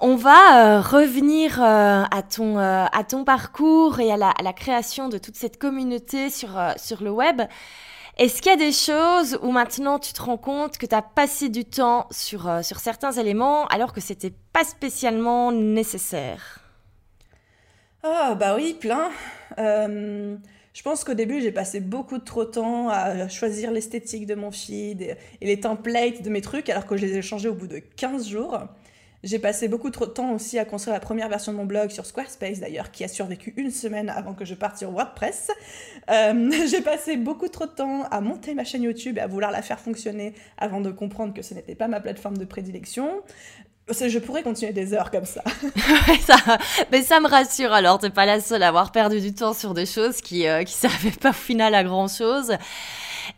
On 0.00 0.16
va 0.16 0.78
euh, 0.78 0.80
revenir 0.80 1.62
euh, 1.62 2.02
à, 2.10 2.22
ton, 2.22 2.58
euh, 2.58 2.86
à 2.90 3.04
ton 3.04 3.24
parcours 3.24 4.00
et 4.00 4.10
à 4.10 4.16
la, 4.16 4.30
à 4.30 4.42
la, 4.42 4.52
création 4.52 5.08
de 5.08 5.18
toute 5.18 5.36
cette 5.36 5.56
communauté 5.56 6.30
sur, 6.30 6.60
sur 6.76 7.02
le 7.02 7.10
web. 7.10 7.42
Est-ce 8.16 8.40
qu'il 8.40 8.52
y 8.52 8.54
a 8.54 8.56
des 8.56 8.70
choses 8.72 9.40
où 9.42 9.50
maintenant 9.50 9.98
tu 9.98 10.12
te 10.12 10.22
rends 10.22 10.36
compte 10.36 10.78
que 10.78 10.86
tu 10.86 10.94
as 10.94 11.02
passé 11.02 11.48
du 11.48 11.64
temps 11.64 12.06
sur, 12.12 12.48
euh, 12.48 12.62
sur 12.62 12.78
certains 12.78 13.10
éléments 13.10 13.66
alors 13.66 13.92
que 13.92 14.00
c'était 14.00 14.32
pas 14.52 14.62
spécialement 14.62 15.50
nécessaire? 15.50 16.60
Ah, 18.04 18.36
bah 18.38 18.54
oui, 18.54 18.74
plein. 18.78 19.10
Euh, 19.58 20.36
Je 20.74 20.82
pense 20.82 21.02
qu'au 21.04 21.14
début, 21.14 21.40
j'ai 21.40 21.52
passé 21.52 21.80
beaucoup 21.80 22.18
trop 22.18 22.44
de 22.44 22.50
temps 22.50 22.88
à 22.88 23.28
choisir 23.28 23.70
l'esthétique 23.70 24.26
de 24.26 24.34
mon 24.34 24.50
feed 24.50 25.02
et, 25.40 25.46
les 25.46 25.60
templates 25.60 26.22
de 26.22 26.30
mes 26.30 26.40
trucs, 26.40 26.68
alors 26.68 26.86
que 26.86 26.96
je 26.96 27.06
les 27.06 27.16
ai 27.16 27.22
changés 27.22 27.48
au 27.48 27.54
bout 27.54 27.68
de 27.68 27.78
15 27.78 28.28
jours. 28.28 28.58
J'ai 29.24 29.38
passé 29.38 29.68
beaucoup 29.68 29.88
trop 29.88 30.04
de 30.04 30.10
temps 30.10 30.32
aussi 30.32 30.58
à 30.58 30.66
construire 30.66 30.92
la 30.92 31.00
première 31.00 31.30
version 31.30 31.50
de 31.50 31.56
mon 31.56 31.64
blog 31.64 31.90
sur 31.90 32.04
Squarespace 32.04 32.60
d'ailleurs, 32.60 32.90
qui 32.90 33.04
a 33.04 33.08
survécu 33.08 33.54
une 33.56 33.70
semaine 33.70 34.10
avant 34.10 34.34
que 34.34 34.44
je 34.44 34.54
parte 34.54 34.76
sur 34.76 34.90
WordPress. 34.90 35.50
Euh, 36.10 36.50
j'ai 36.70 36.82
passé 36.82 37.16
beaucoup 37.16 37.48
trop 37.48 37.64
de 37.64 37.70
temps 37.70 38.02
à 38.10 38.20
monter 38.20 38.52
ma 38.52 38.64
chaîne 38.64 38.82
YouTube 38.82 39.16
et 39.16 39.22
à 39.22 39.26
vouloir 39.26 39.50
la 39.50 39.62
faire 39.62 39.80
fonctionner 39.80 40.34
avant 40.58 40.82
de 40.82 40.90
comprendre 40.90 41.32
que 41.32 41.40
ce 41.40 41.54
n'était 41.54 41.74
pas 41.74 41.88
ma 41.88 42.00
plateforme 42.00 42.36
de 42.36 42.44
prédilection. 42.44 43.22
Je 43.88 44.18
pourrais 44.18 44.42
continuer 44.42 44.72
des 44.72 44.92
heures 44.92 45.10
comme 45.10 45.24
ça. 45.26 45.42
Mais 46.92 47.02
ça 47.02 47.20
me 47.20 47.28
rassure 47.28 47.72
alors, 47.72 47.98
t'es 47.98 48.10
pas 48.10 48.26
la 48.26 48.40
seule 48.40 48.62
à 48.62 48.68
avoir 48.68 48.92
perdu 48.92 49.22
du 49.22 49.34
temps 49.34 49.54
sur 49.54 49.72
des 49.72 49.86
choses 49.86 50.20
qui, 50.20 50.46
euh, 50.46 50.64
qui 50.64 50.74
servaient 50.74 51.10
pas 51.10 51.30
au 51.30 51.32
final 51.32 51.74
à 51.74 51.82
grand 51.82 52.08
chose. 52.08 52.52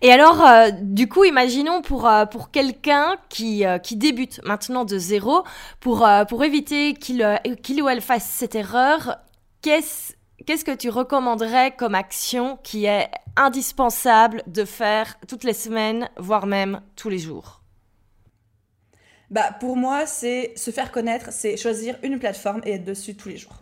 Et 0.03 0.13
alors, 0.13 0.45
euh, 0.45 0.71
du 0.81 1.09
coup, 1.09 1.25
imaginons 1.25 1.83
pour, 1.83 2.07
euh, 2.07 2.27
pour 2.27 2.51
quelqu'un 2.51 3.17
qui, 3.29 3.65
qui 3.83 3.97
débute 3.97 4.41
maintenant 4.45 4.85
de 4.85 4.99
zéro, 4.99 5.45
pour, 5.81 6.07
pour 6.29 6.45
éviter 6.45 6.95
qu'il 6.95 7.27
qu'il 7.63 7.83
ou 7.83 7.89
elle 7.89 8.01
fasse 8.01 8.25
cette 8.25 8.55
erreur, 8.55 9.19
qu'est-ce 9.63 10.15
qu'est-ce 10.47 10.65
que 10.65 10.75
tu 10.75 10.91
recommanderais 10.91 11.75
comme 11.77 11.95
action 11.95 12.59
qui 12.63 12.87
est 12.87 13.11
indispensable 13.37 14.43
de 14.47 14.65
faire 14.65 15.19
toutes 15.29 15.45
les 15.45 15.53
semaines, 15.53 16.09
voire 16.17 16.47
même 16.47 16.81
tous 16.95 17.09
les 17.09 17.19
jours? 17.19 17.63
Bah, 19.31 19.53
pour 19.59 19.77
moi, 19.77 20.07
c'est 20.07 20.53
se 20.57 20.71
faire 20.71 20.93
connaître, 20.93 21.33
c'est 21.33 21.57
choisir 21.57 21.97
une 22.03 22.19
plateforme 22.19 22.61
et 22.65 22.75
être 22.75 22.85
dessus 22.85 23.17
tous 23.17 23.29
les 23.29 23.37
jours. 23.37 23.57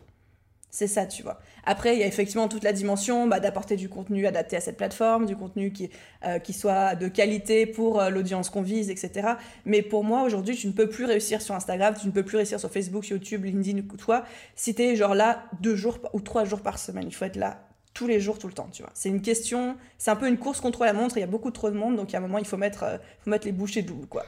C'est 0.70 0.86
ça, 0.88 1.06
tu 1.06 1.22
vois. 1.22 1.38
Après, 1.66 1.94
il 1.94 2.00
y 2.00 2.02
a 2.02 2.06
effectivement 2.06 2.48
toute 2.48 2.64
la 2.64 2.72
dimension 2.72 3.26
bah, 3.26 3.40
d'apporter 3.40 3.76
du 3.76 3.88
contenu 3.88 4.26
adapté 4.26 4.56
à 4.56 4.60
cette 4.60 4.76
plateforme, 4.76 5.26
du 5.26 5.36
contenu 5.36 5.72
qui, 5.72 5.90
euh, 6.24 6.38
qui 6.38 6.52
soit 6.52 6.94
de 6.94 7.08
qualité 7.08 7.66
pour 7.66 8.00
euh, 8.00 8.10
l'audience 8.10 8.50
qu'on 8.50 8.62
vise, 8.62 8.90
etc. 8.90 9.34
Mais 9.64 9.82
pour 9.82 10.04
moi, 10.04 10.22
aujourd'hui, 10.22 10.56
tu 10.56 10.66
ne 10.66 10.72
peux 10.72 10.88
plus 10.88 11.04
réussir 11.04 11.42
sur 11.42 11.54
Instagram, 11.54 11.94
tu 12.00 12.06
ne 12.06 12.12
peux 12.12 12.22
plus 12.22 12.36
réussir 12.36 12.60
sur 12.60 12.70
Facebook, 12.70 13.08
YouTube, 13.08 13.44
LinkedIn 13.44 13.78
ou 13.78 13.96
toi, 13.96 14.24
si 14.54 14.74
tu 14.74 14.82
es 14.82 14.96
genre 14.96 15.14
là 15.14 15.44
deux 15.60 15.76
jours 15.76 15.98
ou 16.12 16.20
trois 16.20 16.44
jours 16.44 16.60
par 16.60 16.78
semaine. 16.78 17.04
Il 17.06 17.14
faut 17.14 17.24
être 17.24 17.36
là 17.36 17.60
tous 17.94 18.08
les 18.08 18.20
jours, 18.20 18.38
tout 18.38 18.48
le 18.48 18.52
temps, 18.52 18.68
tu 18.72 18.82
vois. 18.82 18.90
C'est 18.92 19.08
une 19.08 19.22
question, 19.22 19.76
c'est 19.98 20.10
un 20.10 20.16
peu 20.16 20.28
une 20.28 20.36
course 20.36 20.60
contre 20.60 20.84
la 20.84 20.92
montre, 20.92 21.16
il 21.16 21.20
y 21.20 21.24
a 21.24 21.28
beaucoup 21.28 21.52
trop 21.52 21.70
de 21.70 21.76
monde, 21.76 21.96
donc 21.96 22.12
à 22.12 22.18
un 22.18 22.20
moment, 22.20 22.38
il 22.38 22.44
faut 22.44 22.56
mettre, 22.56 22.82
euh, 22.82 22.98
faut 23.20 23.30
mettre 23.30 23.46
les 23.46 23.52
bouchées 23.52 23.82
doubles, 23.82 24.08
quoi. 24.08 24.24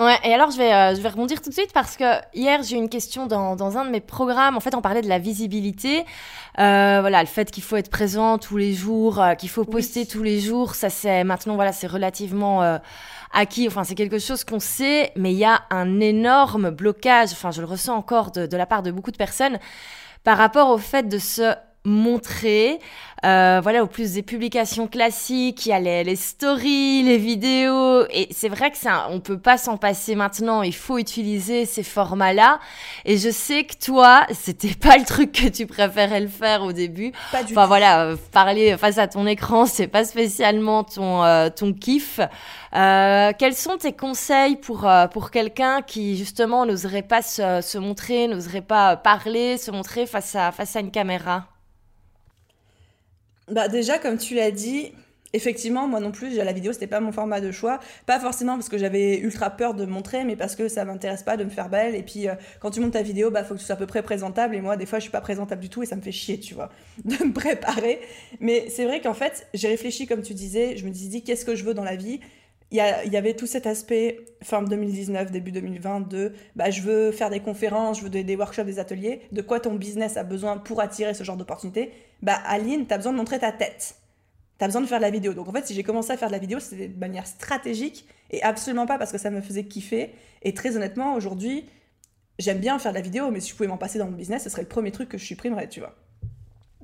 Ouais, 0.00 0.18
et 0.24 0.32
alors 0.32 0.50
je 0.50 0.56
vais, 0.56 0.72
euh, 0.72 0.94
je 0.94 1.00
vais 1.00 1.10
rebondir 1.10 1.40
tout 1.42 1.50
de 1.50 1.54
suite 1.54 1.72
parce 1.72 1.96
que 1.96 2.04
hier 2.34 2.62
j'ai 2.62 2.76
eu 2.76 2.78
une 2.78 2.88
question 2.88 3.26
dans, 3.26 3.56
dans, 3.56 3.76
un 3.76 3.84
de 3.84 3.90
mes 3.90 4.00
programmes. 4.00 4.56
En 4.56 4.60
fait, 4.60 4.74
on 4.74 4.80
parlait 4.80 5.02
de 5.02 5.08
la 5.08 5.18
visibilité. 5.18 6.04
Euh, 6.58 6.98
voilà, 7.00 7.20
le 7.20 7.26
fait 7.28 7.50
qu'il 7.50 7.62
faut 7.62 7.76
être 7.76 7.90
présent 7.90 8.38
tous 8.38 8.56
les 8.56 8.72
jours, 8.72 9.20
euh, 9.20 9.34
qu'il 9.34 9.50
faut 9.50 9.64
poster 9.64 10.06
tous 10.06 10.22
les 10.22 10.40
jours, 10.40 10.74
ça 10.74 10.90
c'est 10.90 11.24
maintenant, 11.24 11.54
voilà, 11.56 11.72
c'est 11.72 11.86
relativement 11.86 12.62
euh, 12.62 12.78
acquis. 13.32 13.68
Enfin, 13.68 13.84
c'est 13.84 13.94
quelque 13.94 14.18
chose 14.18 14.44
qu'on 14.44 14.60
sait, 14.60 15.12
mais 15.14 15.32
il 15.32 15.38
y 15.38 15.44
a 15.44 15.62
un 15.70 16.00
énorme 16.00 16.70
blocage. 16.70 17.30
Enfin, 17.32 17.50
je 17.50 17.60
le 17.60 17.66
ressens 17.66 17.94
encore 17.94 18.32
de, 18.32 18.46
de 18.46 18.56
la 18.56 18.66
part 18.66 18.82
de 18.82 18.90
beaucoup 18.90 19.12
de 19.12 19.16
personnes 19.18 19.58
par 20.24 20.38
rapport 20.38 20.70
au 20.70 20.78
fait 20.78 21.06
de 21.08 21.18
se 21.18 21.54
montrer. 21.84 22.78
Euh, 23.24 23.60
voilà, 23.62 23.84
au 23.84 23.86
plus 23.86 24.14
des 24.14 24.22
publications 24.22 24.88
classiques, 24.88 25.66
il 25.66 25.68
y 25.68 25.72
a 25.72 25.78
les, 25.80 26.16
stories, 26.16 27.04
les 27.04 27.18
vidéos, 27.18 28.04
et 28.10 28.26
c'est 28.32 28.48
vrai 28.48 28.72
que 28.72 28.76
ça, 28.76 29.06
on 29.10 29.20
peut 29.20 29.38
pas 29.38 29.58
s'en 29.58 29.76
passer 29.76 30.16
maintenant. 30.16 30.62
Il 30.62 30.74
faut 30.74 30.98
utiliser 30.98 31.64
ces 31.64 31.84
formats-là. 31.84 32.58
Et 33.04 33.18
je 33.18 33.30
sais 33.30 33.62
que 33.64 33.74
toi, 33.76 34.26
c'était 34.32 34.74
pas 34.74 34.96
le 34.96 35.04
truc 35.04 35.30
que 35.30 35.46
tu 35.48 35.66
préférais 35.66 36.20
le 36.20 36.28
faire 36.28 36.62
au 36.62 36.72
début. 36.72 37.12
Pas 37.30 37.44
du 37.44 37.52
enfin 37.52 37.66
voilà, 37.66 38.06
euh, 38.06 38.16
parler 38.32 38.76
face 38.76 38.98
à 38.98 39.06
ton 39.06 39.26
écran, 39.26 39.66
c'est 39.66 39.86
pas 39.86 40.04
spécialement 40.04 40.82
ton 40.82 41.22
euh, 41.22 41.48
ton 41.48 41.72
kiff. 41.72 42.18
Euh, 42.74 43.32
quels 43.38 43.54
sont 43.54 43.76
tes 43.76 43.92
conseils 43.92 44.56
pour 44.56 44.88
pour 45.12 45.30
quelqu'un 45.30 45.82
qui 45.82 46.16
justement 46.16 46.66
n'oserait 46.66 47.02
pas 47.02 47.22
se, 47.22 47.60
se 47.62 47.78
montrer, 47.78 48.26
n'oserait 48.26 48.62
pas 48.62 48.96
parler, 48.96 49.58
se 49.58 49.70
montrer 49.70 50.06
face 50.06 50.34
à 50.34 50.50
face 50.50 50.74
à 50.74 50.80
une 50.80 50.90
caméra? 50.90 51.44
Bah 53.50 53.68
déjà, 53.68 53.98
comme 53.98 54.18
tu 54.18 54.34
l'as 54.34 54.50
dit, 54.50 54.92
effectivement, 55.32 55.88
moi 55.88 56.00
non 56.00 56.12
plus, 56.12 56.36
la 56.36 56.52
vidéo, 56.52 56.72
c'était 56.72 56.86
pas 56.86 57.00
mon 57.00 57.12
format 57.12 57.40
de 57.40 57.50
choix. 57.50 57.80
Pas 58.06 58.20
forcément 58.20 58.54
parce 58.54 58.68
que 58.68 58.78
j'avais 58.78 59.18
ultra 59.18 59.50
peur 59.50 59.74
de 59.74 59.84
montrer, 59.84 60.24
mais 60.24 60.36
parce 60.36 60.56
que 60.56 60.68
ça 60.68 60.84
m'intéresse 60.84 61.22
pas 61.22 61.36
de 61.36 61.44
me 61.44 61.50
faire 61.50 61.68
belle. 61.68 61.94
Et 61.94 62.02
puis, 62.02 62.28
euh, 62.28 62.34
quand 62.60 62.70
tu 62.70 62.80
montes 62.80 62.92
ta 62.92 63.02
vidéo, 63.02 63.30
bah, 63.30 63.44
faut 63.44 63.54
que 63.54 63.58
tu 63.58 63.64
sois 63.64 63.74
à 63.74 63.78
peu 63.78 63.86
près 63.86 64.02
présentable. 64.02 64.54
Et 64.54 64.60
moi, 64.60 64.76
des 64.76 64.86
fois, 64.86 64.98
je 64.98 65.04
suis 65.04 65.12
pas 65.12 65.20
présentable 65.20 65.60
du 65.60 65.68
tout 65.68 65.82
et 65.82 65.86
ça 65.86 65.96
me 65.96 66.02
fait 66.02 66.12
chier, 66.12 66.38
tu 66.38 66.54
vois, 66.54 66.70
de 67.04 67.24
me 67.24 67.32
préparer. 67.32 68.00
Mais 68.40 68.66
c'est 68.68 68.84
vrai 68.84 69.00
qu'en 69.00 69.14
fait, 69.14 69.46
j'ai 69.54 69.68
réfléchi, 69.68 70.06
comme 70.06 70.22
tu 70.22 70.34
disais, 70.34 70.76
je 70.76 70.86
me 70.86 70.92
suis 70.92 71.08
dit, 71.08 71.22
qu'est-ce 71.24 71.44
que 71.44 71.54
je 71.54 71.64
veux 71.64 71.74
dans 71.74 71.84
la 71.84 71.96
vie? 71.96 72.20
Il 72.72 72.78
y, 72.78 73.16
avait 73.18 73.34
tout 73.34 73.46
cet 73.46 73.66
aspect 73.66 74.24
fin 74.42 74.62
2019, 74.62 75.30
début 75.30 75.52
2022, 75.52 76.32
bah, 76.56 76.70
je 76.70 76.80
veux 76.80 77.12
faire 77.12 77.28
des 77.28 77.40
conférences, 77.40 77.98
je 77.98 78.04
veux 78.04 78.08
des, 78.08 78.24
des, 78.24 78.34
workshops, 78.34 78.64
des 78.64 78.78
ateliers. 78.78 79.20
De 79.30 79.42
quoi 79.42 79.60
ton 79.60 79.74
business 79.74 80.16
a 80.16 80.24
besoin 80.24 80.56
pour 80.56 80.80
attirer 80.80 81.12
ce 81.12 81.22
genre 81.22 81.36
d'opportunité 81.36 81.92
Bah, 82.22 82.40
Aline, 82.46 82.86
tu 82.86 82.94
as 82.94 82.96
besoin 82.96 83.12
de 83.12 83.18
montrer 83.18 83.38
ta 83.38 83.52
tête. 83.52 83.96
Tu 84.58 84.64
as 84.64 84.68
besoin 84.68 84.80
de 84.80 84.86
faire 84.86 85.00
de 85.00 85.02
la 85.02 85.10
vidéo. 85.10 85.34
Donc 85.34 85.48
en 85.48 85.52
fait, 85.52 85.66
si 85.66 85.74
j'ai 85.74 85.82
commencé 85.82 86.12
à 86.12 86.16
faire 86.16 86.28
de 86.28 86.32
la 86.32 86.38
vidéo, 86.38 86.60
c'était 86.60 86.88
de 86.88 86.98
manière 86.98 87.26
stratégique 87.26 88.06
et 88.30 88.42
absolument 88.42 88.86
pas 88.86 88.96
parce 88.96 89.12
que 89.12 89.18
ça 89.18 89.28
me 89.28 89.42
faisait 89.42 89.64
kiffer. 89.64 90.14
Et 90.40 90.54
très 90.54 90.74
honnêtement, 90.74 91.14
aujourd'hui, 91.14 91.66
j'aime 92.38 92.58
bien 92.58 92.78
faire 92.78 92.92
de 92.92 92.96
la 92.96 93.02
vidéo, 93.02 93.30
mais 93.30 93.40
si 93.40 93.50
je 93.50 93.54
pouvais 93.54 93.68
m'en 93.68 93.76
passer 93.76 93.98
dans 93.98 94.06
mon 94.06 94.16
business, 94.16 94.44
ce 94.44 94.48
serait 94.48 94.62
le 94.62 94.68
premier 94.68 94.92
truc 94.92 95.10
que 95.10 95.18
je 95.18 95.26
supprimerais, 95.26 95.68
tu 95.68 95.80
vois. 95.80 95.94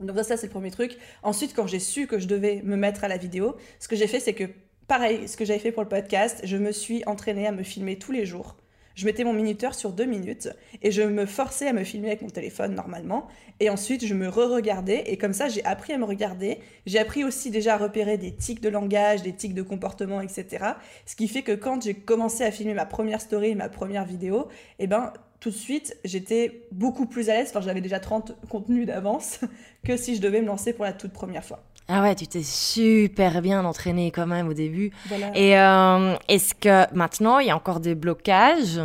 Donc 0.03 0.19
ça, 0.19 0.37
c'est 0.37 0.49
le 0.49 0.53
premier 0.53 0.71
truc. 0.71 0.99
Ensuite, 1.23 1.55
quand 1.55 1.67
j'ai 1.67 1.81
su 1.81 2.07
que 2.07 2.19
je 2.19 2.27
devais 2.27 2.61
me 2.63 2.77
mettre 2.77 3.05
à 3.05 3.09
la 3.09 3.17
vidéo, 3.17 3.57
ce 3.81 3.89
que 3.89 3.97
j'ai 3.97 4.07
fait, 4.07 4.21
c'est 4.21 4.35
que 4.35 4.51
Pareil, 4.89 5.29
ce 5.29 5.37
que 5.37 5.45
j'avais 5.45 5.59
fait 5.59 5.71
pour 5.71 5.83
le 5.83 5.89
podcast, 5.91 6.41
je 6.45 6.57
me 6.57 6.73
suis 6.73 7.03
entraînée 7.05 7.47
à 7.47 7.53
me 7.53 7.63
filmer 7.63 7.99
tous 7.99 8.11
les 8.11 8.25
jours. 8.25 8.57
Je 8.95 9.05
mettais 9.05 9.23
mon 9.23 9.35
minuteur 9.35 9.75
sur 9.75 9.93
deux 9.93 10.07
minutes 10.07 10.49
et 10.83 10.91
je 10.93 11.03
me 11.03 11.27
forçais 11.27 11.69
à 11.69 11.75
me 11.75 11.85
filmer 11.85 12.09
avec 12.09 12.23
mon 12.23 12.31
téléphone 12.31 12.75
normalement. 12.75 13.29
Et 13.61 13.69
ensuite, 13.69 14.07
je 14.07 14.15
me 14.15 14.31
re-regardais 14.31 15.03
et 15.05 15.19
comme 15.19 15.35
ça, 15.35 15.51
j'ai 15.51 15.63
appris 15.67 15.93
à 15.93 15.99
me 15.99 16.07
regarder. 16.07 16.61
J'ai 16.87 16.99
appris 16.99 17.23
aussi 17.23 17.51
déjà 17.51 17.75
à 17.75 17.77
repérer 17.77 18.17
des 18.17 18.35
tics 18.35 18.63
de 18.63 18.71
langage, 18.71 19.23
des 19.23 19.35
tics 19.35 19.53
de 19.53 19.61
comportement, 19.61 20.23
etc. 20.23 20.65
Ce 21.05 21.15
qui 21.15 21.29
fait 21.29 21.43
que 21.43 21.53
quand 21.53 21.83
j'ai 21.83 21.93
commencé 21.93 22.43
à 22.43 22.51
filmer 22.51 22.73
ma 22.73 22.87
première 22.87 23.21
story, 23.21 23.55
ma 23.55 23.69
première 23.69 24.07
vidéo, 24.07 24.49
eh 24.79 24.87
ben, 24.87 25.13
tout 25.39 25.51
de 25.51 25.55
suite, 25.55 25.99
j'étais 26.07 26.67
beaucoup 26.73 27.05
plus 27.05 27.29
à 27.29 27.35
l'aise. 27.35 27.49
Enfin, 27.51 27.61
j'avais 27.61 27.83
déjà 27.83 28.01
30 28.01 28.37
contenus 28.49 28.87
d'avance 28.87 29.41
que 29.85 29.99
si 29.99 30.17
je 30.17 30.23
devais 30.23 30.41
me 30.41 30.47
lancer 30.47 30.73
pour 30.73 30.87
la 30.87 30.95
toute 30.95 31.13
première 31.13 31.45
fois. 31.45 31.63
Ah 31.89 32.03
ouais, 32.03 32.15
tu 32.15 32.27
t'es 32.27 32.43
super 32.43 33.41
bien 33.41 33.65
entraîné 33.65 34.11
quand 34.11 34.27
même 34.27 34.49
au 34.49 34.53
début. 34.53 34.93
Et 35.35 35.59
euh, 35.59 36.17
est-ce 36.29 36.55
que 36.55 36.93
maintenant, 36.95 37.39
il 37.39 37.49
y 37.49 37.51
a 37.51 37.57
encore 37.57 37.81
des 37.81 37.95
blocages? 37.95 38.81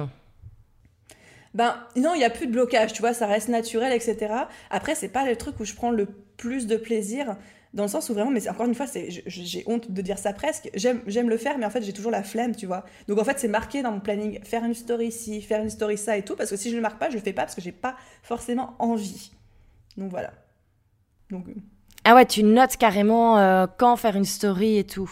Ben 1.54 1.76
non, 1.98 2.14
il 2.16 2.20
n'y 2.20 2.24
a 2.24 2.30
plus 2.30 2.48
de 2.48 2.52
blocage, 2.52 2.94
tu 2.94 3.02
vois, 3.02 3.14
ça 3.14 3.28
reste 3.28 3.50
naturel, 3.50 3.92
etc. 3.94 4.34
Après, 4.72 4.96
c'est 4.96 5.10
pas 5.10 5.26
le 5.26 5.36
truc 5.36 5.60
où 5.60 5.66
je 5.66 5.74
prends 5.76 5.92
le 5.92 6.08
plus 6.38 6.66
de 6.66 6.78
plaisir, 6.78 7.36
dans 7.74 7.84
le 7.84 7.90
sens 7.90 8.10
où 8.10 8.14
vraiment, 8.14 8.32
mais 8.32 8.48
encore 8.48 8.66
une 8.66 8.74
fois, 8.74 8.86
j'ai 9.26 9.64
honte 9.68 9.92
de 9.92 10.02
dire 10.02 10.18
ça 10.18 10.32
presque, 10.32 10.70
j'aime 10.74 11.02
le 11.06 11.38
faire, 11.38 11.58
mais 11.58 11.66
en 11.66 11.70
fait, 11.70 11.84
j'ai 11.84 11.94
toujours 11.94 12.12
la 12.12 12.24
flemme, 12.24 12.56
tu 12.56 12.66
vois. 12.66 12.86
Donc 13.08 13.20
en 13.20 13.24
fait, 13.24 13.38
c'est 13.38 13.48
marqué 13.48 13.84
dans 13.84 13.92
mon 13.92 14.00
planning, 14.00 14.42
faire 14.44 14.64
une 14.64 14.74
story 14.74 15.08
ici, 15.08 15.42
faire 15.42 15.62
une 15.62 15.70
story 15.70 15.98
ça 15.98 16.18
et 16.18 16.24
tout, 16.24 16.36
parce 16.36 16.50
que 16.50 16.56
si 16.56 16.70
je 16.70 16.74
ne 16.74 16.78
le 16.78 16.82
marque 16.82 17.00
pas, 17.00 17.10
je 17.10 17.16
le 17.16 17.22
fais 17.22 17.34
pas 17.34 17.44
parce 17.44 17.56
que 17.56 17.62
j'ai 17.62 17.72
pas 17.72 17.96
forcément 18.22 18.76
envie. 18.80 19.32
Donc 19.98 20.10
voilà. 20.10 20.32
Donc 21.30 21.46
ah 22.06 22.16
ouais, 22.16 22.26
tu 22.26 22.44
notes 22.44 22.78
carrément 22.78 23.38
euh, 23.38 23.66
quand 23.78 23.96
faire 23.96 24.16
une 24.16 24.26
story 24.26 24.78
et 24.78 24.84
tout. 24.84 25.10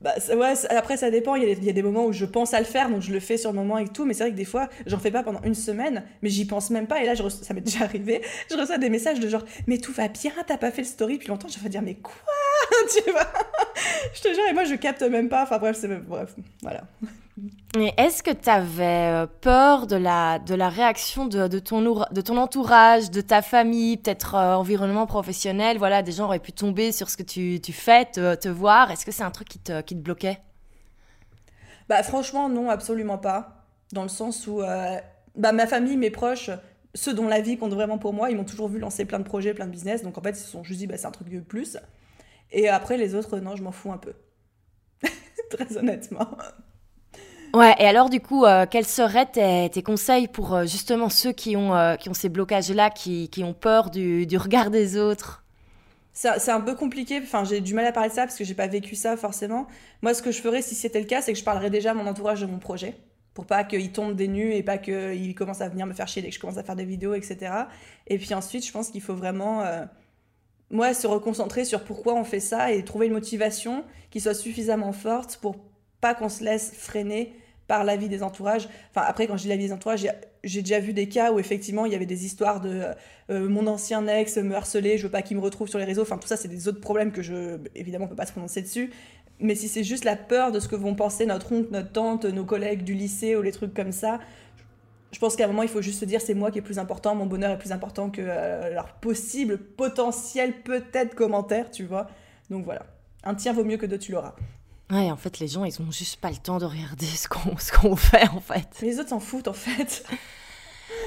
Bah 0.00 0.14
ouais, 0.34 0.54
après 0.70 0.96
ça 0.96 1.10
dépend, 1.12 1.36
il 1.36 1.64
y, 1.64 1.70
a 1.70 1.72
des, 1.72 1.82
moments 1.82 2.06
où 2.06 2.12
je 2.12 2.24
pense 2.24 2.54
à 2.54 2.58
le 2.58 2.64
faire, 2.64 2.90
donc 2.90 3.02
je 3.02 3.12
le 3.12 3.20
fais 3.20 3.36
sur 3.36 3.52
le 3.52 3.56
moment 3.56 3.78
et 3.78 3.86
tout, 3.86 4.04
mais 4.04 4.14
c'est 4.14 4.24
vrai 4.24 4.32
que 4.32 4.36
des 4.36 4.44
fois, 4.44 4.68
j'en 4.84 4.98
fais 4.98 5.12
pas 5.12 5.22
pendant 5.22 5.40
une 5.42 5.54
semaine, 5.54 6.02
mais 6.22 6.28
j'y 6.28 6.44
pense 6.44 6.70
même 6.70 6.88
pas, 6.88 7.00
et 7.00 7.06
là, 7.06 7.14
ça 7.14 7.54
m'est 7.54 7.60
déjà 7.64 7.84
arrivé, 7.84 8.20
je 8.50 8.56
reçois 8.56 8.78
des 8.78 8.90
messages 8.90 9.20
de 9.20 9.28
genre, 9.28 9.44
mais 9.68 9.78
tout 9.78 9.92
va 9.92 10.08
bien, 10.08 10.32
t'as 10.44 10.56
pas 10.56 10.72
fait 10.72 10.82
le 10.82 10.88
story 10.88 11.18
depuis 11.18 11.28
longtemps, 11.28 11.46
je 11.46 11.58
vais 11.60 11.68
dire, 11.68 11.82
mais 11.82 11.94
quoi? 11.94 12.14
Tu 13.04 13.10
vois? 13.12 13.28
Je 14.12 14.22
te 14.22 14.28
jure, 14.34 14.42
et 14.50 14.52
moi 14.52 14.64
je 14.64 14.74
capte 14.74 15.02
même 15.02 15.28
pas, 15.28 15.44
enfin 15.44 15.58
bref, 15.58 15.76
c'est 15.80 15.88
bref, 15.88 16.34
voilà. 16.62 16.82
Est-ce 17.96 18.22
que 18.22 18.30
tu 18.30 18.48
avais 18.48 19.10
euh, 19.10 19.26
peur 19.26 19.86
de 19.86 19.96
la, 19.96 20.38
de 20.38 20.54
la 20.54 20.68
réaction 20.68 21.26
de, 21.26 21.48
de, 21.48 21.58
ton, 21.58 21.80
de 21.80 22.20
ton 22.20 22.36
entourage, 22.36 23.10
de 23.10 23.20
ta 23.20 23.42
famille, 23.42 23.96
peut-être 23.96 24.34
euh, 24.34 24.54
environnement 24.54 25.06
professionnel? 25.06 25.78
Voilà, 25.78 26.02
des 26.02 26.12
gens 26.12 26.26
auraient 26.26 26.38
pu 26.38 26.52
tomber 26.52 26.92
sur 26.92 27.08
ce 27.08 27.16
que 27.16 27.22
tu, 27.22 27.72
fais, 27.72 28.04
te, 28.04 28.34
te 28.34 28.48
voir. 28.48 28.90
Est-ce 28.90 29.04
que 29.04 29.10
c'est 29.10 29.22
un 29.22 29.30
truc 29.30 29.48
qui 29.48 29.58
te, 29.58 29.80
qui 29.80 29.96
te 29.96 30.00
bloquait? 30.00 30.38
Bah 31.88 32.02
franchement, 32.02 32.48
non, 32.48 32.70
absolument 32.70 33.18
pas. 33.18 33.66
Dans 33.92 34.02
le 34.02 34.08
sens 34.08 34.46
où 34.46 34.62
euh, 34.62 34.98
bah, 35.34 35.52
ma 35.52 35.66
famille, 35.66 35.96
mes 35.96 36.10
proches, 36.10 36.50
ceux 36.94 37.14
dont 37.14 37.26
la 37.26 37.40
vie 37.40 37.56
compte 37.56 37.72
vraiment 37.72 37.98
pour 37.98 38.12
moi, 38.12 38.30
ils 38.30 38.36
m'ont 38.36 38.44
toujours 38.44 38.68
vu 38.68 38.78
lancer 38.78 39.04
plein 39.04 39.18
de 39.18 39.24
projets, 39.24 39.54
plein 39.54 39.66
de 39.66 39.72
business. 39.72 40.02
Donc 40.02 40.16
en 40.16 40.22
fait, 40.22 40.30
ils 40.30 40.36
se 40.36 40.48
sont 40.48 40.62
juste 40.62 40.78
dit, 40.78 40.86
bah, 40.86 40.96
c'est 40.96 41.06
un 41.06 41.10
truc 41.10 41.28
de 41.28 41.40
plus. 41.40 41.76
Et 42.52 42.68
après, 42.68 42.98
les 42.98 43.14
autres, 43.14 43.38
non, 43.40 43.56
je 43.56 43.62
m'en 43.62 43.72
fous 43.72 43.90
un 43.90 43.98
peu. 43.98 44.12
Très 45.50 45.76
honnêtement. 45.76 46.28
Ouais, 47.54 47.74
et 47.78 47.84
alors 47.84 48.08
du 48.08 48.20
coup, 48.20 48.46
euh, 48.46 48.64
quels 48.70 48.86
seraient 48.86 49.26
tes, 49.26 49.82
conseils 49.82 50.26
pour 50.26 50.54
euh, 50.54 50.64
justement 50.64 51.10
ceux 51.10 51.32
qui 51.32 51.54
ont, 51.56 51.74
euh, 51.76 51.96
qui 51.96 52.08
ont 52.08 52.14
ces 52.14 52.30
blocages-là, 52.30 52.88
qui, 52.88 53.28
qui, 53.28 53.44
ont 53.44 53.52
peur 53.52 53.90
du, 53.90 54.26
du, 54.26 54.38
regard 54.38 54.70
des 54.70 54.96
autres? 54.96 55.44
C'est 56.14 56.50
un 56.50 56.60
peu 56.60 56.74
compliqué. 56.74 57.20
Enfin, 57.22 57.44
j'ai 57.44 57.60
du 57.60 57.74
mal 57.74 57.84
à 57.86 57.92
parler 57.92 58.08
de 58.08 58.14
ça 58.14 58.22
parce 58.22 58.36
que 58.36 58.44
j'ai 58.44 58.54
pas 58.54 58.66
vécu 58.66 58.94
ça 58.94 59.16
forcément. 59.16 59.66
Moi, 60.02 60.14
ce 60.14 60.22
que 60.22 60.30
je 60.30 60.40
ferais 60.40 60.62
si 60.62 60.74
c'était 60.74 61.00
le 61.00 61.06
cas, 61.06 61.20
c'est 61.20 61.32
que 61.32 61.38
je 61.38 61.44
parlerais 61.44 61.70
déjà 61.70 61.90
à 61.90 61.94
mon 61.94 62.06
entourage 62.06 62.40
de 62.40 62.46
mon 62.46 62.58
projet 62.58 62.96
pour 63.34 63.46
pas 63.46 63.64
qu'il 63.64 63.92
tombe 63.92 64.14
des 64.14 64.28
nues 64.28 64.52
et 64.52 64.62
pas 64.62 64.76
qu'il 64.76 65.34
commence 65.34 65.62
à 65.62 65.68
venir 65.70 65.86
me 65.86 65.94
faire 65.94 66.06
chier 66.06 66.20
dès 66.20 66.28
que 66.28 66.34
je 66.34 66.40
commence 66.40 66.58
à 66.58 66.62
faire 66.62 66.76
des 66.76 66.84
vidéos, 66.84 67.14
etc. 67.14 67.50
Et 68.06 68.18
puis 68.18 68.34
ensuite, 68.34 68.66
je 68.66 68.70
pense 68.70 68.90
qu'il 68.90 69.00
faut 69.00 69.14
vraiment, 69.14 69.64
moi, 70.70 70.92
se 70.92 71.06
reconcentrer 71.06 71.64
sur 71.64 71.82
pourquoi 71.82 72.12
on 72.12 72.24
fait 72.24 72.40
ça 72.40 72.72
et 72.72 72.84
trouver 72.84 73.06
une 73.06 73.14
motivation 73.14 73.84
qui 74.10 74.20
soit 74.20 74.34
suffisamment 74.34 74.92
forte 74.92 75.38
pour 75.40 75.56
pas 76.02 76.14
qu'on 76.14 76.28
se 76.28 76.44
laisse 76.44 76.72
freiner 76.74 77.32
par 77.72 77.84
l'avis 77.84 78.10
des 78.10 78.22
entourages. 78.22 78.68
Enfin, 78.90 79.06
après, 79.08 79.26
quand 79.26 79.38
je 79.38 79.44
dis 79.44 79.48
l'avis 79.48 79.68
des 79.68 79.72
entourages, 79.72 80.06
j'ai 80.44 80.60
déjà 80.60 80.78
vu 80.78 80.92
des 80.92 81.08
cas 81.08 81.32
où 81.32 81.38
effectivement 81.38 81.86
il 81.86 81.92
y 81.92 81.94
avait 81.94 82.04
des 82.04 82.26
histoires 82.26 82.60
de 82.60 82.82
euh, 83.30 83.48
mon 83.48 83.66
ancien 83.66 84.06
ex 84.08 84.36
me 84.36 84.54
harcelait, 84.54 84.98
je 84.98 85.04
veux 85.04 85.10
pas 85.10 85.22
qu'il 85.22 85.38
me 85.38 85.42
retrouve 85.42 85.68
sur 85.68 85.78
les 85.78 85.86
réseaux. 85.86 86.02
Enfin, 86.02 86.18
tout 86.18 86.28
ça, 86.28 86.36
c'est 86.36 86.48
des 86.48 86.68
autres 86.68 86.82
problèmes 86.82 87.12
que 87.12 87.22
je, 87.22 87.60
évidemment, 87.74 88.04
on 88.04 88.08
peut 88.08 88.14
pas 88.14 88.26
se 88.26 88.32
prononcer 88.32 88.60
dessus. 88.60 88.92
Mais 89.40 89.54
si 89.54 89.68
c'est 89.68 89.84
juste 89.84 90.04
la 90.04 90.16
peur 90.16 90.52
de 90.52 90.60
ce 90.60 90.68
que 90.68 90.76
vont 90.76 90.94
penser 90.94 91.24
notre 91.24 91.50
oncle, 91.50 91.68
notre 91.72 91.92
tante, 91.92 92.26
nos 92.26 92.44
collègues 92.44 92.84
du 92.84 92.92
lycée 92.92 93.36
ou 93.36 93.40
les 93.40 93.52
trucs 93.52 93.72
comme 93.72 93.92
ça, 93.92 94.20
je 95.10 95.18
pense 95.18 95.34
qu'à 95.34 95.44
un 95.44 95.46
moment, 95.46 95.62
il 95.62 95.70
faut 95.70 95.80
juste 95.80 96.00
se 96.00 96.04
dire 96.04 96.20
c'est 96.20 96.34
moi 96.34 96.50
qui 96.50 96.58
est 96.58 96.62
plus 96.62 96.78
important, 96.78 97.14
mon 97.14 97.24
bonheur 97.24 97.52
est 97.52 97.58
plus 97.58 97.72
important 97.72 98.10
que 98.10 98.20
euh, 98.22 98.68
leur 98.74 98.92
possible, 98.96 99.56
potentiel, 99.56 100.60
peut-être 100.62 101.14
commentaire, 101.14 101.70
tu 101.70 101.84
vois. 101.84 102.08
Donc 102.50 102.66
voilà. 102.66 102.84
Un 103.24 103.34
tien 103.34 103.54
vaut 103.54 103.64
mieux 103.64 103.78
que 103.78 103.86
deux, 103.86 103.98
tu 103.98 104.12
l'auras. 104.12 104.34
Ouais, 104.92 105.10
en 105.10 105.16
fait, 105.16 105.38
les 105.38 105.48
gens, 105.48 105.64
ils 105.64 105.80
ont 105.80 105.90
juste 105.90 106.20
pas 106.20 106.30
le 106.30 106.36
temps 106.36 106.58
de 106.58 106.66
regarder 106.66 107.06
ce 107.06 107.26
qu'on 107.26 107.56
qu'on 107.80 107.96
fait, 107.96 108.28
en 108.28 108.40
fait. 108.40 108.68
les 108.82 109.00
autres 109.00 109.08
s'en 109.08 109.20
foutent, 109.20 109.48
en 109.48 109.54
fait. 109.54 110.04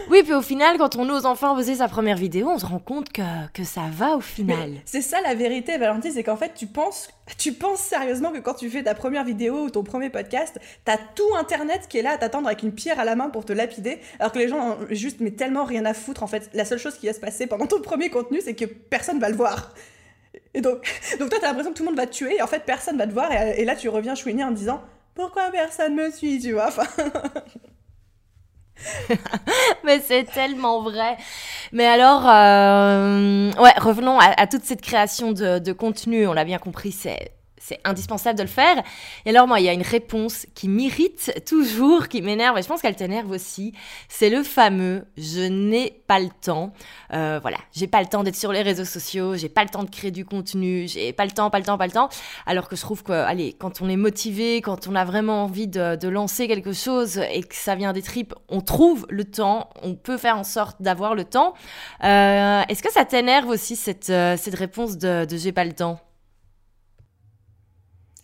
Oui, 0.10 0.22
puis 0.24 0.34
au 0.34 0.42
final, 0.42 0.78
quand 0.78 0.96
on 0.96 1.10
ose 1.10 1.26
enfin 1.26 1.56
poser 1.56 1.76
sa 1.76 1.88
première 1.88 2.18
vidéo, 2.18 2.50
on 2.50 2.60
se 2.60 2.66
rend 2.66 2.80
compte 2.80 3.12
que, 3.12 3.22
que 3.54 3.64
ça 3.64 3.82
va 3.92 4.16
au 4.16 4.22
final. 4.22 4.74
C'est 4.86 5.02
ça 5.02 5.22
la 5.22 5.34
vérité, 5.36 5.78
Valentine, 5.78 6.12
c'est 6.12 6.24
qu'en 6.24 6.36
fait, 6.36 6.54
tu 6.56 6.68
penses, 6.68 7.10
tu 7.38 7.54
penses 7.54 7.80
sérieusement 7.80 8.32
que 8.32 8.40
quand 8.40 8.54
tu 8.54 8.70
fais 8.70 8.84
ta 8.84 8.94
première 8.94 9.24
vidéo 9.24 9.64
ou 9.64 9.70
ton 9.70 9.84
premier 9.84 10.10
podcast, 10.10 10.60
t'as 10.84 10.98
tout 10.98 11.36
Internet 11.40 11.88
qui 11.88 11.98
est 11.98 12.02
là 12.02 12.12
à 12.12 12.18
t'attendre 12.18 12.48
avec 12.48 12.64
une 12.64 12.72
pierre 12.74 13.00
à 13.00 13.06
la 13.06 13.16
main 13.16 13.30
pour 13.30 13.46
te 13.46 13.54
lapider, 13.54 14.00
alors 14.20 14.32
que 14.32 14.40
les 14.40 14.48
gens 14.48 14.72
ont 14.72 14.78
juste 14.92 15.20
mais 15.22 15.32
tellement 15.32 15.64
rien 15.64 15.86
à 15.86 15.94
foutre. 15.94 16.24
En 16.24 16.28
fait, 16.28 16.50
la 16.54 16.66
seule 16.66 16.80
chose 16.80 16.96
qui 16.98 17.08
va 17.08 17.14
se 17.14 17.20
passer 17.20 17.48
pendant 17.48 17.68
ton 17.68 17.82
premier 17.82 18.10
contenu, 18.10 18.42
c'est 18.44 18.56
que 18.56 18.66
personne 18.66 19.20
va 19.20 19.30
le 19.30 19.36
voir. 19.36 19.74
Et 20.56 20.62
donc, 20.62 21.00
donc 21.20 21.30
toi, 21.30 21.38
t'as 21.40 21.50
l'impression 21.50 21.72
que 21.72 21.78
tout 21.78 21.84
le 21.84 21.90
monde 21.90 21.98
va 21.98 22.08
te 22.08 22.14
tuer, 22.14 22.38
et 22.38 22.42
en 22.42 22.48
fait, 22.48 22.64
personne 22.66 22.98
va 22.98 23.06
te 23.06 23.14
voir, 23.14 23.32
et, 23.32 23.64
là, 23.66 23.76
tu 23.76 23.90
reviens 23.90 24.16
chouiner 24.16 24.44
en 24.44 24.52
disant 24.52 24.82
pourquoi 25.14 25.52
personne 25.52 25.94
me 25.96 26.10
suit, 26.10 26.40
tu 26.42 26.54
vois. 26.54 26.70
Mais 29.86 30.00
c'est 30.00 30.24
tellement 30.24 30.82
vrai. 30.82 31.18
Mais 31.72 31.86
alors, 31.86 32.28
euh, 32.28 33.52
ouais, 33.54 33.74
revenons 33.78 34.20
à, 34.20 34.48
toute 34.48 34.64
cette 34.64 34.82
création 34.82 35.32
de 35.32 35.72
contenu. 35.72 36.28
On 36.28 36.34
l'a 36.34 36.44
bien 36.44 36.58
compris, 36.58 36.92
c'est 36.92 37.32
c'est 37.66 37.80
indispensable 37.84 38.38
de 38.38 38.44
le 38.44 38.50
faire. 38.50 38.84
Et 39.26 39.32
alors, 39.32 39.48
moi, 39.48 39.60
il 39.60 39.66
y 39.66 39.70
a 39.70 39.74
une 39.74 39.82
réponse 39.82 40.46
qui 40.54 40.70
m'irrite 40.70 41.44
toujours, 41.48 42.08
qui 42.08 42.22
m'énerve, 42.22 42.58
et 42.60 42.62
je 42.62 42.68
pense 42.68 42.82
qu'elle 42.82 42.96
t'énerve 42.96 43.32
aussi. 43.32 43.74
C'est 44.08 44.30
le 44.30 44.44
fameux 44.44 45.06
je 45.18 45.42
n'ai 45.42 46.02
pas 46.08 46.20
le 46.20 46.30
temps. 46.42 46.74
Euh, 47.14 47.40
voilà, 47.42 47.58
j'ai 47.74 47.88
pas 47.88 48.02
le 48.02 48.08
temps 48.08 48.24
d'être 48.24 48.36
sur 48.36 48.52
les 48.52 48.62
réseaux 48.62 48.86
sociaux, 48.86 49.36
j'ai 49.36 49.50
pas 49.50 49.64
le 49.64 49.70
temps 49.70 49.84
de 49.84 49.90
créer 49.90 50.12
du 50.12 50.26
contenu, 50.26 50.88
j'ai 50.88 51.12
pas 51.14 51.26
le 51.26 51.32
temps, 51.32 51.50
pas 51.50 51.58
le 51.58 51.66
temps, 51.66 51.78
pas 51.78 51.88
le 51.88 51.92
temps. 51.92 52.10
Alors 52.46 52.70
que 52.70 52.76
je 52.76 52.82
trouve 52.82 53.02
que, 53.02 53.12
allez, 53.12 53.54
quand 53.54 53.82
on 53.82 53.90
est 53.90 53.98
motivé, 53.98 54.62
quand 54.62 54.88
on 54.88 54.96
a 54.96 55.04
vraiment 55.04 55.44
envie 55.44 55.68
de, 55.68 56.06
lancer 56.06 56.48
quelque 56.48 56.72
chose 56.72 57.18
et 57.18 57.42
que 57.42 57.56
ça 57.56 57.74
vient 57.74 57.92
des 57.92 58.04
tripes, 58.04 58.36
on 58.48 58.62
trouve 58.62 59.08
le 59.10 59.26
temps, 59.26 59.72
on 59.82 59.96
peut 59.96 60.18
faire 60.18 60.38
en 60.38 60.44
sorte 60.44 60.80
d'avoir 60.82 61.16
le 61.16 61.24
temps. 61.24 61.56
Euh, 62.04 62.62
Est-ce 62.70 62.84
que 62.84 62.92
ça 62.92 63.06
t'énerve 63.06 63.50
aussi 63.50 63.76
cette, 63.76 64.12
euh, 64.12 64.38
réponse 64.54 64.98
de, 64.98 65.26
de 65.26 65.36
j'ai 65.36 65.52
pas 65.52 65.66
le 65.66 65.74
temps 65.74 66.00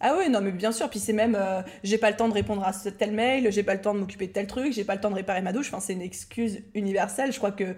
ah 0.01 0.15
oui, 0.17 0.29
non, 0.29 0.41
mais 0.41 0.51
bien 0.51 0.71
sûr. 0.71 0.89
Puis 0.89 0.99
c'est 0.99 1.13
même, 1.13 1.35
euh, 1.39 1.61
j'ai 1.83 1.97
pas 1.97 2.09
le 2.09 2.17
temps 2.17 2.27
de 2.27 2.33
répondre 2.33 2.63
à 2.63 2.73
tel 2.73 3.11
mail, 3.11 3.51
j'ai 3.51 3.63
pas 3.63 3.75
le 3.75 3.81
temps 3.81 3.93
de 3.93 3.99
m'occuper 3.99 4.27
de 4.27 4.33
tel 4.33 4.47
truc, 4.47 4.73
j'ai 4.73 4.83
pas 4.83 4.95
le 4.95 5.01
temps 5.01 5.11
de 5.11 5.15
réparer 5.15 5.41
ma 5.41 5.53
douche. 5.53 5.67
Enfin, 5.67 5.79
c'est 5.79 5.93
une 5.93 6.01
excuse 6.01 6.61
universelle. 6.73 7.31
Je 7.31 7.37
crois 7.37 7.51
que 7.51 7.75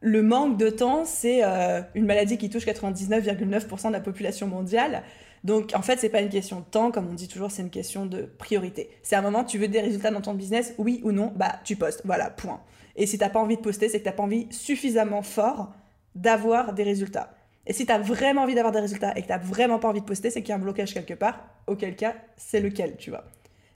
le 0.00 0.22
manque 0.22 0.58
de 0.58 0.68
temps, 0.68 1.04
c'est 1.06 1.42
euh, 1.42 1.80
une 1.94 2.04
maladie 2.04 2.36
qui 2.36 2.50
touche 2.50 2.66
99,9% 2.66 3.88
de 3.88 3.92
la 3.92 4.00
population 4.00 4.46
mondiale. 4.46 5.02
Donc, 5.44 5.72
en 5.74 5.82
fait, 5.82 5.98
c'est 5.98 6.08
pas 6.08 6.20
une 6.20 6.28
question 6.28 6.60
de 6.60 6.64
temps, 6.64 6.90
comme 6.90 7.08
on 7.08 7.14
dit 7.14 7.28
toujours, 7.28 7.50
c'est 7.50 7.62
une 7.62 7.70
question 7.70 8.04
de 8.04 8.22
priorité. 8.22 8.90
C'est 9.02 9.16
un 9.16 9.22
moment, 9.22 9.44
tu 9.44 9.58
veux 9.58 9.68
des 9.68 9.80
résultats 9.80 10.10
dans 10.10 10.20
ton 10.20 10.34
business, 10.34 10.74
oui 10.76 11.00
ou 11.04 11.12
non, 11.12 11.32
bah, 11.36 11.60
tu 11.64 11.76
postes. 11.76 12.02
Voilà, 12.04 12.30
point. 12.30 12.60
Et 12.96 13.06
si 13.06 13.16
t'as 13.16 13.28
pas 13.30 13.40
envie 13.40 13.56
de 13.56 13.62
poster, 13.62 13.88
c'est 13.88 14.00
que 14.00 14.04
t'as 14.04 14.12
pas 14.12 14.24
envie 14.24 14.46
suffisamment 14.50 15.22
fort 15.22 15.72
d'avoir 16.14 16.72
des 16.72 16.82
résultats. 16.82 17.32
Et 17.66 17.72
si 17.72 17.84
tu 17.84 17.92
as 17.92 17.98
vraiment 17.98 18.42
envie 18.42 18.54
d'avoir 18.54 18.72
des 18.72 18.80
résultats 18.80 19.12
et 19.16 19.22
que 19.22 19.26
tu 19.26 19.32
n'as 19.32 19.38
vraiment 19.38 19.78
pas 19.78 19.88
envie 19.88 20.00
de 20.00 20.06
poster, 20.06 20.30
c'est 20.30 20.40
qu'il 20.40 20.50
y 20.50 20.52
a 20.52 20.56
un 20.56 20.60
blocage 20.60 20.94
quelque 20.94 21.14
part, 21.14 21.44
auquel 21.66 21.96
cas, 21.96 22.14
c'est 22.36 22.60
lequel, 22.60 22.96
tu 22.96 23.10
vois. 23.10 23.24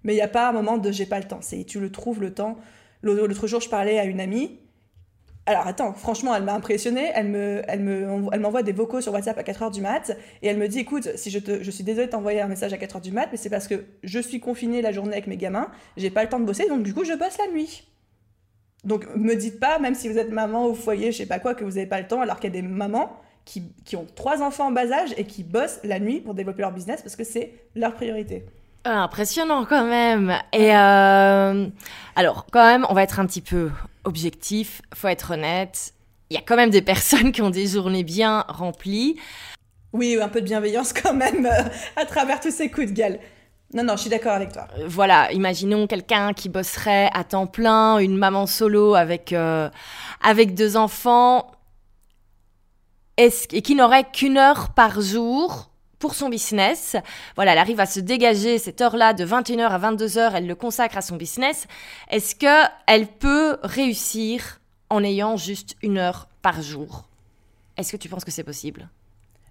Mais 0.05 0.13
il 0.13 0.17
n'y 0.17 0.23
a 0.23 0.29
pas 0.29 0.49
un 0.49 0.53
moment 0.53 0.79
de 0.79 0.91
j'ai 0.93 1.07
pas 1.07 1.19
le 1.19 1.27
temps, 1.27 1.41
c'est 1.41 1.65
tu 1.65 1.81
le 1.81 1.91
trouves 1.91 2.21
le 2.21 2.33
temps. 2.33 2.57
L'autre 3.03 3.47
jour, 3.47 3.61
je 3.61 3.69
parlais 3.69 3.99
à 3.99 4.05
une 4.05 4.21
amie. 4.21 4.59
Alors 5.47 5.67
attends, 5.67 5.95
franchement, 5.95 6.35
elle 6.35 6.45
m'a 6.45 6.55
impressionnée. 6.55 7.11
Elle 7.15 7.29
me, 7.29 7.63
elle 7.67 7.81
me, 7.81 8.29
elle 8.33 8.41
m'envoie 8.41 8.63
des 8.63 8.73
vocaux 8.73 9.01
sur 9.01 9.13
WhatsApp 9.13 9.37
à 9.39 9.43
4h 9.43 9.73
du 9.73 9.81
mat 9.81 10.17
et 10.43 10.49
elle 10.49 10.59
me 10.59 10.69
dit 10.69 10.81
écoute, 10.81 11.09
si 11.17 11.31
je 11.31 11.39
te, 11.39 11.63
je 11.63 11.71
suis 11.71 11.83
désolée 11.83 12.07
de 12.07 12.13
t'envoyer 12.13 12.41
un 12.41 12.49
message 12.49 12.73
à 12.73 12.77
4h 12.77 13.01
du 13.01 13.11
mat, 13.11 13.29
mais 13.33 13.37
c'est 13.37 13.51
parce 13.51 13.67
que 13.67 13.87
je 14.05 14.21
suis 14.21 14.39
confinée 14.39 14.83
la 14.83 14.93
journée 14.93 15.13
avec 15.13 15.27
mes 15.27 15.37
gamins, 15.37 15.71
j'ai 15.97 16.11
pas 16.11 16.23
le 16.23 16.29
temps 16.29 16.39
de 16.39 16.45
bosser, 16.45 16.69
donc 16.69 16.83
du 16.83 16.95
coup, 16.95 17.05
je 17.05 17.15
bosse 17.15 17.39
la 17.39 17.53
nuit. 17.53 17.89
Donc 18.85 19.07
me 19.17 19.35
dites 19.35 19.59
pas, 19.59 19.79
même 19.79 19.95
si 19.95 20.09
vous 20.09 20.19
êtes 20.19 20.31
maman 20.31 20.67
au 20.67 20.75
foyer, 20.75 21.11
je 21.11 21.19
sais 21.19 21.27
pas 21.27 21.39
quoi, 21.39 21.55
que 21.55 21.65
vous 21.65 21.73
n'avez 21.73 21.87
pas 21.87 22.01
le 22.01 22.07
temps, 22.07 22.21
alors 22.21 22.39
qu'il 22.39 22.55
y 22.55 22.59
a 22.59 22.63
des 22.63 22.67
mamans 22.67 23.11
qui, 23.45 23.97
ont 23.97 24.07
trois 24.15 24.43
enfants 24.43 24.69
en 24.69 24.71
bas 24.71 24.93
âge 24.93 25.11
et 25.17 25.25
qui 25.25 25.43
bossent 25.43 25.81
la 25.85 25.99
nuit 25.99 26.21
pour 26.21 26.35
développer 26.35 26.63
leur 26.63 26.73
business 26.73 27.03
parce 27.03 27.17
que 27.17 27.25
c'est 27.25 27.53
leur 27.75 27.95
priorité. 27.95 28.45
Ah, 28.85 29.03
impressionnant 29.03 29.65
quand 29.65 29.85
même. 29.85 30.35
Et 30.53 30.75
euh, 30.75 31.67
alors, 32.17 32.47
quand 32.51 32.65
même, 32.65 32.87
on 32.89 32.95
va 32.95 33.03
être 33.03 33.21
un 33.21 33.27
petit 33.27 33.43
peu 33.43 33.71
objectif, 34.05 34.81
faut 34.95 35.09
être 35.09 35.33
honnête. 35.33 35.93
Il 36.31 36.35
y 36.35 36.39
a 36.39 36.43
quand 36.43 36.57
même 36.57 36.71
des 36.71 36.83
personnes 36.83 37.33
qui 37.33 37.43
ont 37.43 37.51
des 37.51 37.67
journées 37.67 38.05
bien 38.05 38.45
remplies. 38.49 39.17
Oui, 39.93 40.17
un 40.21 40.29
peu 40.29 40.41
de 40.41 40.47
bienveillance 40.47 40.93
quand 40.93 41.15
même 41.15 41.47
euh, 41.47 41.65
à 41.97 42.07
travers 42.07 42.41
tous 42.41 42.53
ces 42.53 42.71
coups 42.71 42.87
de 42.87 42.93
gueule. 42.93 43.19
Non, 43.75 43.85
non, 43.85 43.95
je 43.95 44.03
suis 44.03 44.11
d'accord 44.11 44.33
avec 44.33 44.53
toi. 44.53 44.67
Euh, 44.79 44.85
voilà, 44.89 45.31
imaginons 45.33 45.87
quelqu'un 45.87 46.33
qui 46.33 46.49
bosserait 46.49 47.11
à 47.13 47.25
temps 47.25 47.47
plein, 47.47 47.99
une 47.99 48.17
maman 48.17 48.47
solo 48.47 48.95
avec, 48.95 49.35
avec 50.23 50.55
deux 50.55 50.77
enfants 50.77 51.51
et 53.17 53.63
qui 53.63 53.75
n'aurait 53.75 54.11
qu'une 54.11 54.39
heure 54.39 54.71
par 54.71 55.01
jour 55.01 55.71
pour 55.99 56.15
son 56.15 56.29
business. 56.29 56.97
Voilà, 57.37 57.53
elle 57.53 57.59
arrive 57.59 57.79
à 57.79 57.87
se 57.87 58.01
dégager 58.01 58.59
cette 58.59 58.81
heure-là 58.81 59.13
de 59.13 59.25
21h 59.25 59.69
à 59.69 59.79
22h, 59.79 60.33
elle 60.35 60.47
le 60.47 60.55
consacre 60.57 60.97
à 60.97 61.03
son 61.03 61.17
business. 61.17 61.69
Est-ce 62.11 62.35
qu'elle 62.35 63.07
peut 63.07 63.59
réussir 63.63 64.61
en 64.89 65.05
ayant 65.05 65.37
juste 65.37 65.77
une 65.83 65.99
heure 65.99 66.29
par 66.43 66.63
jour? 66.63 67.05
Est-ce 67.77 67.93
que 67.93 67.97
tu 67.97 68.09
penses 68.09 68.25
que 68.25 68.31
c'est 68.31 68.45
possible? 68.45 68.89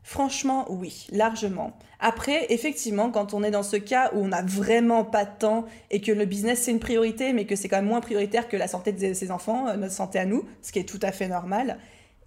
Franchement, 0.04 0.66
oui, 0.70 1.08
largement. 1.12 1.78
Après, 2.00 2.48
effectivement, 2.50 3.12
quand 3.12 3.34
on 3.34 3.44
est 3.44 3.52
dans 3.52 3.64
ce 3.64 3.76
cas 3.76 4.10
où 4.14 4.24
on 4.24 4.30
n'a 4.30 4.42
vraiment 4.42 5.04
pas 5.04 5.26
de 5.26 5.38
temps 5.38 5.66
et 5.92 6.02
que 6.02 6.12
le 6.12 6.26
business 6.26 6.64
c'est 6.64 6.72
une 6.72 6.80
priorité, 6.80 7.32
mais 7.32 7.46
que 7.46 7.56
c'est 7.56 7.68
quand 7.68 7.78
même 7.78 7.86
moins 7.86 8.02
prioritaire 8.02 8.48
que 8.48 8.58
la 8.58 8.68
santé 8.68 8.92
de 8.92 9.14
ses 9.14 9.30
enfants, 9.30 9.68
euh, 9.68 9.76
notre 9.76 9.94
santé 9.94 10.18
à 10.18 10.26
nous, 10.26 10.46
ce 10.64 10.72
qui 10.72 10.80
est 10.80 10.90
tout 10.90 11.00
à 11.04 11.12
fait 11.12 11.28
normal, 11.28 11.78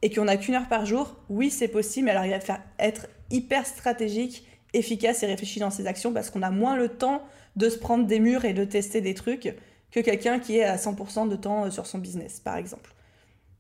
et 0.03 0.11
qu'on 0.11 0.25
n'a 0.25 0.37
qu'une 0.37 0.55
heure 0.55 0.69
par 0.69 0.85
jour, 0.85 1.17
oui, 1.29 1.51
c'est 1.51 1.69
possible, 1.69 2.07
mais 2.07 2.11
alors 2.11 2.25
il 2.25 2.31
va 2.31 2.41
faire 2.41 2.61
être 2.79 3.07
hyper 3.31 3.67
stratégique, 3.67 4.47
efficace 4.75 5.23
et 5.23 5.27
réfléchi 5.27 5.61
dans 5.61 5.71
ses 5.71 5.87
actions 5.87 6.13
parce 6.13 6.31
qu'on 6.31 6.43
a 6.43 6.51
moins 6.51 6.77
le 6.77 6.89
temps 6.89 7.23
de 7.57 7.69
se 7.69 7.79
prendre 7.79 8.07
des 8.07 8.19
murs 8.19 8.45
et 8.45 8.53
de 8.53 8.65
tester 8.65 9.01
des 9.01 9.15
trucs 9.15 9.55
que 9.91 10.01
quelqu'un 10.01 10.39
qui 10.39 10.59
est 10.59 10.65
à 10.65 10.77
100% 10.77 11.29
de 11.29 11.37
temps 11.37 11.67
euh, 11.67 11.71
sur 11.71 11.87
son 11.87 11.99
business, 11.99 12.41
par 12.41 12.57
exemple. 12.57 12.95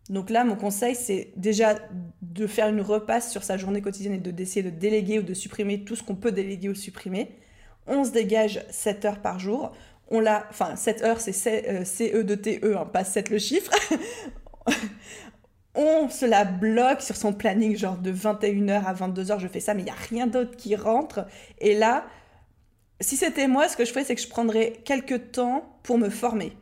Donc 0.09 0.31
là, 0.31 0.45
mon 0.45 0.57
conseil, 0.57 0.95
c'est 0.95 1.31
déjà 1.37 1.77
de 2.23 2.47
faire 2.47 2.69
une 2.69 2.81
repasse 2.81 3.31
sur 3.31 3.45
sa 3.45 3.57
journée 3.57 3.83
quotidienne 3.83 4.15
et 4.15 4.19
de 4.19 4.31
d'essayer 4.31 4.63
de 4.63 4.71
déléguer 4.71 5.21
ou 5.21 5.23
de 5.23 5.35
supprimer 5.35 5.85
tout 5.85 5.95
ce 5.95 6.03
qu'on 6.03 6.17
peut 6.17 6.33
déléguer 6.33 6.69
ou 6.71 6.75
supprimer. 6.75 7.31
On 7.87 8.05
se 8.05 8.11
dégage 8.11 8.65
7 8.71 9.05
heures 9.05 9.23
par 9.23 9.39
jour. 9.39 9.73
On 10.11 10.21
l'a, 10.21 10.47
enfin 10.51 10.75
7 10.75 11.03
heures, 11.03 11.21
c'est 11.21 11.33
CE 11.33 12.23
de 12.23 12.35
TE, 12.35 12.77
hein, 12.77 12.87
pas 12.87 13.05
7 13.05 13.31
le 13.31 13.39
chiffre. 13.39 13.71
on 15.75 16.09
se 16.09 16.27
la 16.27 16.45
bloque 16.45 17.01
sur 17.01 17.17
son 17.17 17.33
planning, 17.33 17.77
genre 17.77 17.97
de 17.97 18.13
21h 18.13 18.85
à 18.85 18.95
22h, 18.95 19.39
je 19.39 19.49
fais 19.49 19.61
ça, 19.61 19.75
mais 19.75 19.83
il 19.83 19.87
n'y 19.87 19.91
a 19.91 19.95
rien 19.95 20.27
d'autre 20.27 20.57
qui 20.57 20.77
rentre. 20.77 21.27
Et 21.59 21.75
là, 21.75 22.05
si 23.01 23.17
c'était 23.17 23.49
moi, 23.49 23.69
ce 23.69 23.77
que 23.77 23.85
je 23.85 23.91
ferais, 23.91 24.05
c'est 24.05 24.15
que 24.15 24.21
je 24.21 24.29
prendrais 24.29 24.75
quelques 24.85 25.33
temps 25.33 25.79
pour 25.83 25.99
me 25.99 26.11
former 26.11 26.57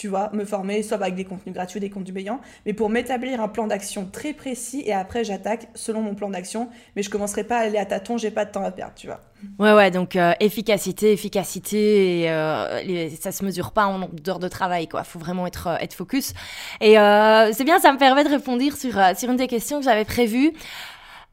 tu 0.00 0.08
vois, 0.08 0.30
me 0.32 0.46
former, 0.46 0.82
soit 0.82 0.96
avec 0.96 1.14
des 1.14 1.26
contenus 1.26 1.54
gratuits, 1.54 1.78
des 1.78 1.90
contenus 1.90 2.14
payants, 2.14 2.40
mais 2.64 2.72
pour 2.72 2.88
m'établir 2.88 3.38
un 3.42 3.48
plan 3.48 3.66
d'action 3.66 4.08
très 4.10 4.32
précis 4.32 4.82
et 4.86 4.94
après 4.94 5.24
j'attaque 5.24 5.68
selon 5.74 6.00
mon 6.00 6.14
plan 6.14 6.30
d'action, 6.30 6.70
mais 6.96 7.02
je 7.02 7.10
commencerai 7.10 7.44
pas 7.44 7.58
à 7.58 7.64
aller 7.64 7.76
à 7.76 7.84
tâtons, 7.84 8.16
j'ai 8.16 8.30
pas 8.30 8.46
de 8.46 8.50
temps 8.50 8.64
à 8.64 8.70
perdre, 8.70 8.94
tu 8.96 9.08
vois. 9.08 9.20
Ouais, 9.58 9.74
ouais, 9.74 9.90
donc 9.90 10.16
euh, 10.16 10.32
efficacité, 10.40 11.12
efficacité, 11.12 12.22
et, 12.22 12.30
euh, 12.30 13.10
ça 13.20 13.30
se 13.30 13.44
mesure 13.44 13.72
pas 13.72 13.84
en 13.84 13.98
nombre 13.98 14.14
d'heures 14.14 14.38
de 14.38 14.48
travail, 14.48 14.88
quoi. 14.88 15.04
Faut 15.04 15.18
vraiment 15.18 15.46
être, 15.46 15.66
euh, 15.66 15.76
être 15.80 15.92
focus. 15.92 16.32
Et 16.80 16.94
c'est 16.94 17.64
bien, 17.64 17.78
ça 17.78 17.92
me 17.92 17.98
permet 17.98 18.24
de 18.24 18.30
répondre 18.30 18.62
sur, 18.74 18.94
sur 19.18 19.30
une 19.30 19.36
des 19.36 19.48
questions 19.48 19.80
que 19.80 19.84
j'avais 19.84 20.06
prévues. 20.06 20.54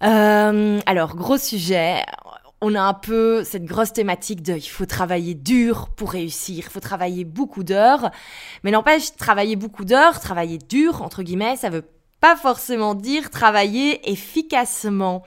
Euh, 0.04 0.80
alors, 0.86 1.16
gros 1.16 1.38
sujet. 1.38 2.04
On 2.60 2.74
a 2.74 2.82
un 2.82 2.94
peu 2.94 3.44
cette 3.44 3.66
grosse 3.66 3.94
thématique 3.94 4.42
de 4.42 4.54
il 4.54 4.62
faut 4.62 4.88
travailler 4.88 5.36
dur 5.36 5.90
pour 5.96 6.12
réussir, 6.12 6.66
il 6.68 6.72
faut 6.72 6.80
travailler 6.80 7.24
beaucoup 7.24 7.64
d'heures. 7.64 8.10
Mais 8.64 8.72
n'empêche, 8.72 9.16
travailler 9.16 9.56
beaucoup 9.56 9.86
d'heures, 9.86 10.20
travailler 10.20 10.58
dur, 10.58 11.04
entre 11.04 11.22
guillemets, 11.22 11.56
ça 11.56 11.70
veut 11.70 11.86
pas 12.20 12.36
forcément 12.36 12.96
dire 12.96 13.30
travailler 13.30 14.10
efficacement. 14.10 15.24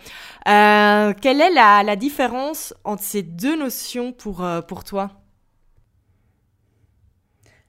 Euh, 0.49 1.13
quelle 1.21 1.41
est 1.41 1.51
la, 1.51 1.97
différence 1.97 2.75
entre 2.85 3.03
ces 3.03 3.23
deux 3.23 3.57
notions 3.57 4.13
pour, 4.13 4.45
euh, 4.45 4.61
pour 4.61 4.83
toi? 4.83 5.13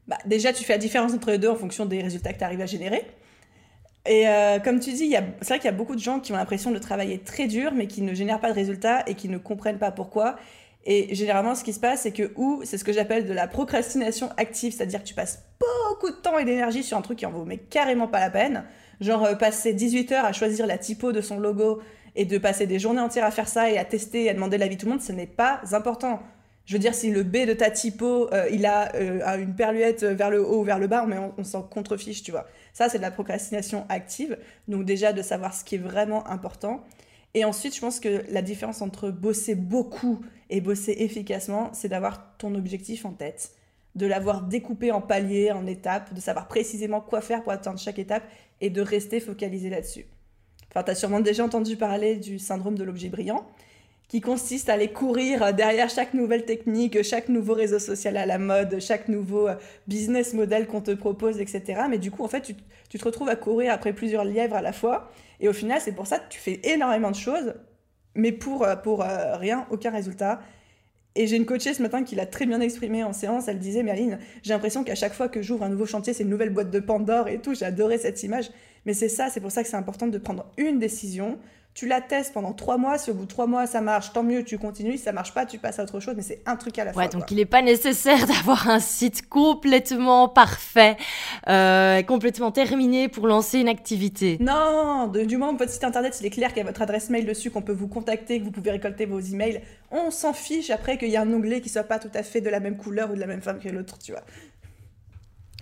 Bah, 0.08 0.18
Déjà, 0.26 0.54
tu 0.54 0.64
fais 0.64 0.74
la 0.74 0.80
différence 0.80 1.14
entre 1.14 1.30
les 1.30 1.38
deux 1.38 1.50
en 1.50 1.56
fonction 1.56 1.86
des 1.86 2.02
résultats 2.02 2.34
que 2.34 2.40
tu 2.40 2.44
arrives 2.44 2.62
à 2.62 2.66
générer. 2.66 3.06
Et 4.06 4.28
euh, 4.28 4.60
comme 4.60 4.80
tu 4.80 4.94
dis, 4.94 5.14
c'est 5.42 5.48
vrai 5.48 5.60
qu'il 5.60 5.66
y 5.66 5.74
a 5.74 5.78
beaucoup 5.78 5.96
de 5.96 6.02
gens 6.02 6.20
qui 6.20 6.32
ont 6.32 6.36
l'impression 6.36 6.72
de 6.72 6.80
travailler 6.80 7.20
très 7.20 7.48
dur, 7.48 7.72
mais 7.74 7.88
qui 7.88 8.02
ne 8.02 8.14
génèrent 8.14 8.40
pas 8.40 8.50
de 8.50 8.56
résultats 8.56 9.04
et 9.08 9.14
qui 9.14 9.30
ne 9.30 9.38
comprennent 9.38 9.78
pas 9.78 9.92
pourquoi. 9.92 10.38
Et 10.86 11.14
généralement, 11.14 11.54
ce 11.54 11.64
qui 11.64 11.74
se 11.74 11.80
passe, 11.80 12.02
c'est 12.02 12.12
que 12.12 12.32
ou 12.36 12.62
c'est 12.64 12.80
ce 12.80 12.84
que 12.84 12.92
j'appelle 12.92 13.28
de 13.28 13.34
la 13.34 13.48
procrastination 13.48 14.30
active, 14.38 14.74
c'est-à-dire 14.74 15.04
que 15.04 15.08
tu 15.08 15.14
passes 15.14 15.44
beaucoup 15.60 16.10
de 16.10 16.16
temps 16.16 16.40
et 16.40 16.46
d'énergie 16.46 16.82
sur 16.82 16.98
un 16.98 17.02
truc 17.02 17.20
qui 17.20 17.26
en 17.28 17.32
vaut 17.32 17.46
mais 17.46 17.58
carrément 17.58 18.08
pas 18.08 18.20
la 18.20 18.32
peine. 18.32 18.64
Genre 19.00 19.24
euh, 19.24 19.36
passer 19.36 19.74
18 19.74 20.12
heures 20.14 20.26
à 20.26 20.34
choisir 20.34 20.66
la 20.66 20.80
typo 20.80 21.12
de 21.12 21.22
son 21.22 21.40
logo 21.40 21.82
et 22.16 22.26
de 22.26 22.38
passer 22.40 22.66
des 22.66 22.80
journées 22.80 23.02
entières 23.02 23.26
à 23.26 23.32
faire 23.32 23.48
ça 23.48 23.70
et 23.70 23.78
à 23.78 23.86
tester 23.86 24.26
et 24.26 24.30
à 24.32 24.34
demander 24.34 24.58
l'avis 24.58 24.76
de 24.76 24.82
tout 24.82 24.88
le 24.88 24.94
monde, 24.94 25.02
ce 25.02 25.12
n'est 25.12 25.28
pas 25.28 25.62
important. 25.72 26.22
Je 26.66 26.74
veux 26.74 26.80
dire, 26.80 26.96
si 26.96 27.12
le 27.12 27.24
B 27.24 27.46
de 27.48 27.54
ta 27.54 27.70
typo, 27.70 28.30
euh, 28.34 28.48
il 28.52 28.66
a 28.66 28.96
une 29.38 29.56
perluette 29.56 30.04
vers 30.04 30.30
le 30.30 30.44
haut 30.44 30.62
ou 30.62 30.64
vers 30.64 30.80
le 30.80 30.88
bas, 30.88 31.06
mais 31.08 31.18
on, 31.18 31.34
on 31.38 31.44
s'en 31.44 31.62
contrefiche, 31.62 32.24
tu 32.24 32.32
vois. 32.32 32.48
Ça, 32.74 32.90
c'est 32.90 32.98
de 32.98 33.04
la 33.04 33.12
procrastination 33.12 33.86
active. 33.90 34.38
Donc 34.68 34.86
déjà, 34.86 35.14
de 35.14 35.22
savoir 35.22 35.54
ce 35.54 35.64
qui 35.64 35.76
est 35.76 35.80
vraiment 35.80 36.28
important. 36.28 36.84
Et 37.34 37.46
ensuite, 37.46 37.76
je 37.76 37.82
pense 37.82 38.00
que 38.00 38.24
la 38.30 38.42
différence 38.42 38.82
entre 38.82 39.10
bosser 39.10 39.56
beaucoup 39.56 40.22
et 40.50 40.60
bosser 40.62 40.96
efficacement, 41.00 41.70
c'est 41.74 41.88
d'avoir 41.88 42.38
ton 42.38 42.56
objectif 42.56 43.06
en 43.06 43.14
tête, 43.14 43.52
de 43.96 44.06
l'avoir 44.06 44.44
découpé 44.44 44.92
en 44.92 45.02
paliers, 45.02 45.52
en 45.52 45.66
étapes, 45.66 46.14
de 46.14 46.20
savoir 46.20 46.48
précisément 46.48 47.00
quoi 47.00 47.22
faire 47.22 47.44
pour 47.44 47.52
atteindre 47.54 47.80
chaque 47.80 48.00
étape 48.00 48.24
et 48.60 48.70
de 48.70 48.82
rester 48.82 49.20
focalisé 49.20 49.70
là-dessus. 49.70 50.06
Enfin, 50.70 50.84
tu 50.84 50.92
as 50.92 50.96
sûrement 50.96 51.20
déjà 51.20 51.44
entendu 51.44 51.78
parler 51.78 52.18
du 52.18 52.40
syndrome 52.40 52.76
de 52.76 52.84
l'objet 52.84 53.10
brillant 53.10 53.46
qui 54.12 54.20
consiste 54.20 54.68
à 54.68 54.74
aller 54.74 54.90
courir 54.90 55.54
derrière 55.54 55.90
chaque 55.90 56.14
nouvelle 56.14 56.44
technique, 56.44 57.02
chaque 57.02 57.30
nouveau 57.30 57.54
réseau 57.54 57.80
social 57.80 58.18
à 58.18 58.26
la 58.26 58.38
mode, 58.38 58.82
chaque 58.82 59.08
nouveau 59.08 59.48
euh, 59.48 59.56
business 59.88 60.34
model 60.34 60.68
qu'on 60.68 60.82
te 60.82 60.92
propose, 60.92 61.40
etc. 61.40 61.84
Mais 61.90 61.98
du 61.98 62.12
coup, 62.12 62.22
en 62.22 62.28
fait, 62.28 62.42
tu, 62.42 63.00
te 63.00 63.06
retrouves 63.06 63.30
à 63.30 63.38
courir 63.38 63.72
après 63.72 63.94
plusieurs 63.94 64.26
lièvres 64.26 64.58
à 64.58 64.62
la 64.62 64.74
fois. 64.74 65.10
Et 65.40 65.48
au 65.48 65.54
final, 65.54 65.80
c'est 65.80 65.94
pour 65.94 66.08
ça 66.08 66.20
que 66.20 66.28
tu 66.28 66.42
fais 66.42 66.60
énormément 66.66 67.10
de 67.10 67.16
choses, 67.16 67.54
mais 68.14 68.34
pour, 68.34 68.66
euh, 68.66 68.76
pour 68.76 69.02
euh, 69.02 69.38
rien, 69.38 69.66
aucun 69.72 69.92
résultat. 69.92 70.42
Et 71.16 71.26
j'ai 71.26 71.38
une 71.38 71.46
coachée 71.46 71.74
ce 71.74 71.82
matin 71.82 72.04
qui 72.04 72.16
l'a 72.16 72.26
très 72.26 72.46
bien 72.46 72.60
exprimé 72.60 73.06
en 73.06 73.14
séance. 73.14 73.48
Elle 73.48 73.60
disait, 73.60 73.82
Merline, 73.82 74.20
j'ai 74.44 74.52
l'impression 74.52 74.84
qu'à 74.84 74.96
chaque 74.96 75.14
fois 75.14 75.30
que 75.30 75.42
j'ouvre 75.42 75.64
un 75.64 75.70
nouveau 75.70 75.86
chantier, 75.86 76.12
c'est 76.12 76.24
une 76.24 76.30
nouvelle 76.30 76.50
boîte 76.50 76.70
de 76.70 76.80
Pandore 76.82 77.30
et 77.30 77.40
tout. 77.40 77.54
J'ai 77.54 77.64
adoré 77.64 77.98
cette 77.98 78.22
image. 78.24 78.50
Mais 78.86 78.94
c'est 78.94 79.10
ça, 79.10 79.30
c'est 79.30 79.40
pour 79.40 79.52
ça 79.52 79.64
que 79.64 79.70
c'est 79.70 79.78
important 79.78 80.08
de 80.08 80.18
prendre 80.18 80.52
une 80.58 80.80
décision, 80.80 81.38
tu 81.74 81.88
la 81.88 82.02
testes 82.02 82.34
pendant 82.34 82.54
trois 82.54 82.78
mois. 82.78 82.98
Si 82.98 83.12
au 83.12 83.14
bout 83.14 83.24
de 83.24 83.30
trois 83.30 83.48
mois 83.48 83.66
ça 83.66 83.82
marche, 83.82 84.14
tant 84.14 84.24
mieux, 84.24 84.44
tu 84.44 84.58
continues. 84.58 84.98
Si 84.98 85.04
ça 85.04 85.12
marche 85.12 85.34
pas, 85.34 85.46
tu 85.46 85.58
passes 85.58 85.80
à 85.80 85.84
autre 85.84 86.00
chose. 86.00 86.16
Mais 86.16 86.22
c'est 86.22 86.42
un 86.46 86.56
truc 86.56 86.78
à 86.80 86.86
la 86.86 86.94
fois. 86.94 87.04
Ouais, 87.04 87.10
donc 87.10 87.30
il 87.32 87.38
n'est 87.38 87.46
pas 87.46 87.62
nécessaire 87.62 88.28
d'avoir 88.28 88.70
un 88.70 88.80
site 88.80 89.28
complètement 89.30 90.28
parfait, 90.28 90.98
euh, 91.48 92.02
complètement 92.04 92.52
terminé 92.52 93.08
pour 93.08 93.28
lancer 93.28 93.60
une 93.60 93.70
activité. 93.70 94.38
Non, 94.40 95.08
du 95.08 95.38
moment 95.38 95.54
que 95.54 95.60
votre 95.60 95.72
site 95.72 95.84
internet 95.84 96.18
il 96.20 96.26
est 96.26 96.30
clair 96.30 96.50
qu'il 96.50 96.58
y 96.58 96.62
a 96.62 96.66
votre 96.66 96.82
adresse 96.82 97.10
mail 97.10 97.26
dessus, 97.26 97.52
qu'on 97.52 97.62
peut 97.62 97.72
vous 97.72 97.88
contacter, 97.88 98.40
que 98.40 98.44
vous 98.44 98.52
pouvez 98.52 98.72
récolter 98.72 99.06
vos 99.06 99.20
emails, 99.20 99.62
on 99.92 100.12
s'en 100.12 100.34
fiche 100.34 100.70
après 100.70 100.98
qu'il 100.98 101.10
y 101.10 101.18
a 101.18 101.22
un 101.22 101.34
onglet 101.34 101.62
qui 101.62 101.70
soit 101.70 101.84
pas 101.84 102.00
tout 102.00 102.12
à 102.14 102.24
fait 102.24 102.42
de 102.42 102.50
la 102.50 102.60
même 102.60 102.78
couleur 102.78 103.12
ou 103.12 103.16
de 103.16 103.20
la 103.20 103.28
même 103.28 103.42
forme 103.42 103.60
que 103.60 103.70
l'autre, 103.70 103.98
tu 104.00 104.12
vois. 104.12 104.24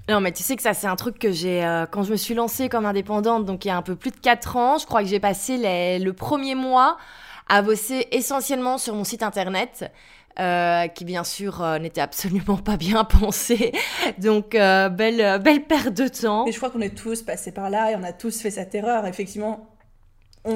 Non, 0.09 0.21
mais 0.21 0.31
tu 0.31 0.41
sais 0.41 0.55
que 0.55 0.63
ça, 0.63 0.73
c'est 0.73 0.87
un 0.87 0.95
truc 0.95 1.19
que 1.19 1.31
j'ai. 1.31 1.63
Euh, 1.63 1.85
quand 1.85 2.01
je 2.01 2.11
me 2.11 2.17
suis 2.17 2.33
lancée 2.33 2.67
comme 2.67 2.87
indépendante, 2.87 3.45
donc 3.45 3.63
il 3.63 3.67
y 3.67 3.71
a 3.71 3.77
un 3.77 3.83
peu 3.83 3.95
plus 3.95 4.09
de 4.09 4.17
4 4.17 4.57
ans, 4.57 4.77
je 4.79 4.87
crois 4.87 5.03
que 5.03 5.07
j'ai 5.07 5.19
passé 5.19 5.99
le 5.99 6.11
premier 6.13 6.55
mois 6.55 6.97
à 7.47 7.61
bosser 7.61 8.07
essentiellement 8.11 8.79
sur 8.79 8.95
mon 8.95 9.03
site 9.03 9.23
internet. 9.23 9.91
Euh, 10.39 10.87
qui 10.87 11.03
bien 11.03 11.25
sûr 11.25 11.61
euh, 11.61 11.79
n'était 11.79 11.99
absolument 11.99 12.55
pas 12.55 12.77
bien 12.77 13.03
pensé. 13.19 13.73
Donc 14.19 14.51
belle, 14.51 15.41
belle 15.41 15.63
perte 15.65 15.93
de 15.93 16.07
temps. 16.07 16.47
Et 16.47 16.53
je 16.53 16.57
crois 16.57 16.69
qu'on 16.69 16.79
est 16.79 16.95
tous 16.95 17.23
passés 17.23 17.51
par 17.51 17.69
là 17.69 17.91
et 17.91 17.95
on 17.97 18.03
a 18.03 18.13
tous 18.13 18.39
fait 18.39 18.51
cette 18.51 18.73
erreur. 18.73 19.05
Effectivement, 19.05 19.68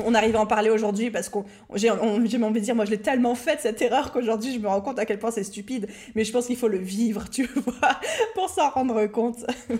on, 0.05 0.13
arrive 0.13 0.35
à 0.35 0.39
en 0.39 0.45
parler 0.45 0.69
aujourd'hui 0.69 1.11
parce 1.11 1.29
que 1.29 1.39
j'ai 1.75 1.89
envie 1.89 2.29
de 2.29 2.59
dire, 2.59 2.75
moi 2.75 2.85
je 2.85 2.91
l'ai 2.91 3.01
tellement 3.01 3.35
fait 3.35 3.59
cette 3.59 3.81
erreur 3.81 4.11
qu'aujourd'hui 4.11 4.53
je 4.53 4.59
me 4.59 4.67
rends 4.67 4.81
compte 4.81 4.99
à 4.99 5.05
quel 5.05 5.19
point 5.19 5.31
c'est 5.31 5.43
stupide. 5.43 5.87
Mais 6.15 6.23
je 6.23 6.31
pense 6.31 6.47
qu'il 6.47 6.57
faut 6.57 6.67
le 6.67 6.79
vivre, 6.79 7.29
tu 7.29 7.43
vois, 7.55 7.99
pour 8.35 8.49
s'en 8.49 8.69
rendre 8.69 9.05
compte. 9.07 9.37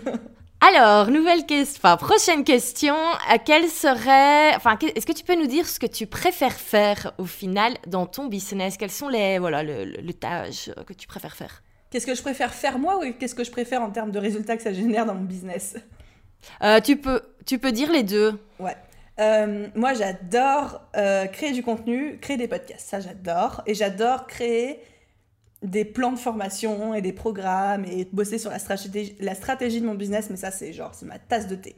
Alors, 0.66 1.12
nouvelle 1.12 1.46
question, 1.46 1.82
enfin, 1.84 1.98
prochaine 1.98 2.46
question. 2.46 2.96
Euh, 2.96 3.38
quelle 3.44 3.68
serait, 3.68 4.56
enfin, 4.56 4.78
est-ce 4.96 5.06
que 5.06 5.12
tu 5.12 5.26
peux 5.26 5.36
nous 5.36 5.48
dire 5.48 5.68
ce 5.68 5.78
que 5.78 5.88
tu 5.88 6.08
préfères 6.08 6.56
faire 6.56 7.12
au 7.18 7.26
final 7.26 7.74
dans 7.86 8.06
ton 8.06 8.28
business? 8.28 8.78
Quelles 8.78 8.90
sont 8.90 9.10
les, 9.10 9.40
voilà, 9.40 9.62
le, 9.62 10.14
tâches 10.14 10.70
que 10.88 10.94
tu 10.94 11.06
préfères 11.06 11.36
faire? 11.36 11.62
Qu'est-ce 11.90 12.08
que 12.08 12.16
je 12.16 12.22
préfère 12.22 12.54
faire 12.54 12.80
moi 12.80 12.98
ou 12.98 13.12
qu'est-ce 13.20 13.36
que 13.36 13.44
je 13.44 13.52
préfère 13.52 13.82
en 13.82 13.90
termes 13.90 14.12
de 14.12 14.20
résultats 14.20 14.56
que 14.56 14.64
ça 14.64 14.72
génère 14.72 15.06
dans 15.06 15.16
mon 15.16 15.26
business? 15.26 15.76
Euh, 16.64 16.80
tu, 16.80 16.96
peux, 16.96 17.22
tu 17.46 17.60
peux 17.60 17.74
dire 17.74 17.92
les 17.92 18.04
deux. 18.04 18.40
Ouais. 18.58 18.78
Euh, 19.20 19.68
moi, 19.76 19.94
j'adore 19.94 20.82
euh, 20.98 21.26
créer 21.28 21.52
du 21.52 21.64
contenu, 21.64 22.18
créer 22.20 22.38
des 22.38 22.48
podcasts, 22.48 22.90
ça 22.90 23.00
j'adore. 23.00 23.62
Et 23.66 23.74
j'adore 23.74 24.28
créer 24.28 24.80
des 25.62 25.86
plans 25.86 26.12
de 26.12 26.20
formation 26.20 26.94
et 26.94 27.02
des 27.02 27.14
programmes 27.14 27.86
et 27.86 28.06
bosser 28.12 28.38
sur 28.38 28.50
la 28.50 28.60
stratégie, 28.60 29.14
de 29.82 29.86
mon 29.86 29.96
business, 29.96 30.30
mais 30.30 30.36
ça 30.36 30.52
c'est 30.52 30.74
genre, 30.74 30.94
c'est 30.94 31.06
ma 31.06 31.20
tasse 31.20 31.48
de 31.48 31.56
thé. 31.56 31.76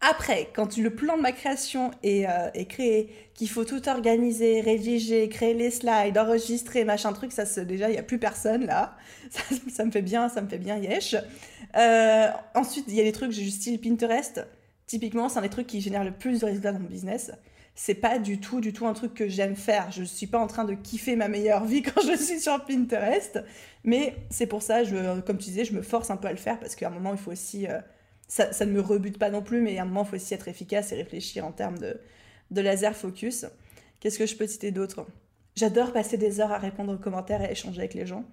Après, 0.00 0.48
quand 0.52 0.76
le 0.76 0.90
plan 0.90 1.16
de 1.16 1.22
ma 1.22 1.30
création 1.30 1.92
est, 2.02 2.26
euh, 2.26 2.64
créé, 2.68 3.14
qu'il 3.34 3.48
faut 3.48 3.64
tout 3.64 3.88
organiser, 3.88 4.60
rédiger, 4.60 5.28
créer 5.28 5.54
les 5.54 5.70
slides, 5.70 6.18
enregistrer, 6.18 6.84
machin 6.84 7.12
truc, 7.12 7.30
ça 7.30 7.46
c'est 7.46 7.64
déjà, 7.64 7.88
il 7.88 7.92
n'y 7.92 7.98
a 7.98 8.02
plus 8.02 8.18
personne 8.18 8.66
là. 8.66 8.96
Ça, 9.30 9.42
ça, 9.70 9.84
me 9.84 9.90
fait 9.90 10.02
bien, 10.02 10.28
ça 10.28 10.42
me 10.42 10.48
fait 10.48 10.58
bien 10.58 10.76
yesh. 10.76 11.14
ensuite, 12.54 12.84
il 12.88 12.94
y 12.94 13.00
a 13.00 13.04
des 13.04 13.12
trucs, 13.12 13.30
j'ai 13.30 13.48
style 13.48 13.80
Pinterest 13.80 14.44
Typiquement, 14.86 15.28
c'est 15.28 15.38
un 15.38 15.42
des 15.42 15.48
trucs 15.48 15.66
qui 15.66 15.80
génère 15.80 16.04
le 16.04 16.12
plus 16.12 16.40
de 16.40 16.46
résultats 16.46 16.72
dans 16.72 16.80
mon 16.80 16.88
business. 16.88 17.32
C'est 17.74 17.94
pas 17.94 18.18
du 18.18 18.38
tout, 18.38 18.60
du 18.60 18.72
tout 18.72 18.86
un 18.86 18.92
truc 18.92 19.14
que 19.14 19.28
j'aime 19.28 19.56
faire. 19.56 19.90
Je 19.90 20.02
suis 20.02 20.26
pas 20.26 20.38
en 20.38 20.46
train 20.46 20.64
de 20.64 20.74
kiffer 20.74 21.16
ma 21.16 21.28
meilleure 21.28 21.64
vie 21.64 21.82
quand 21.82 22.02
je 22.02 22.16
suis 22.16 22.40
sur 22.40 22.64
Pinterest. 22.64 23.42
Mais 23.84 24.16
c'est 24.30 24.46
pour 24.46 24.62
ça, 24.62 24.82
comme 25.26 25.38
tu 25.38 25.46
disais, 25.46 25.64
je 25.64 25.72
me 25.72 25.82
force 25.82 26.10
un 26.10 26.16
peu 26.16 26.28
à 26.28 26.32
le 26.32 26.38
faire 26.38 26.60
parce 26.60 26.74
qu'à 26.74 26.88
un 26.88 26.90
moment, 26.90 27.12
il 27.12 27.18
faut 27.18 27.32
aussi. 27.32 27.66
Euh, 27.66 27.80
ça, 28.28 28.52
ça, 28.52 28.64
ne 28.64 28.72
me 28.72 28.80
rebute 28.80 29.18
pas 29.18 29.30
non 29.30 29.42
plus, 29.42 29.60
mais 29.60 29.78
à 29.78 29.82
un 29.82 29.84
moment, 29.84 30.04
il 30.04 30.08
faut 30.08 30.16
aussi 30.16 30.32
être 30.32 30.48
efficace 30.48 30.92
et 30.92 30.96
réfléchir 30.96 31.44
en 31.44 31.52
termes 31.52 31.76
de, 31.78 32.60
laser 32.60 32.96
focus. 32.96 33.44
Qu'est-ce 34.00 34.18
que 34.18 34.26
je 34.26 34.36
peux 34.36 34.46
citer 34.46 34.70
d'autre? 34.70 35.06
J'adore 35.54 35.92
passer 35.92 36.16
des 36.16 36.40
heures 36.40 36.52
à 36.52 36.58
répondre 36.58 36.94
aux 36.94 36.98
commentaires 36.98 37.42
et 37.42 37.52
échanger 37.52 37.80
avec 37.80 37.92
les 37.94 38.06
gens. 38.06 38.24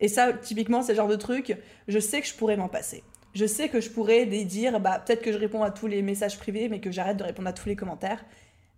Et 0.00 0.08
ça, 0.08 0.32
typiquement, 0.32 0.82
c'est 0.82 0.92
le 0.92 0.96
genre 0.96 1.08
de 1.08 1.16
truc, 1.16 1.56
je 1.88 1.98
sais 1.98 2.20
que 2.20 2.26
je 2.26 2.34
pourrais 2.34 2.56
m'en 2.56 2.68
passer 2.68 3.04
je 3.34 3.46
sais 3.46 3.68
que 3.68 3.80
je 3.80 3.90
pourrais 3.90 4.26
dire, 4.26 4.80
bah, 4.80 5.02
peut-être 5.04 5.22
que 5.22 5.32
je 5.32 5.38
réponds 5.38 5.62
à 5.62 5.70
tous 5.70 5.86
les 5.86 6.02
messages 6.02 6.38
privés, 6.38 6.68
mais 6.68 6.80
que 6.80 6.90
j'arrête 6.90 7.16
de 7.16 7.24
répondre 7.24 7.48
à 7.48 7.52
tous 7.52 7.68
les 7.68 7.76
commentaires. 7.76 8.24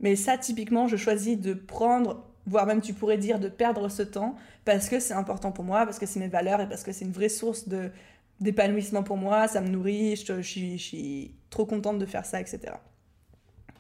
Mais 0.01 0.17
ça, 0.17 0.39
typiquement, 0.39 0.89
je 0.89 0.97
choisis 0.97 1.39
de 1.39 1.53
prendre, 1.55 2.25
voire 2.47 2.67
même 2.67 2.81
tu 2.81 2.95
pourrais 2.95 3.19
dire 3.19 3.39
de 3.39 3.49
perdre 3.49 3.89
ce 3.89 4.03
temps, 4.03 4.37
parce 4.65 4.89
que 4.89 4.99
c'est 4.99 5.15
important 5.15 5.53
pour 5.53 5.65
moi, 5.65 5.85
parce 5.85 5.99
que 5.99 6.07
c'est 6.07 6.21
mes 6.21 6.29
valeurs 6.29 6.61
et 6.61 6.69
parce 6.69 6.83
que 6.83 6.93
c'est 6.93 7.05
une 7.05 7.13
vraie 7.13 7.29
source 7.29 7.69
de 7.69 7.91
d'épanouissement 8.39 9.03
pour 9.03 9.17
moi, 9.17 9.49
ça 9.49 9.63
me 9.63 9.69
nourrit, 9.69 10.15
je, 10.17 10.43
suis, 10.43 11.35
trop 11.49 11.65
contente 11.65 11.99
de 11.99 12.05
faire 12.05 12.27
ça, 12.27 12.39
etc. 12.39 12.75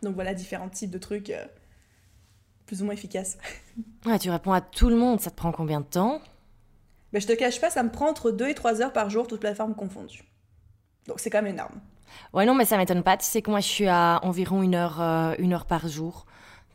Donc 0.02 0.14
voilà, 0.14 0.32
différents 0.32 0.70
types 0.70 0.90
de 0.90 0.96
trucs 0.96 1.28
euh, 1.28 1.44
plus 2.64 2.80
ou 2.80 2.86
moins 2.86 2.94
efficaces. 2.94 3.36
Ouais, 4.06 4.18
tu 4.18 4.30
réponds 4.30 4.52
à 4.52 4.62
tout 4.62 4.88
le 4.88 4.96
monde, 4.96 5.20
ça 5.20 5.30
te 5.30 5.36
prend 5.36 5.52
combien 5.52 5.80
de 5.80 5.84
temps? 5.84 6.22
Mais 7.12 7.20
Je 7.20 7.26
te 7.26 7.34
cache 7.34 7.60
pas, 7.60 7.68
ça 7.68 7.82
me 7.82 7.90
prend 7.90 8.08
entre 8.08 8.30
2 8.30 8.48
et 8.48 8.54
3 8.54 8.80
heures 8.80 8.92
par 8.94 9.10
jour, 9.10 9.26
toutes 9.26 9.40
plateformes 9.40 9.74
confondues. 9.74 10.24
Donc 11.08 11.20
c'est 11.20 11.30
quand 11.30 11.42
même 11.42 11.54
énorme. 11.54 11.80
Ouais, 12.32 12.44
non, 12.44 12.54
mais 12.54 12.64
ça 12.64 12.76
m'étonne 12.76 13.02
pas. 13.02 13.16
Tu 13.16 13.26
sais 13.26 13.42
que 13.42 13.50
moi, 13.50 13.60
je 13.60 13.66
suis 13.66 13.88
à 13.88 14.20
environ 14.22 14.62
une 14.62 14.74
heure, 14.74 15.00
euh, 15.00 15.34
une 15.38 15.52
heure 15.52 15.66
par 15.66 15.88
jour. 15.88 16.26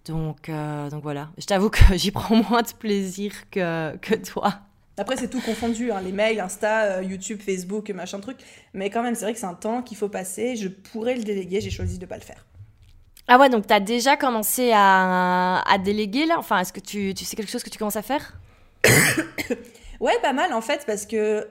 Donc, 0.05 0.49
euh, 0.49 0.89
donc 0.89 1.03
voilà. 1.03 1.29
Je 1.37 1.45
t'avoue 1.45 1.69
que 1.69 1.79
j'y 1.95 2.11
prends 2.11 2.35
moins 2.35 2.61
de 2.61 2.73
plaisir 2.73 3.33
que, 3.49 3.95
que 3.97 4.15
toi. 4.15 4.55
Après, 4.97 5.15
c'est 5.17 5.29
tout 5.29 5.41
confondu, 5.41 5.91
hein, 5.91 6.01
les 6.01 6.11
mails, 6.11 6.39
Insta, 6.39 6.83
euh, 6.83 7.03
YouTube, 7.03 7.41
Facebook, 7.41 7.89
machin 7.91 8.19
truc. 8.19 8.37
Mais 8.73 8.89
quand 8.89 9.03
même, 9.03 9.15
c'est 9.15 9.25
vrai 9.25 9.33
que 9.33 9.39
c'est 9.39 9.45
un 9.45 9.53
temps 9.53 9.81
qu'il 9.81 9.97
faut 9.97 10.09
passer. 10.09 10.55
Je 10.55 10.67
pourrais 10.67 11.15
le 11.15 11.23
déléguer, 11.23 11.61
j'ai 11.61 11.69
choisi 11.69 11.97
de 11.97 12.05
ne 12.05 12.09
pas 12.09 12.17
le 12.17 12.23
faire. 12.23 12.45
Ah 13.27 13.37
ouais, 13.37 13.49
donc 13.49 13.67
tu 13.67 13.73
as 13.73 13.79
déjà 13.79 14.17
commencé 14.17 14.71
à, 14.73 15.61
à 15.61 15.77
déléguer 15.77 16.25
là? 16.25 16.35
Enfin, 16.37 16.59
est-ce 16.59 16.73
que 16.73 16.79
tu, 16.79 17.13
tu 17.13 17.23
sais 17.23 17.35
quelque 17.35 17.51
chose 17.51 17.63
que 17.63 17.69
tu 17.69 17.77
commences 17.77 17.95
à 17.95 18.01
faire? 18.01 18.37
Ouais, 19.99 20.17
pas 20.23 20.33
mal 20.33 20.51
en 20.53 20.61
fait, 20.61 20.83
parce 20.87 21.05
que 21.05 21.47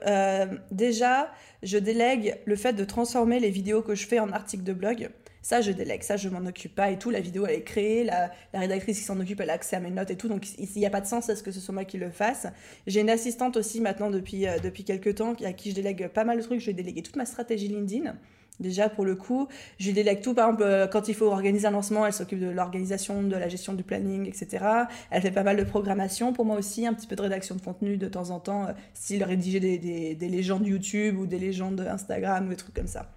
déjà, 0.71 1.31
je 1.63 1.77
délègue 1.77 2.37
le 2.45 2.55
fait 2.55 2.73
de 2.73 2.83
transformer 2.83 3.39
les 3.39 3.49
vidéos 3.49 3.81
que 3.81 3.95
je 3.95 4.07
fais 4.07 4.19
en 4.19 4.31
articles 4.31 4.63
de 4.63 4.73
blog. 4.73 5.09
Ça, 5.43 5.61
je 5.61 5.71
délègue, 5.71 6.03
ça, 6.03 6.17
je 6.17 6.29
m'en 6.29 6.45
occupe 6.45 6.75
pas 6.75 6.91
et 6.91 6.99
tout. 6.99 7.09
La 7.09 7.19
vidéo, 7.19 7.47
elle 7.47 7.55
est 7.55 7.63
créée, 7.63 8.03
la, 8.03 8.31
rédactrice 8.53 8.99
qui 8.99 9.03
s'en 9.03 9.19
occupe, 9.19 9.39
elle 9.39 9.49
a 9.49 9.53
accès 9.53 9.75
à 9.75 9.79
mes 9.79 9.89
notes 9.89 10.11
et 10.11 10.15
tout. 10.15 10.27
Donc, 10.27 10.47
il 10.59 10.67
n'y 10.75 10.85
a 10.85 10.91
pas 10.91 11.01
de 11.01 11.07
sens 11.07 11.29
à 11.29 11.35
ce 11.35 11.41
que 11.41 11.51
ce 11.51 11.59
soit 11.59 11.73
moi 11.73 11.83
qui 11.83 11.97
le 11.97 12.11
fasse. 12.11 12.45
J'ai 12.85 13.01
une 13.01 13.09
assistante 13.09 13.57
aussi 13.57 13.81
maintenant 13.81 14.11
depuis, 14.11 14.47
euh, 14.47 14.59
depuis 14.59 14.83
quelques 14.83 15.15
temps 15.15 15.33
à 15.43 15.53
qui 15.53 15.71
je 15.71 15.75
délègue 15.75 16.09
pas 16.09 16.25
mal 16.25 16.37
de 16.37 16.43
trucs. 16.43 16.59
Je 16.59 16.67
vais 16.67 16.73
déléguer 16.73 17.01
toute 17.01 17.15
ma 17.15 17.25
stratégie 17.25 17.67
LinkedIn. 17.67 18.15
Déjà, 18.61 18.89
pour 18.89 19.05
le 19.05 19.15
coup, 19.15 19.47
je 19.79 19.91
délègue 19.91 20.21
tout. 20.21 20.35
Par 20.35 20.45
exemple, 20.45 20.63
euh, 20.63 20.87
quand 20.87 21.07
il 21.07 21.15
faut 21.15 21.25
organiser 21.25 21.67
un 21.67 21.71
lancement, 21.71 22.05
elle 22.05 22.13
s'occupe 22.13 22.39
de 22.39 22.49
l'organisation, 22.49 23.23
de 23.23 23.35
la 23.35 23.49
gestion 23.49 23.73
du 23.73 23.83
planning, 23.83 24.27
etc. 24.27 24.65
Elle 25.09 25.21
fait 25.23 25.31
pas 25.31 25.43
mal 25.43 25.57
de 25.57 25.63
programmation 25.63 26.31
pour 26.31 26.45
moi 26.45 26.57
aussi, 26.57 26.85
un 26.85 26.93
petit 26.93 27.07
peu 27.07 27.15
de 27.15 27.23
rédaction 27.23 27.55
de 27.55 27.61
contenu 27.61 27.97
de 27.97 28.07
temps 28.07 28.29
en 28.29 28.39
temps, 28.39 28.67
euh, 28.67 28.73
style 28.93 29.23
rédiger 29.23 29.59
des, 29.59 29.79
des, 29.79 30.13
des 30.13 30.29
légendes 30.29 30.65
YouTube 30.65 31.17
ou 31.17 31.25
des 31.25 31.39
légendes 31.39 31.81
Instagram 31.81 32.45
ou 32.45 32.49
des 32.49 32.55
trucs 32.55 32.75
comme 32.75 32.87
ça. 32.87 33.09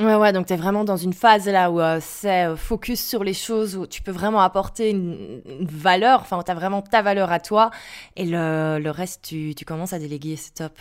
Ouais, 0.00 0.16
ouais, 0.16 0.32
donc 0.32 0.46
tu 0.46 0.54
es 0.54 0.56
vraiment 0.56 0.84
dans 0.84 0.96
une 0.96 1.12
phase 1.12 1.46
là 1.46 1.70
où 1.70 1.78
euh, 1.78 1.98
c'est 2.00 2.56
focus 2.56 3.06
sur 3.06 3.22
les 3.22 3.34
choses 3.34 3.76
où 3.76 3.86
tu 3.86 4.02
peux 4.02 4.10
vraiment 4.10 4.40
apporter 4.40 4.90
une, 4.90 5.42
valeur, 5.60 6.22
enfin, 6.22 6.42
tu 6.42 6.50
as 6.50 6.54
vraiment 6.54 6.82
ta 6.82 7.02
valeur 7.02 7.30
à 7.30 7.38
toi, 7.38 7.70
et 8.16 8.24
le, 8.24 8.90
reste, 8.90 9.22
tu 9.22 9.54
commences 9.64 9.92
à 9.92 9.98
déléguer, 10.00 10.34
c'est 10.36 10.54
top. 10.54 10.72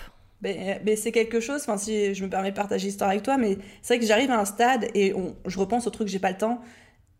Ben, 0.41 0.79
ben, 0.83 0.97
c'est 0.97 1.11
quelque 1.11 1.39
chose, 1.39 1.61
enfin 1.61 1.77
si 1.77 2.15
je 2.15 2.23
me 2.23 2.29
permets 2.29 2.49
de 2.49 2.55
partager 2.55 2.87
l'histoire 2.87 3.11
avec 3.11 3.21
toi, 3.21 3.37
mais 3.37 3.59
c'est 3.81 3.93
vrai 3.93 3.99
que 3.99 4.07
j'arrive 4.07 4.31
à 4.31 4.39
un 4.39 4.45
stade 4.45 4.87
et 4.95 5.13
je 5.45 5.59
repense 5.59 5.85
au 5.85 5.91
truc 5.91 6.07
j'ai 6.07 6.17
pas 6.17 6.31
le 6.31 6.37
temps, 6.37 6.61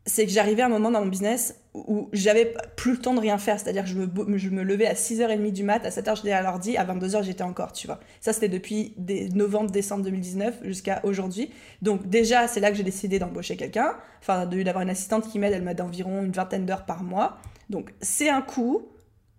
c'est 0.05 0.25
que 0.25 0.31
j'arrivais 0.31 0.63
à 0.63 0.65
un 0.65 0.69
moment 0.69 0.89
dans 0.89 1.01
mon 1.01 1.07
business 1.07 1.61
où 1.73 2.09
j'avais 2.11 2.55
plus 2.75 2.93
le 2.93 2.97
temps 2.97 3.13
de 3.13 3.19
rien 3.19 3.37
faire, 3.37 3.59
c'est-à-dire 3.59 3.83
que 3.83 3.89
je 3.89 3.95
me, 3.95 4.37
je 4.37 4.49
me 4.49 4.63
levais 4.63 4.87
à 4.87 4.93
6h30 4.93 5.51
du 5.51 5.63
mat, 5.63 5.85
à 5.85 5.89
7h 5.89 6.17
j'étais 6.17 6.31
à 6.31 6.41
l'ordi, 6.41 6.75
à 6.75 6.83
22h 6.83 7.23
j'étais 7.23 7.43
encore, 7.43 7.71
tu 7.71 7.85
vois. 7.85 7.99
Ça 8.19 8.33
c'était 8.33 8.49
depuis 8.49 8.95
novembre, 9.33 9.69
décembre 9.69 10.03
2019 10.03 10.61
jusqu'à 10.63 11.01
aujourd'hui. 11.03 11.51
Donc 11.83 12.09
déjà 12.09 12.47
c'est 12.47 12.59
là 12.59 12.71
que 12.71 12.77
j'ai 12.77 12.83
décidé 12.83 13.19
d'embaucher 13.19 13.55
quelqu'un, 13.55 13.95
enfin 14.19 14.47
d'avoir 14.47 14.81
une 14.81 14.89
assistante 14.89 15.29
qui 15.29 15.37
m'aide, 15.37 15.53
elle 15.53 15.61
m'aide 15.61 15.81
environ 15.81 16.23
une 16.23 16.31
vingtaine 16.31 16.65
d'heures 16.65 16.85
par 16.85 17.03
mois. 17.03 17.37
Donc 17.69 17.93
c'est 18.01 18.29
un 18.29 18.41
coût, 18.41 18.89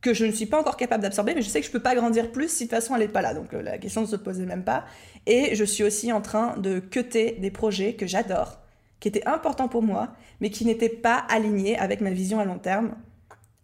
que 0.03 0.13
je 0.13 0.27
ne 0.27 0.33
suis 0.33 0.47
pas 0.47 0.61
encore 0.61 0.77
capable 0.77 1.03
d'absorber, 1.03 1.35
mais 1.35 1.43
je 1.43 1.49
sais 1.49 1.61
que 1.61 1.67
je 1.67 1.71
peux 1.71 1.81
pas 1.81 1.95
grandir 1.95 2.33
plus 2.33 2.49
si 2.51 2.65
de 2.65 2.69
toute 2.69 2.79
façon 2.79 2.95
elle 2.95 3.03
n'est 3.03 3.09
pas 3.09 3.23
là. 3.23 3.35
Donc 3.35 3.55
euh, 3.55 3.63
la 3.63 3.79
question 3.79 4.03
ne 4.03 4.07
se 4.07 4.17
posait 4.17 4.45
même 4.45 4.65
pas. 4.65 4.85
Et 5.27 5.55
je 5.55 5.65
suis 5.65 5.85
aussi 5.85 6.13
en 6.13 6.21
train 6.21 6.59
de 6.59 6.81
cuter 6.81 7.39
des 7.41 7.53
projets 7.53 7.95
que 7.95 8.07
j'adore, 8.07 8.59
qui 8.99 9.09
étaient 9.09 9.27
importants 9.27 9.69
pour 9.69 9.83
moi, 9.83 10.09
mais 10.41 10.51
qui 10.51 10.67
n'étaient 10.67 10.89
pas 10.89 11.25
alignés 11.31 11.79
avec 11.79 12.01
ma 12.01 12.11
vision 12.11 12.41
à 12.41 12.45
long 12.45 12.59
terme. 12.59 12.97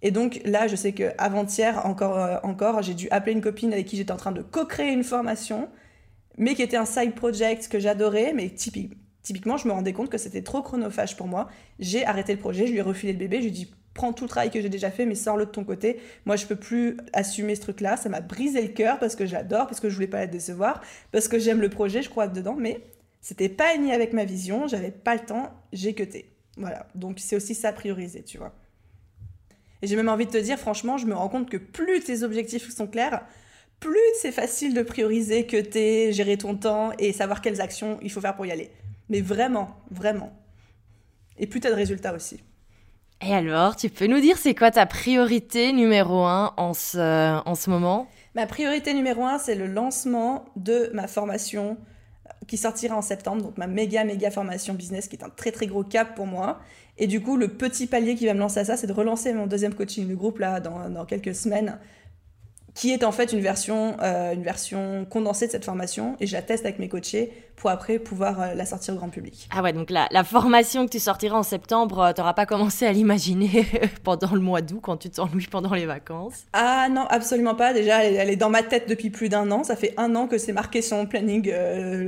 Et 0.00 0.12
donc 0.12 0.40
là, 0.44 0.68
je 0.68 0.76
sais 0.76 0.92
que 0.92 1.10
avant-hier 1.18 1.84
encore, 1.84 2.16
euh, 2.16 2.36
encore, 2.44 2.82
j'ai 2.82 2.94
dû 2.94 3.08
appeler 3.10 3.32
une 3.32 3.42
copine 3.42 3.72
avec 3.72 3.86
qui 3.86 3.96
j'étais 3.96 4.12
en 4.12 4.16
train 4.16 4.32
de 4.32 4.42
co-créer 4.42 4.92
une 4.92 5.02
formation, 5.02 5.68
mais 6.36 6.54
qui 6.54 6.62
était 6.62 6.76
un 6.76 6.84
side 6.84 7.16
project 7.16 7.66
que 7.66 7.80
j'adorais, 7.80 8.32
mais 8.32 8.50
typiquement, 8.50 9.56
je 9.56 9.66
me 9.66 9.72
rendais 9.72 9.92
compte 9.92 10.08
que 10.08 10.18
c'était 10.18 10.42
trop 10.42 10.62
chronophage 10.62 11.16
pour 11.16 11.26
moi. 11.26 11.48
J'ai 11.80 12.06
arrêté 12.06 12.32
le 12.32 12.38
projet, 12.38 12.68
je 12.68 12.70
lui 12.70 12.78
ai 12.78 12.82
refilé 12.82 13.12
le 13.12 13.18
bébé, 13.18 13.38
je 13.38 13.42
lui 13.42 13.48
ai 13.48 13.50
dit 13.50 13.70
prends 13.98 14.12
tout 14.12 14.24
le 14.24 14.28
travail 14.28 14.50
que 14.50 14.60
j'ai 14.60 14.68
déjà 14.68 14.90
fait, 14.90 15.04
mais 15.04 15.16
sors-le 15.16 15.44
de 15.44 15.50
ton 15.50 15.64
côté. 15.64 16.00
Moi, 16.24 16.36
je 16.36 16.46
peux 16.46 16.56
plus 16.56 16.96
assumer 17.12 17.56
ce 17.56 17.62
truc-là. 17.62 17.96
Ça 17.96 18.08
m'a 18.08 18.20
brisé 18.20 18.62
le 18.62 18.68
cœur 18.68 18.98
parce 19.00 19.16
que 19.16 19.26
j'adore, 19.26 19.66
parce 19.66 19.80
que 19.80 19.90
je 19.90 19.94
voulais 19.94 20.06
pas 20.06 20.20
la 20.20 20.28
décevoir, 20.28 20.80
parce 21.10 21.26
que 21.26 21.38
j'aime 21.38 21.60
le 21.60 21.68
projet, 21.68 22.00
je 22.00 22.08
crois 22.08 22.28
dedans, 22.28 22.54
mais 22.56 22.80
c'était 23.20 23.48
pas 23.48 23.72
aligné 23.74 23.92
avec 23.92 24.12
ma 24.12 24.24
vision, 24.24 24.68
j'avais 24.68 24.92
pas 24.92 25.14
le 25.14 25.20
temps, 25.20 25.50
j'ai 25.72 25.94
cuté. 25.94 26.32
Voilà. 26.56 26.86
Donc, 26.94 27.18
c'est 27.18 27.34
aussi 27.34 27.56
ça 27.56 27.72
prioriser, 27.72 28.22
tu 28.22 28.38
vois. 28.38 28.54
Et 29.82 29.88
j'ai 29.88 29.96
même 29.96 30.08
envie 30.08 30.26
de 30.26 30.30
te 30.30 30.38
dire, 30.38 30.58
franchement, 30.58 30.96
je 30.96 31.06
me 31.06 31.14
rends 31.14 31.28
compte 31.28 31.50
que 31.50 31.56
plus 31.56 32.00
tes 32.00 32.22
objectifs 32.22 32.72
sont 32.72 32.86
clairs, 32.86 33.26
plus 33.80 33.98
c'est 34.20 34.32
facile 34.32 34.74
de 34.74 34.82
prioriser, 34.82 35.44
cuter, 35.44 36.12
gérer 36.12 36.38
ton 36.38 36.56
temps 36.56 36.92
et 36.98 37.12
savoir 37.12 37.40
quelles 37.40 37.60
actions 37.60 37.98
il 38.00 38.10
faut 38.10 38.20
faire 38.20 38.36
pour 38.36 38.46
y 38.46 38.52
aller. 38.52 38.70
Mais 39.08 39.20
vraiment, 39.20 39.76
vraiment. 39.90 40.32
Et 41.36 41.48
plus 41.48 41.58
t'as 41.60 41.70
de 41.70 41.74
résultats 41.74 42.14
aussi. 42.14 42.40
Et 43.20 43.34
alors, 43.34 43.74
tu 43.74 43.88
peux 43.90 44.06
nous 44.06 44.20
dire 44.20 44.38
c'est 44.38 44.54
quoi 44.54 44.70
ta 44.70 44.86
priorité 44.86 45.72
numéro 45.72 46.24
un 46.24 46.52
en 46.56 46.72
ce, 46.72 47.40
en 47.44 47.54
ce 47.56 47.68
moment? 47.68 48.06
Ma 48.34 48.46
priorité 48.46 48.94
numéro 48.94 49.24
un, 49.24 49.38
c'est 49.38 49.56
le 49.56 49.66
lancement 49.66 50.44
de 50.54 50.90
ma 50.94 51.08
formation 51.08 51.76
euh, 52.26 52.30
qui 52.46 52.56
sortira 52.56 52.96
en 52.96 53.02
septembre, 53.02 53.42
donc 53.42 53.58
ma 53.58 53.66
méga 53.66 54.04
méga 54.04 54.30
formation 54.30 54.74
business 54.74 55.08
qui 55.08 55.16
est 55.16 55.24
un 55.24 55.30
très 55.30 55.50
très 55.50 55.66
gros 55.66 55.82
cap 55.82 56.14
pour 56.14 56.26
moi. 56.26 56.60
Et 56.96 57.08
du 57.08 57.20
coup, 57.20 57.36
le 57.36 57.48
petit 57.48 57.88
palier 57.88 58.14
qui 58.14 58.26
va 58.26 58.34
me 58.34 58.38
lancer 58.38 58.60
à 58.60 58.64
ça, 58.64 58.76
c'est 58.76 58.86
de 58.86 58.92
relancer 58.92 59.32
mon 59.32 59.46
deuxième 59.48 59.74
coaching 59.74 60.08
de 60.08 60.14
groupe 60.14 60.38
là 60.38 60.60
dans, 60.60 60.88
dans 60.88 61.04
quelques 61.04 61.34
semaines 61.34 61.78
qui 62.78 62.92
est 62.92 63.02
en 63.02 63.10
fait 63.10 63.32
une 63.32 63.40
version, 63.40 63.96
euh, 64.02 64.32
une 64.32 64.44
version 64.44 65.04
condensée 65.04 65.48
de 65.48 65.50
cette 65.50 65.64
formation 65.64 66.14
et 66.20 66.28
je 66.28 66.32
la 66.32 66.42
teste 66.42 66.64
avec 66.64 66.78
mes 66.78 66.88
coachés 66.88 67.32
pour 67.56 67.70
après 67.70 67.98
pouvoir 67.98 68.40
euh, 68.40 68.54
la 68.54 68.64
sortir 68.66 68.94
au 68.94 68.98
grand 68.98 69.08
public. 69.08 69.48
Ah 69.52 69.64
ouais, 69.64 69.72
donc 69.72 69.90
la, 69.90 70.06
la 70.12 70.22
formation 70.22 70.86
que 70.86 70.92
tu 70.92 71.00
sortiras 71.00 71.36
en 71.36 71.42
septembre, 71.42 71.98
euh, 71.98 72.12
tu 72.12 72.20
n'auras 72.20 72.34
pas 72.34 72.46
commencé 72.46 72.86
à 72.86 72.92
l'imaginer 72.92 73.66
pendant 74.04 74.32
le 74.32 74.38
mois 74.38 74.60
d'août 74.60 74.78
quand 74.80 74.96
tu 74.96 75.10
t'ennuies 75.10 75.48
pendant 75.50 75.74
les 75.74 75.86
vacances? 75.86 76.44
Ah 76.52 76.88
non, 76.88 77.04
absolument 77.10 77.56
pas. 77.56 77.72
Déjà, 77.72 78.04
elle, 78.04 78.30
est 78.30 78.36
dans 78.36 78.48
ma 78.48 78.62
tête 78.62 78.88
depuis 78.88 79.10
plus 79.10 79.28
d'un 79.28 79.50
an. 79.50 79.64
Ça 79.64 79.74
fait 79.74 79.94
un 79.96 80.14
an 80.14 80.28
que 80.28 80.38
c'est 80.38 80.52
marqué 80.52 80.80
sur 80.80 80.98
mon 80.98 81.06
planning 81.06 81.52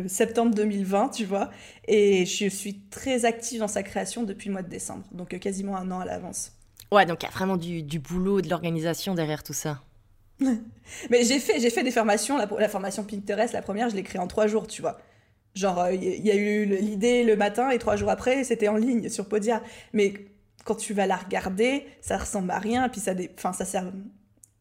septembre 0.06 0.54
2020, 0.54 1.08
tu 1.08 1.24
vois. 1.24 1.50
Et 1.88 2.24
je 2.26 2.48
suis 2.48 2.78
très 2.90 3.24
active 3.24 3.58
dans 3.58 3.66
sa 3.66 3.82
création 3.82 4.22
depuis 4.22 4.46
le 4.46 4.52
mois 4.52 4.62
de 4.62 4.70
décembre, 4.70 5.02
donc 5.10 5.36
quasiment 5.40 5.76
un 5.76 5.90
an 5.90 5.98
à 5.98 6.04
l'avance. 6.04 6.52
Ouais, 6.92 7.06
donc 7.06 7.24
il 7.24 7.26
y 7.26 7.28
a 7.28 7.32
vraiment 7.32 7.56
du, 7.56 7.82
du 7.82 7.98
boulot, 7.98 8.40
de 8.40 8.48
l'organisation 8.48 9.16
derrière 9.16 9.42
tout 9.42 9.52
ça. 9.52 9.80
Mais 11.10 11.24
j'ai 11.24 11.38
fait, 11.38 11.60
j'ai 11.60 11.70
fait 11.70 11.82
des 11.82 11.90
formations. 11.90 12.36
La, 12.36 12.48
la 12.58 12.68
formation 12.68 13.04
Pinterest, 13.04 13.52
la 13.52 13.62
première, 13.62 13.88
je 13.90 13.96
l'ai 13.96 14.02
créée 14.02 14.20
en 14.20 14.26
trois 14.26 14.46
jours, 14.46 14.66
tu 14.66 14.82
vois. 14.82 14.98
Genre, 15.54 15.88
il 15.90 16.08
euh, 16.08 16.16
y, 16.16 16.30
a 16.30 16.36
eu 16.36 16.64
l'idée 16.64 17.24
le 17.24 17.36
matin 17.36 17.70
et 17.70 17.78
trois 17.78 17.96
jours 17.96 18.10
après, 18.10 18.44
c'était 18.44 18.68
en 18.68 18.76
ligne 18.76 19.08
sur 19.08 19.28
Podia. 19.28 19.62
Mais 19.92 20.14
quand 20.64 20.76
tu 20.76 20.94
vas 20.94 21.06
la 21.06 21.16
regarder, 21.16 21.86
ça 22.00 22.18
ressemble 22.18 22.50
à 22.50 22.58
rien. 22.58 22.88
Puis 22.88 23.00
ça, 23.00 23.12
enfin, 23.36 23.52
ça 23.52 23.64
sert 23.64 23.92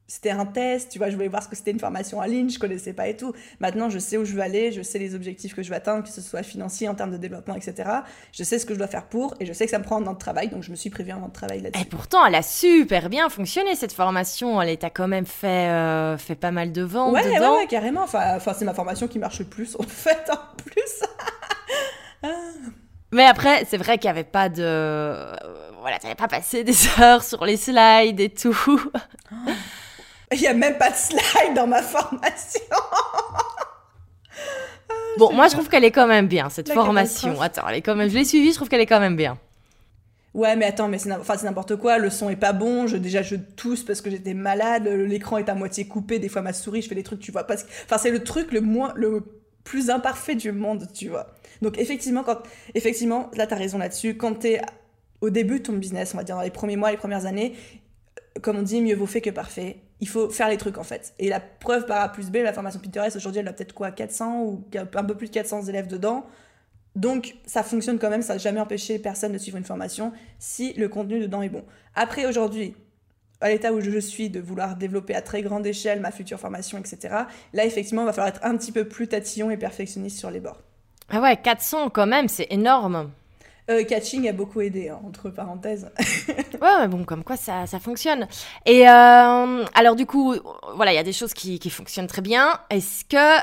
c'était 0.10 0.32
un 0.32 0.48
test, 0.48 0.92
tu 0.92 0.98
vois, 0.98 1.12
je 1.12 1.16
voulais 1.16 1.28
voir 1.28 1.44
ce 1.44 1.48
que 1.48 1.56
c'était 1.56 1.70
une 1.70 1.80
formation 1.80 2.18
en 2.18 2.24
ligne, 2.24 2.50
je 2.50 2.58
connaissais 2.58 2.94
pas 2.94 3.08
et 3.08 3.16
tout. 3.16 3.32
Maintenant, 3.60 3.92
je 3.92 4.00
sais 4.00 4.18
où 4.18 4.26
je 4.26 4.34
veux 4.34 4.42
aller, 4.42 4.72
je 4.72 4.82
sais 4.82 4.98
les 4.98 5.14
objectifs 5.14 5.54
que 5.54 5.62
je 5.62 5.70
veux 5.70 5.76
atteindre, 5.76 6.04
que 6.04 6.10
ce 6.10 6.20
soit 6.20 6.42
financier, 6.42 6.90
en 6.90 6.96
termes 6.96 7.12
de 7.12 7.18
développement, 7.18 7.54
etc. 7.54 7.88
Je 8.32 8.44
sais 8.44 8.58
ce 8.58 8.66
que 8.66 8.74
je 8.74 8.80
dois 8.80 8.88
faire 8.88 9.06
pour, 9.06 9.36
et 9.40 9.46
je 9.46 9.54
sais 9.54 9.66
que 9.66 9.72
ça 9.72 9.78
me 9.78 9.84
prend 9.84 10.02
un 10.02 10.08
an 10.08 10.14
de 10.14 10.18
travail, 10.18 10.48
donc 10.48 10.64
je 10.64 10.72
me 10.72 10.76
suis 10.76 10.90
prévu 10.90 11.12
un 11.12 11.22
an 11.22 11.28
de 11.28 11.34
travail 11.34 11.62
là-dessus. 11.62 11.84
Et 11.84 11.86
pourtant, 11.86 12.26
elle 12.26 12.34
a 12.34 12.42
super 12.42 13.08
bien 13.10 13.30
fonctionné, 13.30 13.76
cette 13.76 13.94
formation. 13.94 14.60
Elle 14.60 14.76
t'a 14.80 14.90
quand 14.90 15.08
même 15.08 15.28
fait, 15.28 15.70
euh, 15.70 16.18
fait 16.18 16.34
pas 16.34 16.50
mal 16.50 16.72
de 16.72 16.82
ventes 16.82 17.14
ouais, 17.14 17.36
dedans. 17.36 17.58
Ouais, 17.58 17.68
carrément. 17.68 18.02
Enfin, 18.02 18.36
enfin 18.36 18.54
c'est 18.54 18.66
ma 18.66 18.74
formation 18.74 19.08
qui 19.08 19.20
marche 19.20 19.38
le 19.38 19.46
plus, 19.46 19.76
en 19.76 19.84
fait, 19.88 20.28
en 20.32 20.40
plus. 20.64 21.04
Mais 23.12 23.26
après, 23.26 23.64
c'est 23.66 23.78
vrai 23.78 24.00
qu'il 24.00 24.08
n'y 24.08 24.18
avait 24.18 24.24
pas 24.24 24.50
de... 24.50 24.64
Euh, 24.64 25.36
voilà, 25.82 26.00
t'avais 26.00 26.16
pas 26.16 26.28
passé 26.28 26.64
des 26.64 26.76
heures 27.00 27.24
sur 27.24 27.46
les 27.46 27.58
slides 27.58 28.20
et 28.20 28.30
tout. 28.30 28.92
Il 30.32 30.40
n'y 30.40 30.48
a 30.48 30.54
même 30.54 30.78
pas 30.78 30.92
de 30.92 30.96
slide 30.96 31.56
dans 31.56 31.68
ma 31.68 31.82
formation. 31.82 32.62
bon, 35.18 35.34
moi 35.34 35.48
je 35.48 35.54
trouve 35.54 35.70
qu'elle 35.70 35.84
est 35.84 35.92
quand 35.92 36.08
même 36.08 36.28
bien, 36.28 36.50
cette 36.50 36.72
formation. 36.72 37.42
Attends, 37.42 37.68
elle 37.68 37.78
est 37.78 37.82
quand 37.82 37.96
même... 37.96 38.10
je 38.10 38.16
l'ai 38.16 38.26
suivie, 38.26 38.52
je 38.52 38.56
trouve 38.56 38.70
qu'elle 38.70 38.82
est 38.82 38.86
quand 38.86 39.00
même 39.00 39.16
bien. 39.16 39.38
Ouais, 40.36 40.56
mais 40.56 40.66
attends, 40.66 40.88
mais 40.88 41.00
c'est 41.00 41.10
n'importe 41.10 41.76
quoi, 41.78 41.98
le 41.98 42.12
son 42.12 42.30
est 42.30 42.36
pas 42.36 42.54
bon, 42.54 42.86
je, 42.86 42.98
déjà 42.98 43.24
je 43.24 43.36
tousse 43.36 43.84
parce 43.84 44.02
que 44.02 44.12
j'étais 44.12 44.36
malade, 44.36 44.88
l'écran 44.88 45.38
est 45.38 45.50
à 45.50 45.56
moitié 45.56 45.88
coupé, 45.88 46.20
des 46.20 46.30
fois 46.30 46.44
ma 46.44 46.54
souris, 46.54 46.84
je 46.84 46.88
fais 46.88 46.96
des 46.96 47.04
trucs, 47.04 47.20
tu 47.20 47.32
vois 47.32 47.46
pas. 47.46 47.56
Enfin, 47.86 47.98
c'est 47.98 48.12
le 48.12 48.24
truc 48.24 48.52
le 48.52 48.62
moins, 48.62 48.94
le 48.96 49.24
plus 49.64 49.90
imparfait 49.90 50.36
du 50.36 50.52
monde, 50.52 50.88
tu 50.94 51.10
vois. 51.10 51.34
Donc 51.64 51.80
effectivement, 51.80 52.24
quand, 52.24 52.38
effectivement, 52.76 53.32
là 53.34 53.48
t'as 53.48 53.56
raison 53.56 53.80
là-dessus, 53.80 54.18
quand 54.18 54.36
t'es 54.36 54.62
au 55.22 55.32
début 55.32 55.60
de 55.60 55.66
ton 55.66 55.74
business, 55.74 56.14
on 56.14 56.18
va 56.18 56.24
dire 56.24 56.36
dans 56.36 56.44
les 56.44 56.52
premiers 56.52 56.78
mois, 56.78 56.92
les 56.92 56.98
premières 56.98 57.26
années, 57.26 57.56
comme 58.44 58.58
on 58.58 58.62
dit, 58.62 58.82
mieux 58.82 58.96
vaut 58.96 59.08
fait 59.08 59.22
que 59.22 59.32
parfait 59.32 59.78
il 60.02 60.08
faut 60.08 60.30
faire 60.30 60.50
les 60.50 60.58
trucs 60.58 60.78
en 60.78 60.84
fait. 60.84 61.14
Et 61.20 61.30
la 61.30 61.40
preuve 61.40 61.86
par 61.86 62.02
A 62.02 62.10
plus 62.10 62.30
B, 62.30 62.38
la 62.38 62.54
formation 62.54 62.80
Pinterest, 62.80 63.16
aujourd'hui, 63.16 63.42
elle 63.42 63.48
a 63.48 63.54
peut-être 63.54 63.74
quoi 63.74 63.92
400 63.92 64.44
ou 64.44 64.64
un 64.76 65.04
peu 65.04 65.16
plus 65.16 65.28
de 65.28 65.34
400 65.34 65.64
élèves 65.64 65.88
dedans. 65.88 66.26
Donc 66.96 67.36
ça 67.46 67.64
fonctionne 67.64 68.00
quand 68.00 68.10
même, 68.10 68.22
ça 68.22 68.34
n'a 68.34 68.40
jamais 68.40 68.60
empêché 68.60 69.00
personne 69.00 69.32
de 69.32 69.38
suivre 69.38 69.58
une 69.58 69.64
formation 69.64 70.12
si 70.40 70.74
le 70.74 70.90
contenu 70.90 71.20
dedans 71.20 71.42
est 71.42 71.50
bon. 71.50 71.64
Après 71.96 72.26
aujourd'hui, 72.26 72.76
à 73.42 73.50
l'état 73.50 73.72
où 73.72 73.80
je 73.80 74.00
suis, 74.00 74.30
de 74.30 74.40
vouloir 74.40 74.76
développer 74.76 75.16
à 75.16 75.22
très 75.22 75.42
grande 75.42 75.66
échelle 75.66 76.02
ma 76.02 76.12
future 76.12 76.40
formation, 76.40 76.78
etc., 76.78 77.16
là 77.54 77.66
effectivement, 77.66 78.02
il 78.02 78.06
va 78.06 78.14
falloir 78.14 78.36
être 78.36 78.44
un 78.44 78.58
petit 78.58 78.72
peu 78.72 78.88
plus 78.88 79.08
tatillon 79.08 79.50
et 79.50 79.58
perfectionniste 79.58 80.18
sur 80.18 80.32
les 80.32 80.40
bords. 80.40 80.62
Ah 81.10 81.22
ouais, 81.22 81.38
400 81.38 81.90
quand 81.90 82.08
même, 82.08 82.28
c'est 82.28 82.48
énorme. 82.50 83.12
Euh, 83.70 83.84
catching 83.84 84.28
a 84.28 84.34
beaucoup 84.34 84.62
aidé, 84.62 84.90
hein, 84.90 85.00
entre 85.06 85.30
parenthèses. 85.30 85.92
ouais, 86.28 86.80
mais 86.80 86.88
bon, 86.88 87.04
comme 87.04 87.24
quoi 87.24 87.38
ça, 87.38 87.68
ça 87.68 87.80
fonctionne. 87.80 88.28
Et 88.66 88.90
euh, 88.90 89.66
alors, 89.76 89.96
du 89.96 90.08
coup, 90.08 90.34
voilà, 90.76 90.92
il 90.92 90.96
y 90.96 91.00
a 91.00 91.04
des 91.04 91.14
choses 91.14 91.36
qui, 91.36 91.60
qui 91.60 91.70
fonctionnent 91.70 92.08
très 92.08 92.24
bien. 92.24 92.60
Est-ce 92.72 93.06
que 93.06 93.38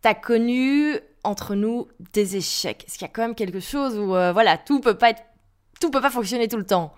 tu 0.00 0.08
as 0.08 0.14
connu 0.14 1.00
entre 1.24 1.56
nous 1.56 1.88
des 2.12 2.36
échecs? 2.36 2.84
Est-ce 2.86 2.94
qu'il 2.96 3.06
y 3.08 3.10
a 3.10 3.12
quand 3.12 3.22
même 3.22 3.34
quelque 3.34 3.58
chose 3.58 3.98
où, 3.98 4.14
euh, 4.14 4.32
voilà, 4.32 4.56
tout 4.56 4.80
peut 4.80 4.96
pas 4.96 5.10
être, 5.10 5.22
tout 5.80 5.90
peut 5.90 6.00
pas 6.00 6.10
fonctionner 6.10 6.46
tout 6.46 6.58
le 6.58 6.66
temps? 6.66 6.94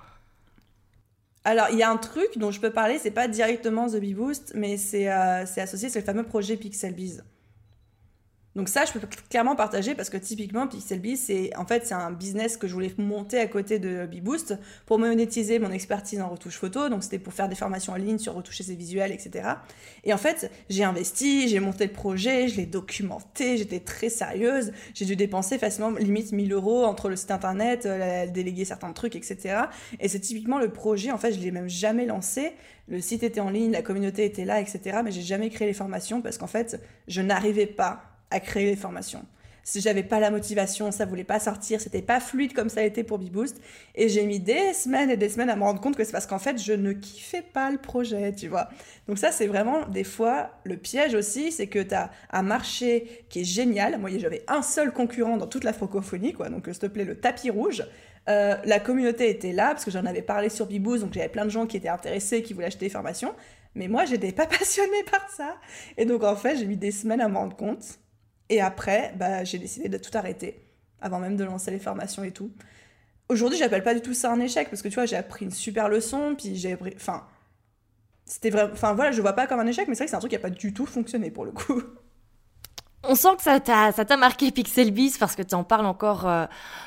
Alors, 1.45 1.69
il 1.73 1.79
y 1.79 1.83
a 1.83 1.91
un 1.91 1.97
truc 1.97 2.37
dont 2.37 2.51
je 2.51 2.61
peux 2.61 2.71
parler, 2.71 2.99
c'est 2.99 3.11
pas 3.11 3.29
directement 3.29 3.87
The 3.89 3.97
Bee 3.97 4.15
Boost, 4.15 4.53
mais 4.55 4.77
c'est 4.77 5.09
associé, 5.09 5.89
c'est 5.89 6.01
le 6.01 6.05
fameux 6.05 6.25
projet 6.25 6.57
Pixel 6.57 6.95
Bees. 6.95 7.23
Donc 8.57 8.69
ça, 8.69 8.85
je 8.85 8.93
peux 8.93 9.01
clairement 9.29 9.57
partager 9.57 9.95
parce 9.95 10.11
que 10.11 10.17
typiquement, 10.17 10.69
Pixelbee, 10.69 11.17
c'est 11.17 11.55
en 11.57 11.67
fait 11.67 11.87
c'est 11.87 11.95
un 11.95 12.13
business 12.13 12.57
que 12.57 12.69
je 12.69 12.73
voulais 12.73 12.93
monter 12.99 13.41
à 13.41 13.47
côté 13.47 13.81
de 13.81 14.07
Beboost 14.07 14.57
pour 14.87 14.99
monétiser 14.99 15.59
mon 15.59 15.73
expertise 15.73 16.21
en 16.21 16.29
retouche 16.29 16.57
photo. 16.57 16.89
Donc 16.89 17.03
c'était 17.03 17.19
pour 17.19 17.33
faire 17.33 17.49
des 17.49 17.57
formations 17.57 17.93
en 17.93 17.97
ligne 17.97 18.19
sur 18.19 18.35
retoucher 18.35 18.63
ses 18.63 18.77
visuels, 18.77 19.11
etc. 19.11 19.49
Et 20.05 20.15
en 20.15 20.19
fait, 20.19 20.53
j'ai 20.71 20.85
investi, 20.85 21.49
j'ai 21.49 21.59
monté 21.59 21.87
le 21.87 21.93
projet, 21.93 22.47
je 22.47 22.57
l'ai 22.57 22.67
documenté, 22.67 23.57
j'étais 23.57 23.81
très 23.81 24.09
sérieuse. 24.09 24.73
J'ai 24.95 25.05
dû 25.05 25.17
dépenser 25.17 25.59
facilement 25.59 25.91
limite 25.91 26.31
1000 26.31 26.53
euros 26.53 26.85
entre 26.85 27.09
le 27.09 27.17
site 27.17 27.33
internet, 27.33 27.87
euh, 27.87 28.27
déléguer 28.29 28.65
certains 28.65 28.93
trucs, 28.93 29.17
etc. 29.17 29.63
Et 29.99 30.09
c'est 30.09 30.21
typiquement 30.21 30.61
le 30.61 30.69
projet. 30.69 31.11
En 31.11 31.19
fait, 31.19 31.33
je 31.33 31.41
l'ai 31.41 31.51
même 31.51 31.69
jamais 31.69 32.07
lancé. 32.07 32.53
Le 32.87 33.01
site 33.01 33.25
était 33.25 33.41
en 33.41 33.51
ligne, 33.51 33.73
la 33.73 33.83
communauté 33.83 34.25
était 34.25 34.45
là, 34.45 34.61
etc. 34.61 35.01
Mais 35.05 35.11
j'ai 35.11 35.23
jamais 35.23 35.51
créé 35.51 35.67
les 35.67 35.75
formations 35.75 36.21
parce 36.21 36.39
qu'en 36.39 36.47
fait, 36.47 36.81
je 37.09 37.21
n'arrivais 37.21 37.67
pas 37.67 38.14
à 38.31 38.41
créer 38.41 38.67
les 38.67 38.77
formations. 38.77 39.25
Si 39.67 39.81
j'avais 39.81 40.03
pas 40.03 40.21
la 40.21 40.31
motivation, 40.31 40.93
ça 40.93 41.07
voulait 41.07 41.25
pas 41.25 41.41
sortir, 41.41 41.81
c'était 41.81 42.03
pas 42.03 42.21
fluide 42.21 42.53
comme 42.53 42.69
ça 42.69 42.81
a 42.81 42.83
été 42.83 43.03
pour 43.03 43.19
BeBoost. 43.19 43.63
Et 43.95 44.11
j'ai 44.11 44.27
mis 44.27 44.39
des 44.39 44.75
semaines 44.75 45.11
et 45.11 45.17
des 45.17 45.31
semaines 45.31 45.49
à 45.49 45.57
me 45.57 45.63
rendre 45.63 45.81
compte 45.81 45.97
que 45.97 46.05
c'est 46.05 46.13
parce 46.13 46.27
qu'en 46.27 46.39
fait, 46.39 46.63
je 46.63 46.75
ne 46.75 46.93
kiffais 46.93 47.41
pas 47.41 47.71
le 47.71 47.79
projet, 47.79 48.35
tu 48.35 48.49
vois. 48.49 48.69
Donc 49.09 49.17
ça, 49.17 49.33
c'est 49.33 49.47
vraiment 49.47 49.87
des 49.87 50.05
fois 50.05 50.51
le 50.65 50.77
piège 50.77 51.15
aussi, 51.15 51.51
c'est 51.51 51.67
que 51.67 51.79
tu 51.79 51.95
as 51.95 52.11
un 52.31 52.43
marché 52.43 53.25
qui 53.31 53.41
est 53.41 53.45
génial. 53.45 53.99
Moi, 53.99 54.11
j'avais 54.19 54.45
un 54.49 54.61
seul 54.61 54.93
concurrent 54.93 55.39
dans 55.39 55.47
toute 55.47 55.65
la 55.65 55.73
francophonie, 55.73 56.35
quoi. 56.35 56.51
Donc, 56.51 56.67
s'il 56.67 56.79
te 56.79 56.87
plaît, 56.87 57.05
le 57.05 57.19
tapis 57.19 57.49
rouge. 57.49 57.85
Euh, 58.29 58.57
la 58.65 58.81
communauté 58.81 59.31
était 59.31 59.53
là 59.53 59.69
parce 59.69 59.85
que 59.85 59.91
j'en 59.91 60.05
avais 60.05 60.23
parlé 60.23 60.49
sur 60.51 60.67
BeBoost, 60.67 61.03
donc 61.03 61.13
j'avais 61.15 61.29
plein 61.29 61.45
de 61.45 61.51
gens 61.51 61.67
qui 61.67 61.79
étaient 61.79 61.89
intéressés, 61.89 62.43
qui 62.43 62.53
voulaient 62.53 62.67
acheter 62.67 62.87
des 62.87 62.93
formations. 62.93 63.35
Mais 63.75 63.89
moi, 63.89 64.05
j'étais 64.05 64.33
pas 64.33 64.47
passionnée 64.59 65.05
par 65.11 65.27
ça. 65.31 65.57
Et 65.97 66.05
donc, 66.05 66.23
en 66.23 66.37
fait, 66.37 66.59
j'ai 66.59 66.67
mis 66.67 66.77
des 66.77 66.91
semaines 66.91 67.23
à 67.23 67.29
me 67.29 67.37
rendre 67.37 67.57
compte 67.57 67.99
et 68.49 68.61
après, 68.61 69.15
bah, 69.17 69.45
j'ai 69.45 69.59
décidé 69.59 69.89
de 69.89 69.99
tout 69.99 70.11
arrêter, 70.17 70.67
avant 71.01 71.19
même 71.19 71.37
de 71.37 71.45
lancer 71.45 71.71
les 71.71 71.79
formations 71.79 72.25
et 72.25 72.33
tout. 72.33 72.51
Aujourd'hui, 73.29 73.59
j'appelle 73.59 73.83
pas 73.83 73.95
du 73.95 74.03
tout 74.03 74.15
ça 74.15 74.33
un 74.33 74.41
échec, 74.41 74.69
parce 74.69 74.83
que 74.83 74.89
tu 74.89 74.95
vois, 74.95 75.07
j'ai 75.07 75.17
appris 75.17 75.45
une 75.45 75.51
super 75.51 75.89
leçon, 75.89 76.35
puis 76.37 76.57
j'ai 76.57 76.73
appris. 76.73 76.93
Enfin, 76.97 77.27
c'était 78.27 78.51
vrai. 78.51 78.69
Enfin, 78.73 78.95
voilà, 78.95 79.13
je 79.13 79.21
vois 79.21 79.33
pas 79.33 79.47
comme 79.47 79.61
un 79.61 79.67
échec, 79.67 79.89
mais 79.89 79.95
c'est 79.95 80.05
vrai 80.05 80.07
que 80.07 80.11
c'est 80.11 80.17
un 80.17 80.21
truc 80.21 80.31
qui 80.31 80.37
a 80.37 80.41
pas 80.41 80.51
du 80.51 80.75
tout 80.75 80.87
fonctionné 80.87 81.31
pour 81.31 81.45
le 81.45 81.53
coup. 81.53 81.83
On 83.07 83.15
sent 83.15 83.37
que 83.37 83.43
ça 83.43 83.61
t'a, 83.61 83.93
ça 83.93 84.07
t'a 84.07 84.17
marqué 84.17 84.51
Pixelbiz 84.51 85.19
parce 85.19 85.37
que 85.37 85.43
tu 85.43 85.55
en 85.55 85.63
parles 85.63 85.85
encore, 85.85 86.27
euh, 86.27 86.47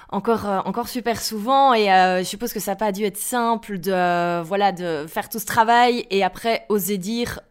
encore, 0.09 0.47
euh, 0.47 0.59
encore 0.65 0.87
super 0.87 1.21
souvent 1.21 1.75
et 1.75 1.93
euh, 1.93 2.19
je 2.19 2.23
suppose 2.23 2.53
que 2.53 2.59
ça 2.59 2.71
n'a 2.71 2.75
pas 2.75 2.91
dû 2.91 3.03
être 3.03 3.17
simple 3.17 3.77
de, 3.77 4.41
voilà, 4.41 4.71
de 4.71 5.05
faire 5.07 5.29
tout 5.29 5.37
ce 5.37 5.45
travail 5.45 6.07
et 6.09 6.23
après 6.23 6.65
oser 6.69 6.97
dire 6.97 7.41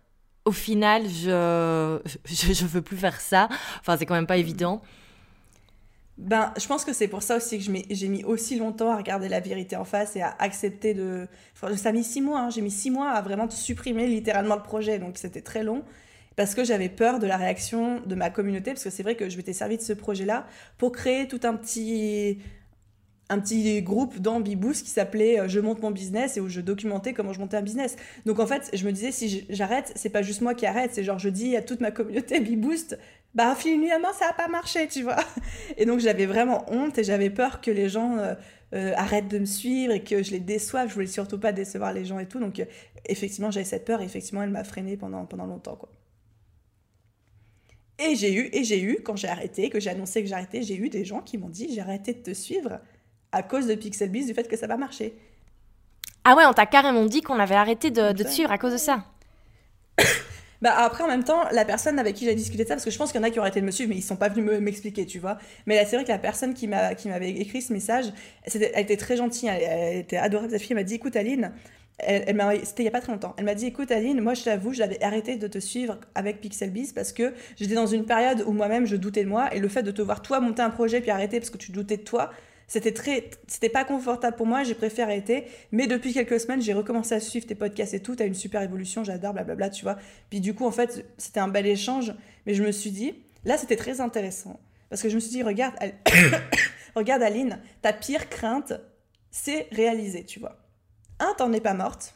au 0.47 0.53
final, 0.53 1.03
je, 1.09 1.99
je, 2.25 2.65
veux 2.65 2.81
plus 2.81 2.97
faire 2.97 3.21
ça. 3.21 3.49
Enfin, 3.81 3.97
c'est 3.99 4.07
quand 4.07 4.15
même 4.15 4.27
pas 4.27 4.39
évident. 4.39 4.81
Ben, 6.19 6.55
je 6.59 6.67
pense 6.67 6.87
que 6.87 6.95
c'est 6.95 7.09
pour 7.09 7.23
ça 7.23 7.37
aussi 7.37 7.59
que 7.59 7.65
j'ai 7.91 8.09
mis 8.09 8.25
aussi 8.25 8.57
longtemps 8.59 8.91
à 8.91 8.97
regarder 8.97 9.29
la 9.29 9.41
vérité 9.41 9.77
en 9.77 9.85
face 9.85 10.17
et 10.17 10.23
à 10.23 10.35
accepter 10.39 10.95
de. 10.95 11.29
Enfin, 11.55 11.77
ça 11.77 11.91
a 11.91 11.93
mis 11.93 12.05
six 12.05 12.23
mois. 12.23 12.41
Hein. 12.41 12.51
J'ai 12.51 12.63
mis 12.63 12.71
six 12.71 12.91
mois 12.91 13.11
à 13.11 13.21
vraiment 13.21 13.51
supprimer 13.51 14.07
littéralement 14.07 14.57
le 14.57 14.63
projet. 14.63 14.99
Donc, 14.99 15.19
c'était 15.19 15.43
très 15.43 15.63
long 15.63 15.85
parce 16.37 16.55
que 16.55 16.65
j'avais 16.65 16.89
peur 16.89 17.19
de 17.19 17.27
la 17.27 17.37
réaction 17.37 18.01
de 18.07 18.15
ma 18.15 18.31
communauté. 18.31 18.71
Parce 18.71 18.85
que 18.85 18.91
c'est 18.91 19.03
vrai 19.03 19.17
que 19.17 19.29
je 19.29 19.37
m'étais 19.37 19.53
servi 19.53 19.77
de 19.77 19.83
ce 19.83 19.93
projet-là 19.93 20.47
pour 20.79 20.93
créer 20.93 21.29
tout 21.29 21.41
un 21.43 21.55
petit 21.55 22.39
un 23.29 23.41
petit 23.41 23.83
groupe 23.83 24.19
dans 24.19 24.41
Beboost 24.41 24.85
qui 24.85 24.91
s'appelait 24.91 25.41
euh, 25.41 25.49
Je 25.49 25.61
monte 25.61 25.83
mon 25.83 25.91
business 25.91 26.37
et 26.37 26.41
où 26.41 26.49
je 26.49 26.61
documentais 26.61 27.13
comment 27.13 27.33
je 27.33 27.41
montais 27.41 27.57
un 27.57 27.63
business. 27.63 27.97
Donc 28.25 28.39
en 28.39 28.47
fait, 28.47 28.71
je 28.73 28.85
me 28.87 28.93
disais, 28.93 29.13
si 29.13 29.47
j'arrête, 29.51 29.93
c'est 29.97 30.11
pas 30.11 30.23
juste 30.23 30.41
moi 30.41 30.55
qui 30.55 30.67
arrête, 30.67 30.93
c'est 30.95 31.05
genre 31.05 31.19
je 31.19 31.29
dis 31.29 31.57
à 31.57 31.63
toute 31.63 31.81
ma 31.81 31.91
communauté 31.91 32.41
Beboost, 32.41 32.99
bah 33.35 33.55
finalement 33.55 34.13
ça 34.13 34.29
a 34.31 34.33
pas 34.33 34.49
marché, 34.49 34.87
tu 34.89 35.03
vois. 35.03 35.19
Et 35.77 35.87
donc 35.87 36.01
j'avais 36.01 36.27
vraiment 36.27 36.65
honte 36.71 36.99
et 36.99 37.05
j'avais 37.05 37.31
peur 37.31 37.61
que 37.61 37.71
les 37.71 37.89
gens 37.89 38.17
euh, 38.19 38.35
euh, 38.75 38.93
arrêtent 38.97 39.29
de 39.29 39.39
me 39.39 39.45
suivre 39.45 39.93
et 39.93 40.03
que 40.03 40.23
je 40.23 40.31
les 40.31 40.41
déçoive. 40.41 40.89
Je 40.89 40.95
voulais 40.95 41.07
surtout 41.07 41.39
pas 41.39 41.53
décevoir 41.53 41.93
les 41.93 42.05
gens 42.05 42.19
et 42.19 42.27
tout. 42.27 42.39
Donc 42.39 42.65
effectivement, 43.07 43.51
j'avais 43.51 43.65
cette 43.65 43.85
peur 43.85 44.01
et 44.01 44.05
effectivement, 44.05 44.43
elle 44.43 44.51
m'a 44.51 44.65
freinée 44.65 44.97
pendant, 44.97 45.27
pendant 45.27 45.47
longtemps, 45.47 45.77
quoi. 45.77 45.91
Et 47.99 48.15
j'ai 48.15 48.35
eu, 48.35 48.51
et 48.53 48.63
j'ai 48.63 48.83
eu, 48.83 48.99
quand 49.03 49.17
j'ai 49.17 49.29
arrêté, 49.29 49.71
que 49.71 49.81
j'ai 49.81 49.89
annoncé 49.89 50.23
que 50.23 50.29
j'arrêtais, 50.29 50.61
j'ai 50.61 50.77
eu 50.77 50.91
des 50.91 51.05
gens 51.05 51.23
qui 51.23 51.39
m'ont 51.39 51.49
dit 51.49 51.73
j'ai 51.73 51.81
arrêté 51.81 52.13
de 52.13 52.19
te 52.19 52.35
suivre 52.35 52.79
à 53.37 53.43
cause 53.43 53.67
de 53.67 53.75
Pixelbiz, 53.75 54.27
du 54.27 54.35
fait 54.35 54.49
que 54.49 54.57
ça 54.57 54.67
va 54.67 54.77
marcher. 54.77 55.15
Ah 56.25 56.35
ouais, 56.35 56.45
on 56.47 56.53
t'a 56.53 56.67
carrément 56.67 57.05
dit 57.05 57.21
qu'on 57.21 57.39
avait 57.39 57.55
arrêté 57.55 57.91
de, 57.91 58.13
te 58.13 58.27
suivre 58.27 58.51
à 58.51 58.59
cause 58.59 58.73
de 58.73 58.79
ça. 58.79 59.05
Bah 60.63 60.73
après, 60.75 61.05
en 61.05 61.07
même 61.07 61.23
temps, 61.23 61.43
la 61.53 61.67
personne 61.67 61.99
avec 61.99 62.17
qui 62.17 62.25
j'ai 62.25 62.35
discuté 62.35 62.63
de 62.63 62.69
ça, 62.69 62.75
parce 62.77 62.85
que 62.87 62.91
je 62.91 62.97
pense 62.97 63.13
qu'il 63.13 63.21
y 63.21 63.23
en 63.23 63.27
a 63.27 63.31
qui 63.31 63.39
ont 63.39 63.43
arrêté 63.43 63.61
de 63.61 63.67
me 63.67 63.71
suivre, 63.71 63.91
mais 63.91 63.97
ils 63.97 64.03
sont 64.03 64.17
pas 64.17 64.31
venus 64.31 64.59
m'expliquer, 64.59 65.05
tu 65.05 65.19
vois. 65.19 65.37
Mais 65.67 65.77
là, 65.77 65.85
c'est 65.85 65.97
vrai 65.97 66.05
que 66.07 66.11
la 66.11 66.19
personne 66.19 66.55
qui 66.55 66.67
m'avait 66.67 67.31
écrit 67.31 67.61
ce 67.61 67.75
message, 67.75 68.07
elle 68.43 68.63
était 68.75 68.97
très 68.97 69.19
gentille, 69.19 69.51
elle, 69.51 69.99
était 69.99 70.17
adorable, 70.17 70.51
sa 70.51 70.59
fille, 70.59 70.69
elle 70.71 70.79
m'a 70.79 70.83
dit, 70.83 70.95
écoute 70.95 71.15
Aline, 71.15 71.53
elle, 71.99 72.61
c'était 72.65 72.83
il 72.83 72.87
y 72.87 72.89
a 72.89 72.91
pas 72.91 73.01
très 73.01 73.13
longtemps. 73.13 73.35
Elle 73.39 73.45
m'a 73.45 73.55
dit 73.55 73.67
écoute 73.67 73.91
Aline, 73.91 74.21
moi 74.21 74.35
je 74.35 74.45
t'avoue, 74.45 74.73
j'avais 74.73 75.03
arrêté 75.03 75.37
de 75.37 75.49
te 75.49 75.59
suivre 75.59 75.99
avec 76.15 76.41
Pixelbiz 76.41 76.93
parce 76.93 77.13
que 77.13 77.33
j'étais 77.57 77.75
dans 77.75 77.87
une 77.87 78.05
période 78.05 78.45
où 78.47 78.53
moi-même 78.53 78.87
je 78.87 78.97
doutais 78.97 79.25
de 79.25 79.29
moi 79.29 79.55
et 79.55 79.61
le 79.61 79.69
fait 79.69 79.83
de 79.83 79.91
te 79.91 80.03
voir 80.03 80.21
toi 80.23 80.41
monter 80.41 80.63
un 80.63 80.71
projet 80.71 81.01
puis 81.01 81.11
arrêter 81.11 81.39
parce 81.39 81.51
que 81.51 81.57
tu 81.57 81.73
doutais 81.73 81.97
de 81.97 82.03
toi, 82.03 82.31
c'était 82.67 82.93
très, 82.93 83.31
c'était 83.47 83.69
pas 83.69 83.85
confortable 83.85 84.37
pour 84.37 84.47
moi, 84.47 84.65
j'ai 84.65 84.75
préféré 84.75 85.13
arrêter. 85.13 85.45
Mais 85.71 85.87
depuis 85.87 86.13
quelques 86.13 86.41
semaines, 86.41 86.61
j'ai 86.61 86.73
recommencé 86.73 87.15
à 87.15 87.21
suivre 87.21 87.47
tes 87.47 87.55
podcasts 87.55 87.95
et 87.95 88.01
tout. 88.01 88.17
T'as 88.17 88.27
une 88.27 88.35
super 88.35 88.63
évolution, 88.63 89.05
j'adore, 89.05 89.35
blablabla, 89.35 89.71
tu 89.71 89.85
vois. 89.85 89.97
Puis 90.31 90.41
du 90.41 90.55
coup, 90.55 90.67
en 90.67 90.73
fait, 90.73 91.07
c'était 91.17 91.41
un 91.41 91.49
bel 91.49 91.67
échange. 91.67 92.13
Mais 92.45 92.55
je 92.55 92.63
me 92.63 92.73
suis 92.73 92.91
dit, 92.91 93.15
là, 93.45 93.57
c'était 93.57 93.77
très 93.77 94.01
intéressant. 94.01 94.59
Parce 94.89 95.03
que 95.03 95.09
je 95.09 95.15
me 95.15 95.21
suis 95.21 95.31
dit, 95.31 95.43
regarde, 95.43 95.75
regarde 96.97 97.23
Aline, 97.23 97.61
ta 97.83 97.93
pire 97.93 98.29
crainte, 98.29 98.73
c'est 99.31 99.69
réaliser, 99.71 100.25
tu 100.25 100.41
vois. 100.41 100.59
Un, 101.19 101.35
t'en 101.35 101.53
es 101.53 101.61
pas 101.61 101.75
morte. 101.75 102.15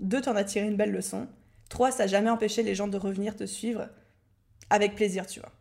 Deux, 0.00 0.20
t'en 0.20 0.36
as 0.36 0.44
tiré 0.44 0.66
une 0.66 0.76
belle 0.76 0.92
leçon. 0.92 1.28
Trois, 1.68 1.90
ça 1.90 2.04
n'a 2.04 2.06
jamais 2.06 2.30
empêché 2.30 2.62
les 2.62 2.74
gens 2.74 2.88
de 2.88 2.96
revenir 2.96 3.36
te 3.36 3.44
suivre 3.44 3.88
avec 4.70 4.94
plaisir, 4.94 5.26
tu 5.26 5.40
vois. 5.40 5.52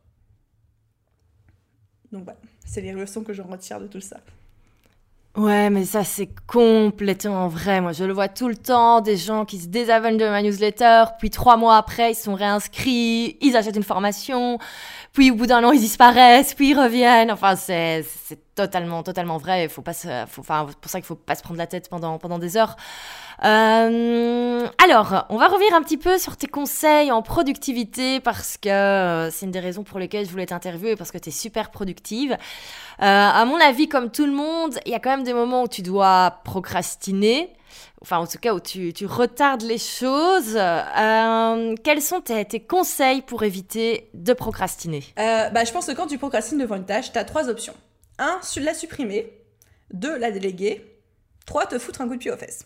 Donc 2.11 2.23
voilà, 2.23 2.39
c'est 2.65 2.81
les 2.81 2.91
leçons 2.91 3.23
que 3.23 3.33
je 3.33 3.41
retire 3.41 3.79
de 3.79 3.87
tout 3.87 4.01
ça. 4.01 4.17
Ouais, 5.37 5.69
mais 5.69 5.83
ça 5.83 6.05
c'est 6.05 6.29
complètement 6.47 7.49
vrai. 7.49 7.81
Moi, 7.81 7.91
je 7.91 8.05
le 8.05 8.13
vois 8.13 8.29
tout 8.29 8.47
le 8.47 8.55
temps, 8.55 9.01
des 9.01 9.17
gens 9.17 9.43
qui 9.43 9.59
se 9.59 9.67
désabonnent 9.67 10.17
de 10.17 10.23
ma 10.23 10.41
newsletter, 10.41 11.03
puis 11.19 11.29
trois 11.29 11.57
mois 11.57 11.75
après, 11.75 12.11
ils 12.13 12.15
sont 12.15 12.35
réinscrits, 12.35 13.37
ils 13.41 13.57
achètent 13.57 13.75
une 13.75 13.83
formation, 13.83 14.59
puis 15.11 15.31
au 15.31 15.35
bout 15.35 15.45
d'un 15.45 15.61
an, 15.65 15.73
ils 15.73 15.81
disparaissent, 15.81 16.53
puis 16.53 16.69
ils 16.69 16.79
reviennent. 16.79 17.31
Enfin, 17.31 17.57
c'est 17.57 18.05
totalement, 18.55 19.03
totalement 19.03 19.37
vrai. 19.37 19.67
Faut 19.67 19.81
pas 19.81 19.93
faut, 19.93 20.39
enfin, 20.39 20.67
pour 20.79 20.89
ça 20.89 20.99
qu'il 20.99 21.05
faut 21.05 21.15
pas 21.15 21.35
se 21.35 21.43
prendre 21.43 21.57
la 21.57 21.67
tête 21.67 21.89
pendant, 21.89 22.17
pendant 22.17 22.39
des 22.39 22.55
heures. 22.55 22.77
Euh, 23.43 24.67
alors, 24.83 25.25
on 25.29 25.37
va 25.37 25.47
revenir 25.47 25.73
un 25.73 25.81
petit 25.81 25.97
peu 25.97 26.17
sur 26.17 26.37
tes 26.37 26.47
conseils 26.47 27.11
en 27.11 27.21
productivité 27.21 28.19
parce 28.19 28.57
que 28.57 28.69
euh, 28.69 29.31
c'est 29.31 29.45
une 29.45 29.51
des 29.51 29.59
raisons 29.59 29.83
pour 29.83 29.99
lesquelles 29.99 30.25
je 30.25 30.31
voulais 30.31 30.45
t'interviewer 30.45 30.95
parce 30.95 31.11
que 31.11 31.17
tu 31.17 31.29
es 31.29 31.31
super 31.31 31.71
productive. 31.71 32.33
Euh, 32.33 32.37
à 32.99 33.43
mon 33.45 33.59
avis, 33.59 33.87
comme 33.87 34.09
tout 34.09 34.25
le 34.25 34.31
monde, 34.31 34.79
il 34.85 34.91
y 34.91 34.95
a 34.95 34.99
quand 34.99 35.09
même 35.09 35.23
des 35.23 35.33
moments 35.33 35.63
où 35.63 35.67
tu 35.67 35.81
dois 35.81 36.39
procrastiner. 36.43 37.51
Enfin, 38.01 38.19
en 38.19 38.27
tout 38.27 38.37
cas, 38.37 38.53
où 38.53 38.59
tu, 38.59 38.93
retardes 39.05 39.63
les 39.63 39.77
choses. 39.77 40.57
quels 41.83 42.01
sont 42.01 42.21
tes, 42.21 42.59
conseils 42.61 43.21
pour 43.21 43.43
éviter 43.43 44.09
de 44.13 44.33
procrastiner? 44.33 45.03
Bah, 45.17 45.63
Je 45.65 45.71
pense 45.71 45.87
que 45.87 45.91
quand 45.91 46.07
tu 46.07 46.17
procrastines 46.17 46.59
devant 46.59 46.75
une 46.75 46.85
tâche, 46.85 47.11
tu 47.11 47.17
as 47.17 47.25
trois 47.25 47.49
options. 47.49 47.73
Un, 48.17 48.39
la 48.61 48.73
supprimer. 48.73 49.33
Deux, 49.91 50.17
la 50.17 50.31
déléguer. 50.31 50.99
Trois, 51.45 51.65
te 51.65 51.77
foutre 51.77 52.01
un 52.01 52.07
coup 52.07 52.15
de 52.15 52.19
pied 52.19 52.31
aux 52.31 52.37
fesses. 52.37 52.65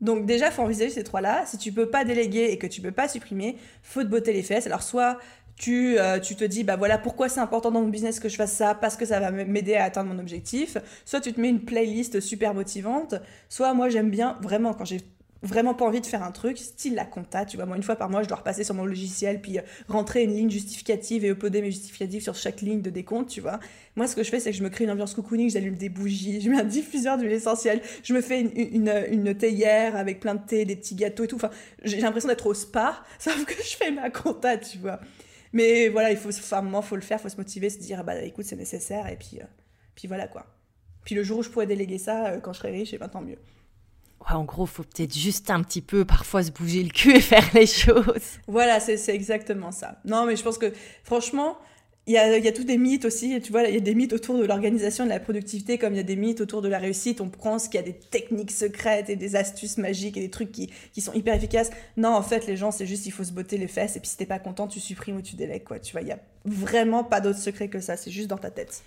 Donc 0.00 0.26
déjà, 0.26 0.50
faut 0.50 0.62
envisager 0.62 0.90
ces 0.90 1.04
trois-là. 1.04 1.44
Si 1.46 1.58
tu 1.58 1.72
peux 1.72 1.88
pas 1.88 2.04
déléguer 2.04 2.50
et 2.50 2.58
que 2.58 2.66
tu 2.66 2.80
peux 2.80 2.92
pas 2.92 3.08
supprimer, 3.08 3.56
faut 3.82 4.02
te 4.02 4.08
botter 4.08 4.32
les 4.32 4.42
fesses. 4.42 4.66
Alors 4.66 4.82
soit 4.82 5.18
tu, 5.56 5.98
euh, 5.98 6.20
tu 6.20 6.36
te 6.36 6.44
dis, 6.44 6.64
bah 6.64 6.76
voilà, 6.76 6.98
pourquoi 6.98 7.28
c'est 7.28 7.40
important 7.40 7.70
dans 7.70 7.80
mon 7.80 7.88
business 7.88 8.20
que 8.20 8.28
je 8.28 8.36
fasse 8.36 8.52
ça? 8.52 8.74
Parce 8.74 8.96
que 8.96 9.06
ça 9.06 9.20
va 9.20 9.30
m'aider 9.30 9.74
à 9.74 9.84
atteindre 9.84 10.12
mon 10.12 10.18
objectif. 10.18 10.76
Soit 11.04 11.20
tu 11.20 11.32
te 11.32 11.40
mets 11.40 11.48
une 11.48 11.64
playlist 11.64 12.20
super 12.20 12.52
motivante. 12.54 13.14
Soit 13.48 13.72
moi, 13.72 13.88
j'aime 13.88 14.10
bien, 14.10 14.36
vraiment, 14.42 14.74
quand 14.74 14.84
j'ai 14.84 15.00
vraiment 15.42 15.74
pas 15.74 15.84
envie 15.84 16.00
de 16.00 16.06
faire 16.06 16.22
un 16.22 16.32
truc, 16.32 16.58
style 16.58 16.94
la 16.94 17.04
compta, 17.04 17.44
tu 17.44 17.56
vois, 17.56 17.66
moi 17.66 17.76
une 17.76 17.82
fois 17.82 17.96
par 17.96 18.08
mois 18.08 18.22
je 18.22 18.28
dois 18.28 18.38
repasser 18.38 18.64
sur 18.64 18.74
mon 18.74 18.84
logiciel 18.84 19.40
puis 19.40 19.58
euh, 19.58 19.62
rentrer 19.88 20.22
une 20.22 20.34
ligne 20.34 20.50
justificative 20.50 21.24
et 21.24 21.28
uploader 21.28 21.62
mes 21.62 21.70
justificatifs 21.70 22.22
sur 22.22 22.34
chaque 22.34 22.60
ligne 22.60 22.82
de 22.82 22.90
décompte, 22.90 23.28
tu 23.28 23.40
vois. 23.40 23.60
Moi 23.96 24.06
ce 24.06 24.16
que 24.16 24.22
je 24.22 24.30
fais 24.30 24.40
c'est 24.40 24.50
que 24.50 24.56
je 24.56 24.62
me 24.62 24.68
crée 24.68 24.84
une 24.84 24.90
ambiance 24.90 25.14
cocooning, 25.14 25.50
j'allume 25.50 25.76
des 25.76 25.88
bougies, 25.88 26.40
je 26.42 26.50
mets 26.50 26.60
un 26.60 26.64
diffuseur 26.64 27.18
d'huile 27.18 27.32
essentielle, 27.32 27.80
je 28.02 28.14
me 28.14 28.20
fais 28.20 28.40
une, 28.40 28.92
une, 29.10 29.34
théière 29.34 29.96
avec 29.96 30.20
plein 30.20 30.34
de 30.34 30.44
thé, 30.46 30.64
des 30.64 30.76
petits 30.76 30.94
gâteaux 30.94 31.24
et 31.24 31.28
tout, 31.28 31.38
j'ai 31.84 32.00
l'impression 32.00 32.28
d'être 32.28 32.46
au 32.46 32.54
spa, 32.54 33.02
sauf 33.18 33.44
que 33.44 33.54
je 33.62 33.76
fais 33.76 33.90
ma 33.90 34.10
compta, 34.10 34.56
tu 34.56 34.78
vois. 34.78 35.00
Mais 35.52 35.88
voilà, 35.88 36.10
il 36.10 36.16
faut, 36.16 36.28
enfin, 36.28 36.60
moment 36.62 36.82
faut 36.82 36.96
le 36.96 37.02
faire, 37.02 37.20
faut 37.20 37.28
se 37.28 37.36
motiver, 37.36 37.70
se 37.70 37.78
dire 37.78 38.04
bah 38.04 38.20
écoute 38.22 38.44
c'est 38.44 38.56
nécessaire 38.56 39.06
et 39.08 39.16
puis, 39.16 39.38
euh, 39.40 39.46
puis 39.94 40.08
voilà 40.08 40.28
quoi. 40.28 40.46
Puis 41.04 41.14
le 41.14 41.22
jour 41.22 41.38
où 41.38 41.42
je 41.42 41.50
pourrais 41.50 41.66
déléguer 41.66 41.98
ça, 41.98 42.26
euh, 42.26 42.40
quand 42.40 42.52
je 42.52 42.58
serai 42.58 42.72
riche, 42.72 42.92
et 42.92 42.96
eh 42.96 42.98
ben 42.98 43.08
tant 43.08 43.22
mieux. 43.22 43.38
En 44.28 44.44
gros, 44.44 44.66
faut 44.66 44.82
peut-être 44.82 45.16
juste 45.16 45.50
un 45.50 45.62
petit 45.62 45.82
peu 45.82 46.04
parfois 46.04 46.42
se 46.42 46.50
bouger 46.50 46.82
le 46.82 46.90
cul 46.90 47.16
et 47.16 47.20
faire 47.20 47.48
les 47.54 47.66
choses. 47.66 48.40
Voilà, 48.48 48.80
c'est 48.80 49.14
exactement 49.14 49.72
ça. 49.72 50.00
Non, 50.04 50.26
mais 50.26 50.36
je 50.36 50.42
pense 50.42 50.58
que 50.58 50.72
franchement, 51.04 51.58
il 52.08 52.14
y 52.14 52.18
a, 52.18 52.38
y 52.38 52.48
a 52.48 52.52
tous 52.52 52.64
des 52.64 52.78
mythes 52.78 53.04
aussi, 53.04 53.40
tu 53.40 53.50
vois, 53.50 53.64
il 53.64 53.74
y 53.74 53.76
a 53.76 53.80
des 53.80 53.94
mythes 53.94 54.12
autour 54.12 54.38
de 54.38 54.44
l'organisation 54.44 55.04
de 55.04 55.10
la 55.10 55.18
productivité, 55.18 55.76
comme 55.76 55.92
il 55.94 55.96
y 55.96 56.00
a 56.00 56.04
des 56.04 56.14
mythes 56.14 56.40
autour 56.40 56.62
de 56.62 56.68
la 56.68 56.78
réussite. 56.78 57.20
On 57.20 57.28
pense 57.28 57.66
qu'il 57.66 57.80
y 57.80 57.82
a 57.82 57.86
des 57.86 57.98
techniques 57.98 58.52
secrètes 58.52 59.10
et 59.10 59.16
des 59.16 59.34
astuces 59.34 59.76
magiques 59.76 60.16
et 60.16 60.20
des 60.20 60.30
trucs 60.30 60.52
qui, 60.52 60.70
qui 60.92 61.00
sont 61.00 61.12
hyper 61.14 61.34
efficaces. 61.34 61.70
Non, 61.96 62.10
en 62.10 62.22
fait, 62.22 62.46
les 62.46 62.56
gens, 62.56 62.70
c'est 62.70 62.86
juste, 62.86 63.06
il 63.06 63.10
faut 63.10 63.24
se 63.24 63.32
botter 63.32 63.58
les 63.58 63.66
fesses 63.66 63.96
et 63.96 64.00
puis 64.00 64.08
si 64.08 64.16
t'es 64.16 64.26
pas 64.26 64.38
content, 64.38 64.68
tu 64.68 64.78
supprimes 64.78 65.16
ou 65.16 65.22
tu 65.22 65.34
délègues, 65.34 65.64
quoi. 65.64 65.80
Tu 65.80 65.92
vois, 65.92 66.02
il 66.02 66.08
y 66.08 66.12
a 66.12 66.18
vraiment 66.44 67.02
pas 67.02 67.20
d'autre 67.20 67.40
secret 67.40 67.68
que 67.68 67.80
ça, 67.80 67.96
c'est 67.96 68.12
juste 68.12 68.28
dans 68.28 68.38
ta 68.38 68.50
tête. 68.50 68.82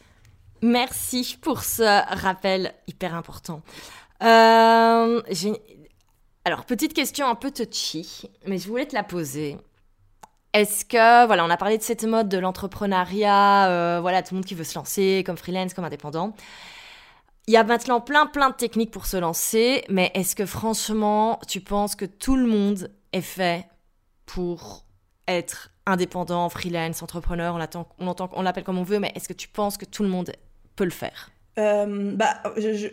Merci 0.61 1.37
pour 1.41 1.63
ce 1.63 1.83
rappel 2.15 2.73
hyper 2.87 3.15
important. 3.15 3.61
Euh, 4.21 5.21
alors, 6.45 6.65
petite 6.65 6.93
question 6.93 7.27
un 7.27 7.35
peu 7.35 7.51
touchy, 7.51 8.29
mais 8.45 8.57
je 8.57 8.67
voulais 8.67 8.85
te 8.85 8.95
la 8.95 9.03
poser. 9.03 9.57
Est-ce 10.53 10.83
que, 10.83 11.25
voilà, 11.27 11.45
on 11.45 11.49
a 11.49 11.57
parlé 11.57 11.77
de 11.77 11.83
cette 11.83 12.03
mode 12.03 12.27
de 12.27 12.37
l'entrepreneuriat, 12.37 13.69
euh, 13.69 13.99
voilà, 14.01 14.23
tout 14.23 14.33
le 14.33 14.37
monde 14.37 14.45
qui 14.45 14.55
veut 14.55 14.63
se 14.63 14.75
lancer 14.75 15.23
comme 15.25 15.37
freelance, 15.37 15.73
comme 15.73 15.85
indépendant. 15.85 16.33
Il 17.47 17.53
y 17.53 17.57
a 17.57 17.63
maintenant 17.63 18.01
plein, 18.01 18.25
plein 18.25 18.49
de 18.49 18.55
techniques 18.55 18.91
pour 18.91 19.05
se 19.05 19.17
lancer, 19.17 19.83
mais 19.89 20.11
est-ce 20.15 20.35
que 20.35 20.45
franchement, 20.45 21.39
tu 21.47 21.61
penses 21.61 21.95
que 21.95 22.05
tout 22.05 22.35
le 22.35 22.45
monde 22.45 22.91
est 23.11 23.21
fait 23.21 23.65
pour 24.25 24.85
être 25.27 25.71
indépendant, 25.85 26.49
freelance, 26.49 27.01
entrepreneur, 27.03 27.55
on, 27.55 28.41
l'appelle 28.41 28.63
comme 28.63 28.77
on 28.77 28.83
veut, 28.83 28.99
mais 28.99 29.11
est-ce 29.15 29.27
que 29.27 29.33
tu 29.33 29.47
penses 29.47 29.77
que 29.77 29.85
tout 29.85 30.03
le 30.03 30.09
monde 30.09 30.31
peut 30.75 30.83
le 30.83 30.89
faire? 30.91 31.31
Euh, 31.57 32.15
Bah, 32.15 32.41
je 32.57 32.89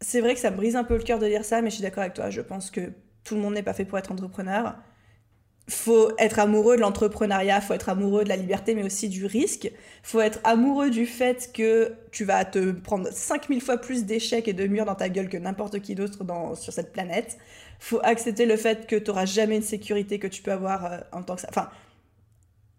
c'est 0.00 0.20
vrai 0.20 0.34
que 0.34 0.40
ça 0.40 0.50
me 0.50 0.56
brise 0.56 0.76
un 0.76 0.84
peu 0.84 0.96
le 0.96 1.02
cœur 1.02 1.18
de 1.18 1.26
dire 1.26 1.44
ça, 1.44 1.60
mais 1.62 1.70
je 1.70 1.76
suis 1.76 1.82
d'accord 1.82 2.02
avec 2.02 2.14
toi. 2.14 2.30
Je 2.30 2.40
pense 2.40 2.70
que 2.70 2.92
tout 3.24 3.34
le 3.34 3.40
monde 3.40 3.54
n'est 3.54 3.62
pas 3.62 3.74
fait 3.74 3.84
pour 3.84 3.98
être 3.98 4.10
entrepreneur. 4.12 4.76
Faut 5.68 6.10
être 6.18 6.40
amoureux 6.40 6.76
de 6.76 6.80
l'entrepreneuriat, 6.80 7.60
faut 7.60 7.74
être 7.74 7.90
amoureux 7.90 8.24
de 8.24 8.28
la 8.28 8.36
liberté, 8.36 8.74
mais 8.74 8.82
aussi 8.82 9.08
du 9.08 9.26
risque. 9.26 9.70
Faut 10.02 10.20
être 10.20 10.40
amoureux 10.42 10.90
du 10.90 11.06
fait 11.06 11.50
que 11.52 11.92
tu 12.10 12.24
vas 12.24 12.44
te 12.44 12.72
prendre 12.72 13.08
5000 13.12 13.60
fois 13.60 13.76
plus 13.76 14.04
d'échecs 14.04 14.48
et 14.48 14.52
de 14.52 14.66
murs 14.66 14.86
dans 14.86 14.96
ta 14.96 15.08
gueule 15.08 15.28
que 15.28 15.36
n'importe 15.36 15.80
qui 15.80 15.94
d'autre 15.94 16.18
sur 16.56 16.72
cette 16.72 16.92
planète. 16.92 17.38
Faut 17.78 18.00
accepter 18.02 18.46
le 18.46 18.56
fait 18.56 18.86
que 18.86 18.96
tu 18.96 19.10
n'auras 19.10 19.26
jamais 19.26 19.56
une 19.56 19.62
sécurité 19.62 20.18
que 20.18 20.26
tu 20.26 20.42
peux 20.42 20.52
avoir 20.52 20.86
euh, 20.86 20.98
en 21.12 21.22
tant 21.22 21.36
que 21.36 21.42
ça. 21.42 21.48
Enfin, 21.50 21.70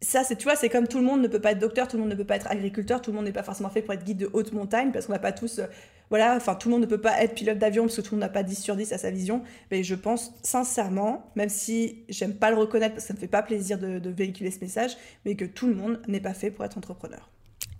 ça, 0.02 0.24
c'est, 0.24 0.36
tu 0.36 0.44
vois, 0.46 0.56
c'est 0.56 0.70
comme 0.70 0.88
tout 0.88 0.98
le 0.98 1.04
monde 1.04 1.22
ne 1.22 1.28
peut 1.28 1.40
pas 1.40 1.52
être 1.52 1.60
docteur, 1.60 1.88
tout 1.88 1.96
le 1.96 2.02
monde 2.02 2.12
ne 2.12 2.16
peut 2.16 2.26
pas 2.26 2.36
être 2.36 2.48
agriculteur, 2.50 3.02
tout 3.02 3.12
le 3.12 3.16
monde 3.16 3.26
n'est 3.26 3.32
pas 3.32 3.44
forcément 3.44 3.70
fait 3.70 3.82
pour 3.84 3.94
être 3.94 4.04
guide 4.04 4.18
de 4.18 4.30
haute 4.34 4.52
montagne, 4.52 4.92
parce 4.92 5.06
qu'on 5.06 5.14
n'a 5.14 5.20
pas 5.20 5.32
tous, 5.32 5.60
euh, 5.60 5.68
voilà, 6.12 6.36
enfin, 6.36 6.56
tout 6.56 6.68
le 6.68 6.74
monde 6.74 6.82
ne 6.82 6.88
peut 6.88 7.00
pas 7.00 7.24
être 7.24 7.34
pilote 7.34 7.58
d'avion, 7.58 7.84
parce 7.84 7.96
que 7.96 8.02
tout 8.02 8.16
le 8.16 8.20
monde 8.20 8.28
n'a 8.28 8.34
pas 8.34 8.44
10 8.44 8.62
sur 8.62 8.76
10 8.76 8.92
à 8.92 8.98
sa 8.98 9.12
vision. 9.12 9.44
Mais 9.72 9.82
je 9.82 9.96
pense 9.96 10.34
sincèrement, 10.44 11.32
même 11.36 11.48
si 11.48 12.04
j'aime 12.10 12.36
pas 12.36 12.52
le 12.52 12.58
reconnaître, 12.58 12.96
parce 12.96 13.06
que 13.06 13.08
ça 13.08 13.14
me 13.14 13.20
fait 13.20 13.28
pas 13.28 13.42
plaisir 13.42 13.80
de, 13.80 14.10
véhiculer 14.10 14.52
ce 14.52 14.60
message, 14.60 14.98
mais 15.24 15.36
que 15.36 15.46
tout 15.46 15.68
le 15.68 15.74
monde 15.74 16.02
n'est 16.10 16.20
pas 16.20 16.34
fait 16.34 16.52
pour 16.52 16.66
être 16.66 16.78
entrepreneur. 16.78 17.30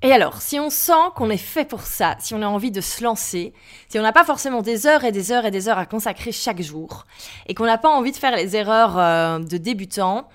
Et 0.02 0.14
alors, 0.14 0.42
si 0.42 0.62
on 0.62 0.70
sent 0.70 0.94
qu'on 1.14 1.30
est 1.30 1.36
fait 1.36 1.66
pour 1.66 1.82
ça, 1.82 2.16
si 2.20 2.34
on 2.34 2.42
a 2.42 2.48
envie 2.48 2.72
de 2.72 2.80
se 2.80 3.04
lancer, 3.04 3.54
si 3.90 4.00
on 4.00 4.02
n'a 4.02 4.14
pas 4.14 4.24
forcément 4.24 4.62
des 4.62 4.88
heures 4.88 5.04
et 5.04 5.12
des 5.12 5.34
heures 5.34 5.46
et 5.46 5.52
des 5.52 5.68
heures 5.68 5.78
à 5.78 5.86
consacrer 5.86 6.32
chaque 6.32 6.62
jour, 6.62 7.06
et 7.48 7.54
qu'on 7.54 7.66
n'a 7.66 7.78
pas 7.78 7.90
envie 7.90 8.14
de 8.14 8.18
faire 8.18 8.36
les 8.36 8.56
erreurs 8.56 8.98
euh, 8.98 9.40
de 9.40 9.58
débutant, 9.58 10.30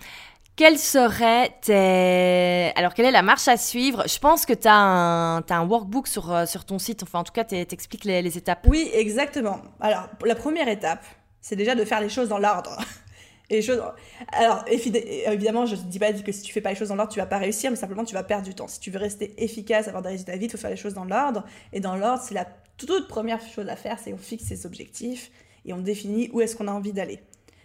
quelle 0.57 0.79
serait. 0.79 1.53
Alors, 2.77 2.95
quelle 2.95 3.07
est 3.07 3.11
la 3.11 3.23
marche 3.23 3.47
à 3.49 3.57
suivre? 3.57 4.05
Je 4.09 4.19
pense 4.19 4.47
que 4.47 4.53
tu 4.53 4.67
as, 4.69 4.75
un, 4.75 5.67
workbook 5.67 6.09
sur, 6.09 6.33
euh, 6.33 6.47
sur 6.47 6.65
ton 6.65 6.79
site. 6.79 7.03
Enfin, 7.03 7.21
en 7.21 7.25
tout 7.25 7.33
cas, 7.33 7.45
tu 7.45 7.55
expliques 7.57 8.05
les, 8.05 8.23
les, 8.23 8.39
étapes. 8.39 8.67
Oui, 8.67 8.91
exactement. 8.93 9.61
Alors, 9.81 10.09
la 10.25 10.35
première 10.35 10.69
étape, 10.69 11.05
c'est 11.41 11.57
déjà 11.57 11.75
de 11.75 11.85
faire 11.85 12.01
les 12.01 12.09
choses 12.09 12.29
dans 12.29 12.39
l'ordre. 12.39 12.79
Alors, 14.33 14.65
évidemment, 14.67 15.67
je 15.67 15.77
ne 15.77 15.81
dis 15.83 15.99
pas 15.99 16.13
que 16.13 16.33
si 16.33 16.43
tu 16.43 16.53
fais 16.53 16.61
pas 16.61 16.71
les 16.71 16.77
choses 16.77 16.89
dans 16.89 16.97
l'ordre, 16.97 17.13
tu 17.13 17.21
vas 17.21 17.27
pas 17.27 17.39
réussir, 17.39 17.71
mais 17.71 17.77
simplement, 17.77 18.05
tu 18.05 18.15
vas 18.15 18.25
perdre 18.25 18.45
du 18.45 18.55
temps. 18.55 18.67
Si 18.67 18.81
tu 18.81 18.91
veux 18.91 18.99
rester 18.99 19.41
efficace, 19.43 19.87
avoir 19.87 20.03
des 20.03 20.09
résultats 20.09 20.37
vite, 20.37 20.51
il 20.53 20.57
faut 20.57 20.59
faire 20.59 20.71
les 20.71 20.77
choses 20.77 20.95
dans 20.95 21.05
l'ordre. 21.05 21.45
Et 21.73 21.79
dans 21.79 21.95
l'ordre, 21.95 22.23
c'est 22.27 22.35
la 22.35 22.47
toute 22.77 23.09
première 23.09 23.41
chose 23.41 23.69
à 23.69 23.77
faire, 23.77 23.99
c'est 23.99 24.13
on 24.13 24.19
fixe 24.19 24.45
ses 24.45 24.67
objectifs 24.67 25.31
et 25.65 25.73
on 25.73 25.79
définit 25.79 26.29
où 26.33 26.41
est-ce 26.41 26.57
qu'on 26.57 26.69
a 26.69 26.73
envie 26.73 26.93
d'aller. 26.93 27.21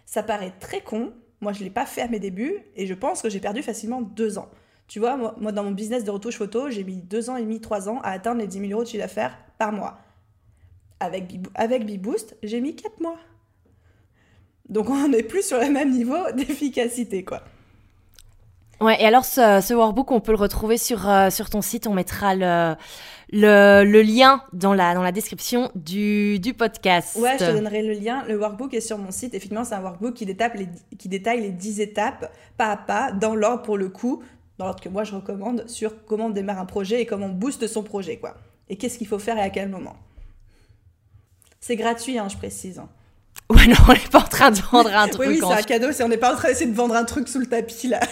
Ça 0.06 0.22
paraît 0.22 0.52
très 0.60 0.80
con, 0.80 1.12
moi, 1.42 1.52
je 1.52 1.58
ne 1.58 1.64
l'ai 1.64 1.70
pas 1.70 1.84
fait 1.84 2.02
à 2.02 2.08
mes 2.08 2.20
débuts 2.20 2.56
et 2.76 2.86
je 2.86 2.94
pense 2.94 3.20
que 3.20 3.28
j'ai 3.28 3.40
perdu 3.40 3.62
facilement 3.62 4.00
deux 4.00 4.38
ans. 4.38 4.48
Tu 4.86 5.00
vois, 5.00 5.16
moi, 5.16 5.52
dans 5.52 5.64
mon 5.64 5.72
business 5.72 6.04
de 6.04 6.10
retouche 6.10 6.38
photo, 6.38 6.70
j'ai 6.70 6.84
mis 6.84 6.96
deux 6.96 7.30
ans 7.30 7.36
et 7.36 7.42
demi, 7.42 7.60
trois 7.60 7.88
ans 7.88 8.00
à 8.02 8.10
atteindre 8.10 8.40
les 8.40 8.46
10 8.46 8.60
000 8.60 8.72
euros 8.72 8.84
de 8.84 8.88
chiffre 8.88 9.02
d'affaires 9.02 9.36
par 9.58 9.72
mois. 9.72 9.98
Avec, 11.00 11.34
avec 11.54 11.84
BeBoost, 11.84 12.36
j'ai 12.42 12.60
mis 12.60 12.76
quatre 12.76 13.00
mois. 13.00 13.18
Donc 14.68 14.88
on 14.88 15.08
n'est 15.08 15.24
plus 15.24 15.44
sur 15.44 15.58
le 15.58 15.68
même 15.68 15.90
niveau 15.90 16.30
d'efficacité, 16.36 17.24
quoi. 17.24 17.42
Ouais, 18.82 19.00
et 19.00 19.06
alors 19.06 19.24
ce, 19.24 19.72
workbook, 19.72 20.10
on 20.10 20.20
peut 20.20 20.32
le 20.32 20.38
retrouver 20.38 20.76
sur, 20.76 21.08
euh, 21.08 21.30
sur 21.30 21.48
ton 21.50 21.62
site. 21.62 21.86
On 21.86 21.94
mettra 21.94 22.34
le, 22.34 22.74
le, 23.30 24.02
lien 24.02 24.42
dans 24.52 24.74
la, 24.74 24.94
dans 24.94 25.02
la 25.02 25.12
description 25.12 25.70
du, 25.76 26.40
du 26.40 26.52
podcast. 26.52 27.16
Ouais, 27.16 27.36
je 27.38 27.44
te 27.44 27.52
donnerai 27.52 27.82
le 27.82 27.92
lien. 27.92 28.24
Le 28.26 28.36
workbook 28.36 28.74
est 28.74 28.80
sur 28.80 28.98
mon 28.98 29.12
site. 29.12 29.34
Effectivement, 29.34 29.64
c'est 29.64 29.76
un 29.76 29.82
workbook 29.82 30.14
qui, 30.14 30.24
les, 30.24 30.36
qui 30.98 31.08
détaille 31.08 31.42
les 31.42 31.50
10 31.50 31.80
étapes, 31.80 32.32
pas 32.56 32.72
à 32.72 32.76
pas, 32.76 33.12
dans 33.12 33.36
l'ordre 33.36 33.62
pour 33.62 33.78
le 33.78 33.88
coup, 33.88 34.22
dans 34.58 34.64
l'ordre 34.64 34.82
que 34.82 34.88
moi 34.88 35.04
je 35.04 35.14
recommande, 35.14 35.68
sur 35.68 36.04
comment 36.04 36.26
on 36.26 36.30
démarre 36.30 36.58
un 36.58 36.66
projet 36.66 37.00
et 37.00 37.06
comment 37.06 37.26
on 37.26 37.32
booste 37.32 37.68
son 37.68 37.84
projet, 37.84 38.16
quoi. 38.16 38.34
Et 38.68 38.76
qu'est-ce 38.76 38.98
qu'il 38.98 39.06
faut 39.06 39.20
faire 39.20 39.38
et 39.38 39.42
à 39.42 39.50
quel 39.50 39.68
moment. 39.68 39.94
C'est 41.60 41.76
gratuit, 41.76 42.18
hein, 42.18 42.28
je 42.28 42.36
précise. 42.36 42.82
Ouais, 43.48 43.66
non, 43.66 43.76
on 43.88 43.92
n'est 43.92 43.98
pas 44.10 44.20
en 44.20 44.28
train 44.28 44.50
de 44.50 44.58
vendre 44.72 44.90
un 44.92 45.06
truc. 45.08 45.20
oui, 45.28 45.40
oui 45.40 45.46
c'est 45.46 45.54
un 45.54 45.62
cadeau, 45.62 45.88
on 46.02 46.08
n'est 46.08 46.16
pas 46.16 46.32
en 46.32 46.36
train 46.36 46.48
d'essayer 46.48 46.70
de 46.70 46.74
vendre 46.74 46.96
un 46.96 47.04
truc 47.04 47.28
sous 47.28 47.38
le 47.38 47.46
tapis, 47.46 47.86
là. 47.88 48.00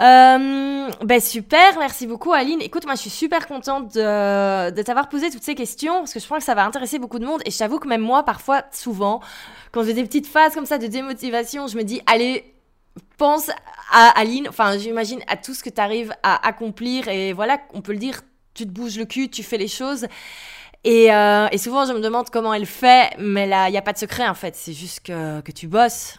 Euh, 0.00 0.88
ben 1.04 1.20
super, 1.20 1.78
merci 1.78 2.06
beaucoup 2.06 2.32
Aline. 2.32 2.62
Écoute, 2.62 2.86
moi 2.86 2.94
je 2.94 3.00
suis 3.00 3.10
super 3.10 3.46
contente 3.46 3.94
de, 3.94 4.70
de 4.70 4.82
t'avoir 4.82 5.10
posé 5.10 5.30
toutes 5.30 5.42
ces 5.42 5.54
questions 5.54 5.98
parce 5.98 6.14
que 6.14 6.20
je 6.20 6.26
pense 6.26 6.38
que 6.38 6.44
ça 6.44 6.54
va 6.54 6.64
intéresser 6.64 6.98
beaucoup 6.98 7.18
de 7.18 7.26
monde 7.26 7.42
et 7.44 7.50
je 7.50 7.58
t'avoue 7.58 7.78
que 7.78 7.86
même 7.86 8.00
moi 8.00 8.22
parfois, 8.22 8.62
souvent, 8.72 9.20
quand 9.72 9.84
j'ai 9.84 9.92
des 9.92 10.02
petites 10.04 10.26
phases 10.26 10.54
comme 10.54 10.64
ça 10.64 10.78
de 10.78 10.86
démotivation, 10.86 11.66
je 11.66 11.76
me 11.76 11.82
dis 11.82 12.00
allez, 12.06 12.54
pense 13.18 13.50
à 13.92 14.08
Aline, 14.18 14.48
enfin 14.48 14.78
j'imagine 14.78 15.20
à 15.26 15.36
tout 15.36 15.52
ce 15.52 15.62
que 15.62 15.68
tu 15.68 15.80
arrives 15.80 16.14
à 16.22 16.46
accomplir 16.48 17.08
et 17.08 17.34
voilà, 17.34 17.58
on 17.74 17.82
peut 17.82 17.92
le 17.92 17.98
dire, 17.98 18.22
tu 18.54 18.64
te 18.64 18.70
bouges 18.70 18.98
le 18.98 19.04
cul, 19.04 19.28
tu 19.28 19.42
fais 19.42 19.58
les 19.58 19.68
choses. 19.68 20.06
Et, 20.82 21.12
euh, 21.12 21.46
et 21.52 21.58
souvent 21.58 21.84
je 21.84 21.92
me 21.92 22.00
demande 22.00 22.30
comment 22.30 22.54
elle 22.54 22.64
fait, 22.64 23.10
mais 23.18 23.46
là 23.46 23.68
il 23.68 23.72
n'y 23.72 23.78
a 23.78 23.82
pas 23.82 23.92
de 23.92 23.98
secret 23.98 24.26
en 24.26 24.34
fait, 24.34 24.56
c'est 24.56 24.72
juste 24.72 25.00
que, 25.00 25.42
que 25.42 25.52
tu 25.52 25.66
bosses. 25.66 26.18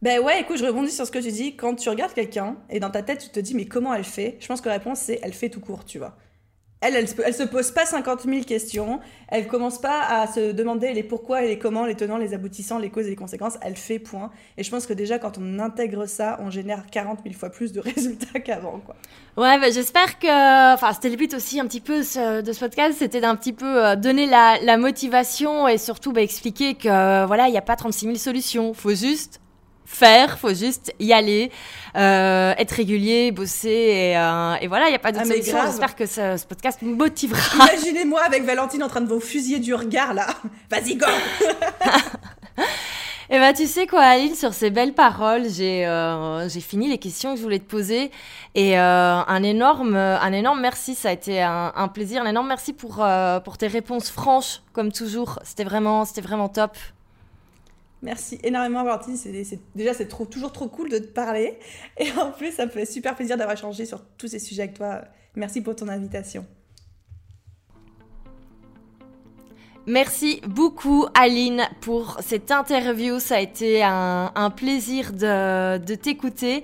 Ben 0.00 0.20
ouais, 0.20 0.40
écoute, 0.40 0.58
je 0.58 0.64
rebondis 0.64 0.92
sur 0.92 1.06
ce 1.06 1.10
que 1.10 1.18
tu 1.18 1.32
dis. 1.32 1.56
Quand 1.56 1.74
tu 1.74 1.88
regardes 1.88 2.12
quelqu'un 2.12 2.56
et 2.70 2.78
dans 2.78 2.90
ta 2.90 3.02
tête, 3.02 3.18
tu 3.18 3.30
te 3.30 3.40
dis, 3.40 3.54
mais 3.54 3.66
comment 3.66 3.92
elle 3.92 4.04
fait? 4.04 4.36
Je 4.38 4.46
pense 4.46 4.60
que 4.60 4.68
la 4.68 4.74
réponse, 4.74 5.00
c'est 5.00 5.18
elle 5.22 5.32
fait 5.32 5.48
tout 5.48 5.60
court, 5.60 5.84
tu 5.84 5.98
vois. 5.98 6.16
Elle, 6.80 6.94
elle, 6.94 7.34
se 7.34 7.42
pose 7.42 7.72
pas 7.72 7.84
50 7.84 8.22
000 8.22 8.44
questions. 8.44 9.00
Elle 9.26 9.48
commence 9.48 9.80
pas 9.80 10.00
à 10.02 10.28
se 10.28 10.52
demander 10.52 10.92
les 10.92 11.02
pourquoi 11.02 11.42
et 11.42 11.48
les 11.48 11.58
comment, 11.58 11.84
les 11.84 11.96
tenants, 11.96 12.18
les 12.18 12.34
aboutissants, 12.34 12.78
les 12.78 12.90
causes 12.90 13.06
et 13.06 13.10
les 13.10 13.16
conséquences. 13.16 13.58
Elle 13.62 13.74
fait 13.74 13.98
point. 13.98 14.30
Et 14.56 14.62
je 14.62 14.70
pense 14.70 14.86
que 14.86 14.92
déjà, 14.92 15.18
quand 15.18 15.38
on 15.38 15.58
intègre 15.58 16.06
ça, 16.06 16.38
on 16.40 16.50
génère 16.50 16.84
40 16.88 17.24
000 17.24 17.34
fois 17.34 17.50
plus 17.50 17.72
de 17.72 17.80
résultats 17.94 18.38
qu'avant, 18.38 18.78
quoi. 18.78 18.94
Ouais, 19.36 19.58
bah, 19.58 19.72
j'espère 19.72 20.20
que, 20.20 20.74
enfin, 20.74 20.92
c'était 20.92 21.10
le 21.10 21.16
but 21.16 21.34
aussi 21.34 21.58
un 21.58 21.66
petit 21.66 21.80
peu 21.80 21.98
de 21.98 22.52
ce 22.52 22.60
podcast, 22.60 22.98
c'était 23.00 23.20
d'un 23.20 23.34
petit 23.34 23.52
peu 23.52 23.84
euh, 23.84 23.96
donner 23.96 24.26
la, 24.26 24.58
la, 24.62 24.76
motivation 24.76 25.66
et 25.66 25.78
surtout 25.78 26.12
bah, 26.12 26.22
expliquer 26.22 26.74
que, 26.74 27.26
voilà, 27.26 27.48
il 27.48 27.50
n'y 27.50 27.58
a 27.58 27.62
pas 27.62 27.74
36 27.74 28.04
000 28.04 28.16
solutions. 28.18 28.72
Faut 28.72 28.94
juste 28.94 29.40
faire, 29.88 30.38
faut 30.38 30.54
juste 30.54 30.92
y 31.00 31.12
aller, 31.12 31.50
euh, 31.96 32.54
être 32.58 32.72
régulier, 32.72 33.32
bosser 33.32 33.68
et, 33.68 34.16
euh, 34.16 34.54
et 34.60 34.68
voilà, 34.68 34.86
il 34.86 34.90
n'y 34.90 34.96
a 34.96 35.00
pas 35.00 35.12
de 35.12 35.18
ah, 35.18 35.24
solution. 35.24 35.58
J'espère 35.64 35.96
que 35.96 36.06
ce, 36.06 36.36
ce, 36.36 36.44
podcast 36.44 36.80
nous 36.82 36.94
motivera. 36.94 37.40
Imaginez-moi 37.54 38.20
avec 38.22 38.44
Valentine 38.44 38.82
en 38.82 38.88
train 38.88 39.00
de 39.00 39.08
vous 39.08 39.18
fusiller 39.18 39.58
du 39.58 39.74
regard 39.74 40.14
là. 40.14 40.26
Vas-y, 40.70 40.96
go 40.96 41.06
Et 42.58 42.60
eh 43.30 43.38
bah 43.38 43.52
ben, 43.52 43.54
tu 43.54 43.66
sais 43.66 43.86
quoi 43.86 44.02
Aline, 44.02 44.34
sur 44.34 44.52
ces 44.52 44.70
belles 44.70 44.94
paroles, 44.94 45.48
j'ai 45.48 45.86
euh, 45.86 46.48
j'ai 46.48 46.60
fini 46.60 46.88
les 46.88 46.98
questions 46.98 47.32
que 47.32 47.38
je 47.38 47.42
voulais 47.42 47.58
te 47.58 47.68
poser 47.68 48.10
et 48.54 48.78
euh, 48.78 49.20
un 49.26 49.42
énorme 49.42 49.96
un 49.96 50.32
énorme 50.32 50.60
merci, 50.60 50.94
ça 50.94 51.08
a 51.08 51.12
été 51.12 51.42
un, 51.42 51.72
un 51.74 51.88
plaisir, 51.88 52.22
un 52.22 52.26
énorme 52.26 52.48
merci 52.48 52.72
pour 52.74 52.98
euh, 53.00 53.40
pour 53.40 53.56
tes 53.56 53.68
réponses 53.68 54.10
franches 54.10 54.60
comme 54.74 54.92
toujours, 54.92 55.40
c'était 55.44 55.64
vraiment 55.64 56.04
c'était 56.04 56.20
vraiment 56.20 56.48
top. 56.48 56.76
Merci 58.02 58.38
énormément, 58.44 58.84
Valentine. 58.84 59.16
C'est, 59.16 59.60
déjà, 59.74 59.92
c'est 59.92 60.08
toujours 60.30 60.52
trop 60.52 60.68
cool 60.68 60.88
de 60.88 60.98
te 60.98 61.08
parler. 61.08 61.58
Et 61.98 62.10
en 62.12 62.30
plus, 62.30 62.52
ça 62.52 62.66
me 62.66 62.70
fait 62.70 62.86
super 62.86 63.16
plaisir 63.16 63.36
d'avoir 63.36 63.56
échangé 63.56 63.86
sur 63.86 64.04
tous 64.16 64.28
ces 64.28 64.38
sujets 64.38 64.62
avec 64.62 64.74
toi. 64.74 65.02
Merci 65.34 65.60
pour 65.60 65.74
ton 65.74 65.88
invitation. 65.88 66.46
Merci 69.86 70.42
beaucoup 70.46 71.06
Aline 71.14 71.62
pour 71.80 72.18
cette 72.20 72.50
interview. 72.50 73.18
Ça 73.20 73.36
a 73.36 73.40
été 73.40 73.82
un, 73.82 74.52
plaisir 74.54 75.12
de, 75.12 75.78
de 75.78 75.94
t'écouter. 75.94 76.62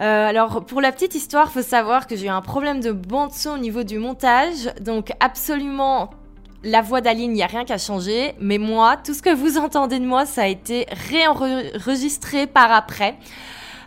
Euh, 0.00 0.26
alors 0.26 0.66
pour 0.66 0.80
la 0.80 0.90
petite 0.90 1.14
histoire, 1.14 1.52
faut 1.52 1.62
savoir 1.62 2.08
que 2.08 2.16
j'ai 2.16 2.26
eu 2.26 2.30
un 2.30 2.42
problème 2.42 2.80
de 2.80 2.90
bande 2.90 3.30
son 3.30 3.50
au 3.50 3.58
niveau 3.58 3.84
du 3.84 3.98
montage. 3.98 4.74
Donc 4.80 5.12
absolument 5.20 6.10
la 6.64 6.82
voix 6.82 7.00
d'Aline, 7.00 7.30
il 7.30 7.34
n'y 7.34 7.42
a 7.42 7.46
rien 7.46 7.64
qu'à 7.64 7.78
changer. 7.78 8.34
Mais 8.40 8.58
moi, 8.58 8.96
tout 8.96 9.14
ce 9.14 9.22
que 9.22 9.34
vous 9.34 9.58
entendez 9.58 9.98
de 9.98 10.06
moi, 10.06 10.26
ça 10.26 10.42
a 10.42 10.46
été 10.46 10.86
réenregistré 11.10 12.46
par 12.46 12.72
après. 12.72 13.16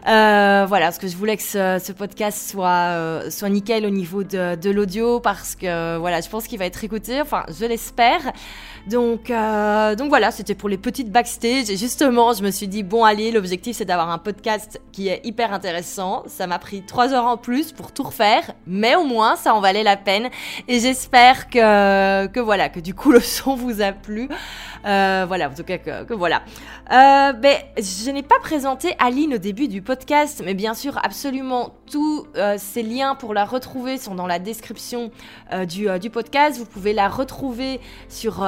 Euh, 0.08 0.66
voilà, 0.68 0.86
parce 0.86 0.99
que 0.99 1.08
je 1.08 1.18
voulais 1.18 1.36
que 1.36 1.43
ce, 1.43 1.91
podcast 1.91 2.49
soit, 2.49 2.70
euh, 2.70 3.30
soit 3.30 3.49
nickel 3.49 3.86
au 3.86 3.89
niveau 3.89 4.24
de, 4.24 4.55
de 4.55 4.70
l'audio, 4.70 5.20
parce 5.20 5.55
que 5.55 5.97
voilà, 5.97 6.22
je 6.22 6.30
pense 6.30 6.47
qu'il 6.47 6.58
va 6.60 6.66
être 6.66 6.82
écouté, 6.84 7.20
enfin, 7.20 7.43
je 7.49 7.66
l'espère. 7.66 8.22
Donc, 8.88 9.30
euh, 9.30 9.95
donc 9.95 10.08
voilà, 10.08 10.32
c'était 10.32 10.55
pour 10.55 10.70
les 10.70 10.78
petites 10.78 11.12
backstage. 11.12 11.70
Et 11.70 11.76
justement, 11.76 12.32
je 12.32 12.41
me 12.41 12.51
suis 12.51 12.70
dit, 12.70 12.84
bon, 12.84 13.03
allez, 13.03 13.32
l'objectif 13.32 13.76
c'est 13.76 13.86
d'avoir 13.86 14.10
un 14.10 14.18
podcast 14.18 14.80
qui 14.93 15.10
est 15.10 15.20
hyper 15.26 15.51
intéressant. 15.51 16.24
Ça 16.28 16.47
m'a 16.47 16.58
pris 16.58 16.84
trois 16.84 17.14
heures 17.14 17.26
en 17.26 17.36
plus 17.36 17.74
pour 17.74 17.91
tout 17.91 18.03
refaire, 18.03 18.53
mais 18.66 18.95
au 18.95 19.03
moins, 19.03 19.36
ça 19.36 19.53
en 19.53 19.60
valait 19.60 19.84
la 19.84 19.97
peine. 19.97 20.30
Et 20.70 20.80
j'espère 20.80 21.49
que, 21.49 22.28
que 22.28 22.39
voilà, 22.39 22.70
que 22.70 22.80
du 22.80 22.93
coup, 22.93 23.12
le 23.18 23.20
son 23.20 23.55
vous 23.55 23.82
a 23.82 23.91
plu. 23.91 24.30
Euh, 24.86 25.25
voilà, 25.28 25.49
en 25.49 25.53
tout 25.53 25.63
cas, 25.63 25.78
que, 25.78 26.13
voilà. 26.13 26.41
Euh, 26.91 27.34
ben, 27.34 27.57
je 27.78 28.11
n'ai 28.11 28.23
pas 28.23 28.39
présenté 28.41 28.95
Aline 28.99 29.36
au 29.36 29.38
début 29.38 29.67
du 29.67 29.82
podcast, 29.82 30.41
mais 30.45 30.53
bien 30.53 30.73
sûr, 30.73 30.99
absolument 31.03 31.73
tous 31.89 32.28
euh, 32.36 32.55
ces 32.57 32.84
liens 32.84 33.15
pour 33.15 33.34
la 33.34 33.45
retrouver 33.45 33.97
sont 33.97 34.15
dans 34.15 34.28
la 34.28 34.39
description 34.39 35.11
euh, 35.53 35.65
du, 35.65 35.88
du 35.99 36.09
podcast. 36.09 36.57
Vous 36.57 36.65
pouvez 36.65 36.93
la 36.93 37.07
retrouver 37.07 37.80
sur 38.09 38.45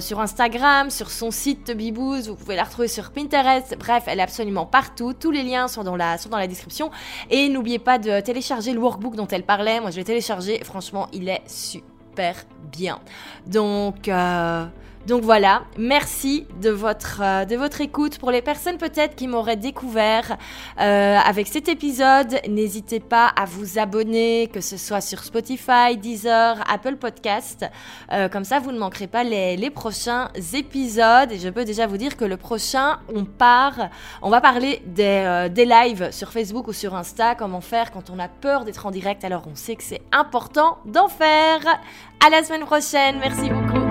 sur 0.00 0.20
Instagram, 0.20 0.90
sur 0.90 1.10
son 1.10 1.30
site 1.30 1.70
Bibouze, 1.76 2.28
vous 2.28 2.34
pouvez 2.34 2.56
la 2.56 2.64
retrouver 2.64 2.88
sur 2.88 3.10
Pinterest. 3.10 3.76
Bref, 3.78 4.04
elle 4.06 4.20
est 4.20 4.22
absolument 4.22 4.66
partout. 4.66 5.12
Tous 5.12 5.30
les 5.30 5.42
liens 5.42 5.68
sont 5.68 5.84
dans 5.84 5.96
la, 5.96 6.18
sont 6.18 6.28
dans 6.28 6.38
la 6.38 6.46
description. 6.46 6.90
Et 7.30 7.48
n'oubliez 7.48 7.78
pas 7.78 7.98
de 7.98 8.20
télécharger 8.20 8.72
le 8.72 8.80
workbook 8.80 9.16
dont 9.16 9.26
elle 9.28 9.44
parlait. 9.44 9.80
Moi, 9.80 9.90
je 9.90 9.96
l'ai 9.96 10.04
téléchargé. 10.04 10.62
Franchement, 10.64 11.08
il 11.12 11.28
est 11.28 11.42
super 11.46 12.34
bien. 12.72 12.98
Donc, 13.46 14.08
donc 15.08 15.22
voilà, 15.22 15.62
merci 15.78 16.46
de 16.60 16.68
votre, 16.68 17.22
euh, 17.22 17.46
de 17.46 17.56
votre 17.56 17.80
écoute. 17.80 18.18
Pour 18.18 18.30
les 18.30 18.42
personnes 18.42 18.76
peut-être 18.76 19.16
qui 19.16 19.26
m'auraient 19.26 19.56
découvert 19.56 20.36
euh, 20.78 21.16
avec 21.16 21.46
cet 21.46 21.66
épisode, 21.70 22.38
n'hésitez 22.46 23.00
pas 23.00 23.32
à 23.34 23.46
vous 23.46 23.78
abonner, 23.78 24.50
que 24.52 24.60
ce 24.60 24.76
soit 24.76 25.00
sur 25.00 25.24
Spotify, 25.24 25.96
Deezer, 25.96 26.62
Apple 26.70 26.96
Podcast. 26.96 27.64
Euh, 28.12 28.28
comme 28.28 28.44
ça, 28.44 28.58
vous 28.58 28.70
ne 28.70 28.78
manquerez 28.78 29.06
pas 29.06 29.24
les, 29.24 29.56
les, 29.56 29.70
prochains 29.70 30.28
épisodes. 30.52 31.32
Et 31.32 31.38
je 31.38 31.48
peux 31.48 31.64
déjà 31.64 31.86
vous 31.86 31.96
dire 31.96 32.18
que 32.18 32.26
le 32.26 32.36
prochain, 32.36 32.98
on 33.08 33.24
part, 33.24 33.88
on 34.20 34.28
va 34.28 34.42
parler 34.42 34.82
des, 34.84 35.04
euh, 35.24 35.48
des 35.48 35.64
lives 35.64 36.10
sur 36.12 36.32
Facebook 36.32 36.68
ou 36.68 36.74
sur 36.74 36.94
Insta, 36.94 37.34
comment 37.34 37.62
faire 37.62 37.92
quand 37.92 38.10
on 38.10 38.18
a 38.18 38.28
peur 38.28 38.66
d'être 38.66 38.84
en 38.84 38.90
direct? 38.90 39.24
Alors 39.24 39.44
on 39.50 39.54
sait 39.54 39.74
que 39.74 39.84
c'est 39.84 40.02
important 40.12 40.76
d'en 40.84 41.08
faire. 41.08 41.60
À 42.22 42.28
la 42.28 42.44
semaine 42.44 42.66
prochaine, 42.66 43.18
merci 43.20 43.48
beaucoup. 43.48 43.87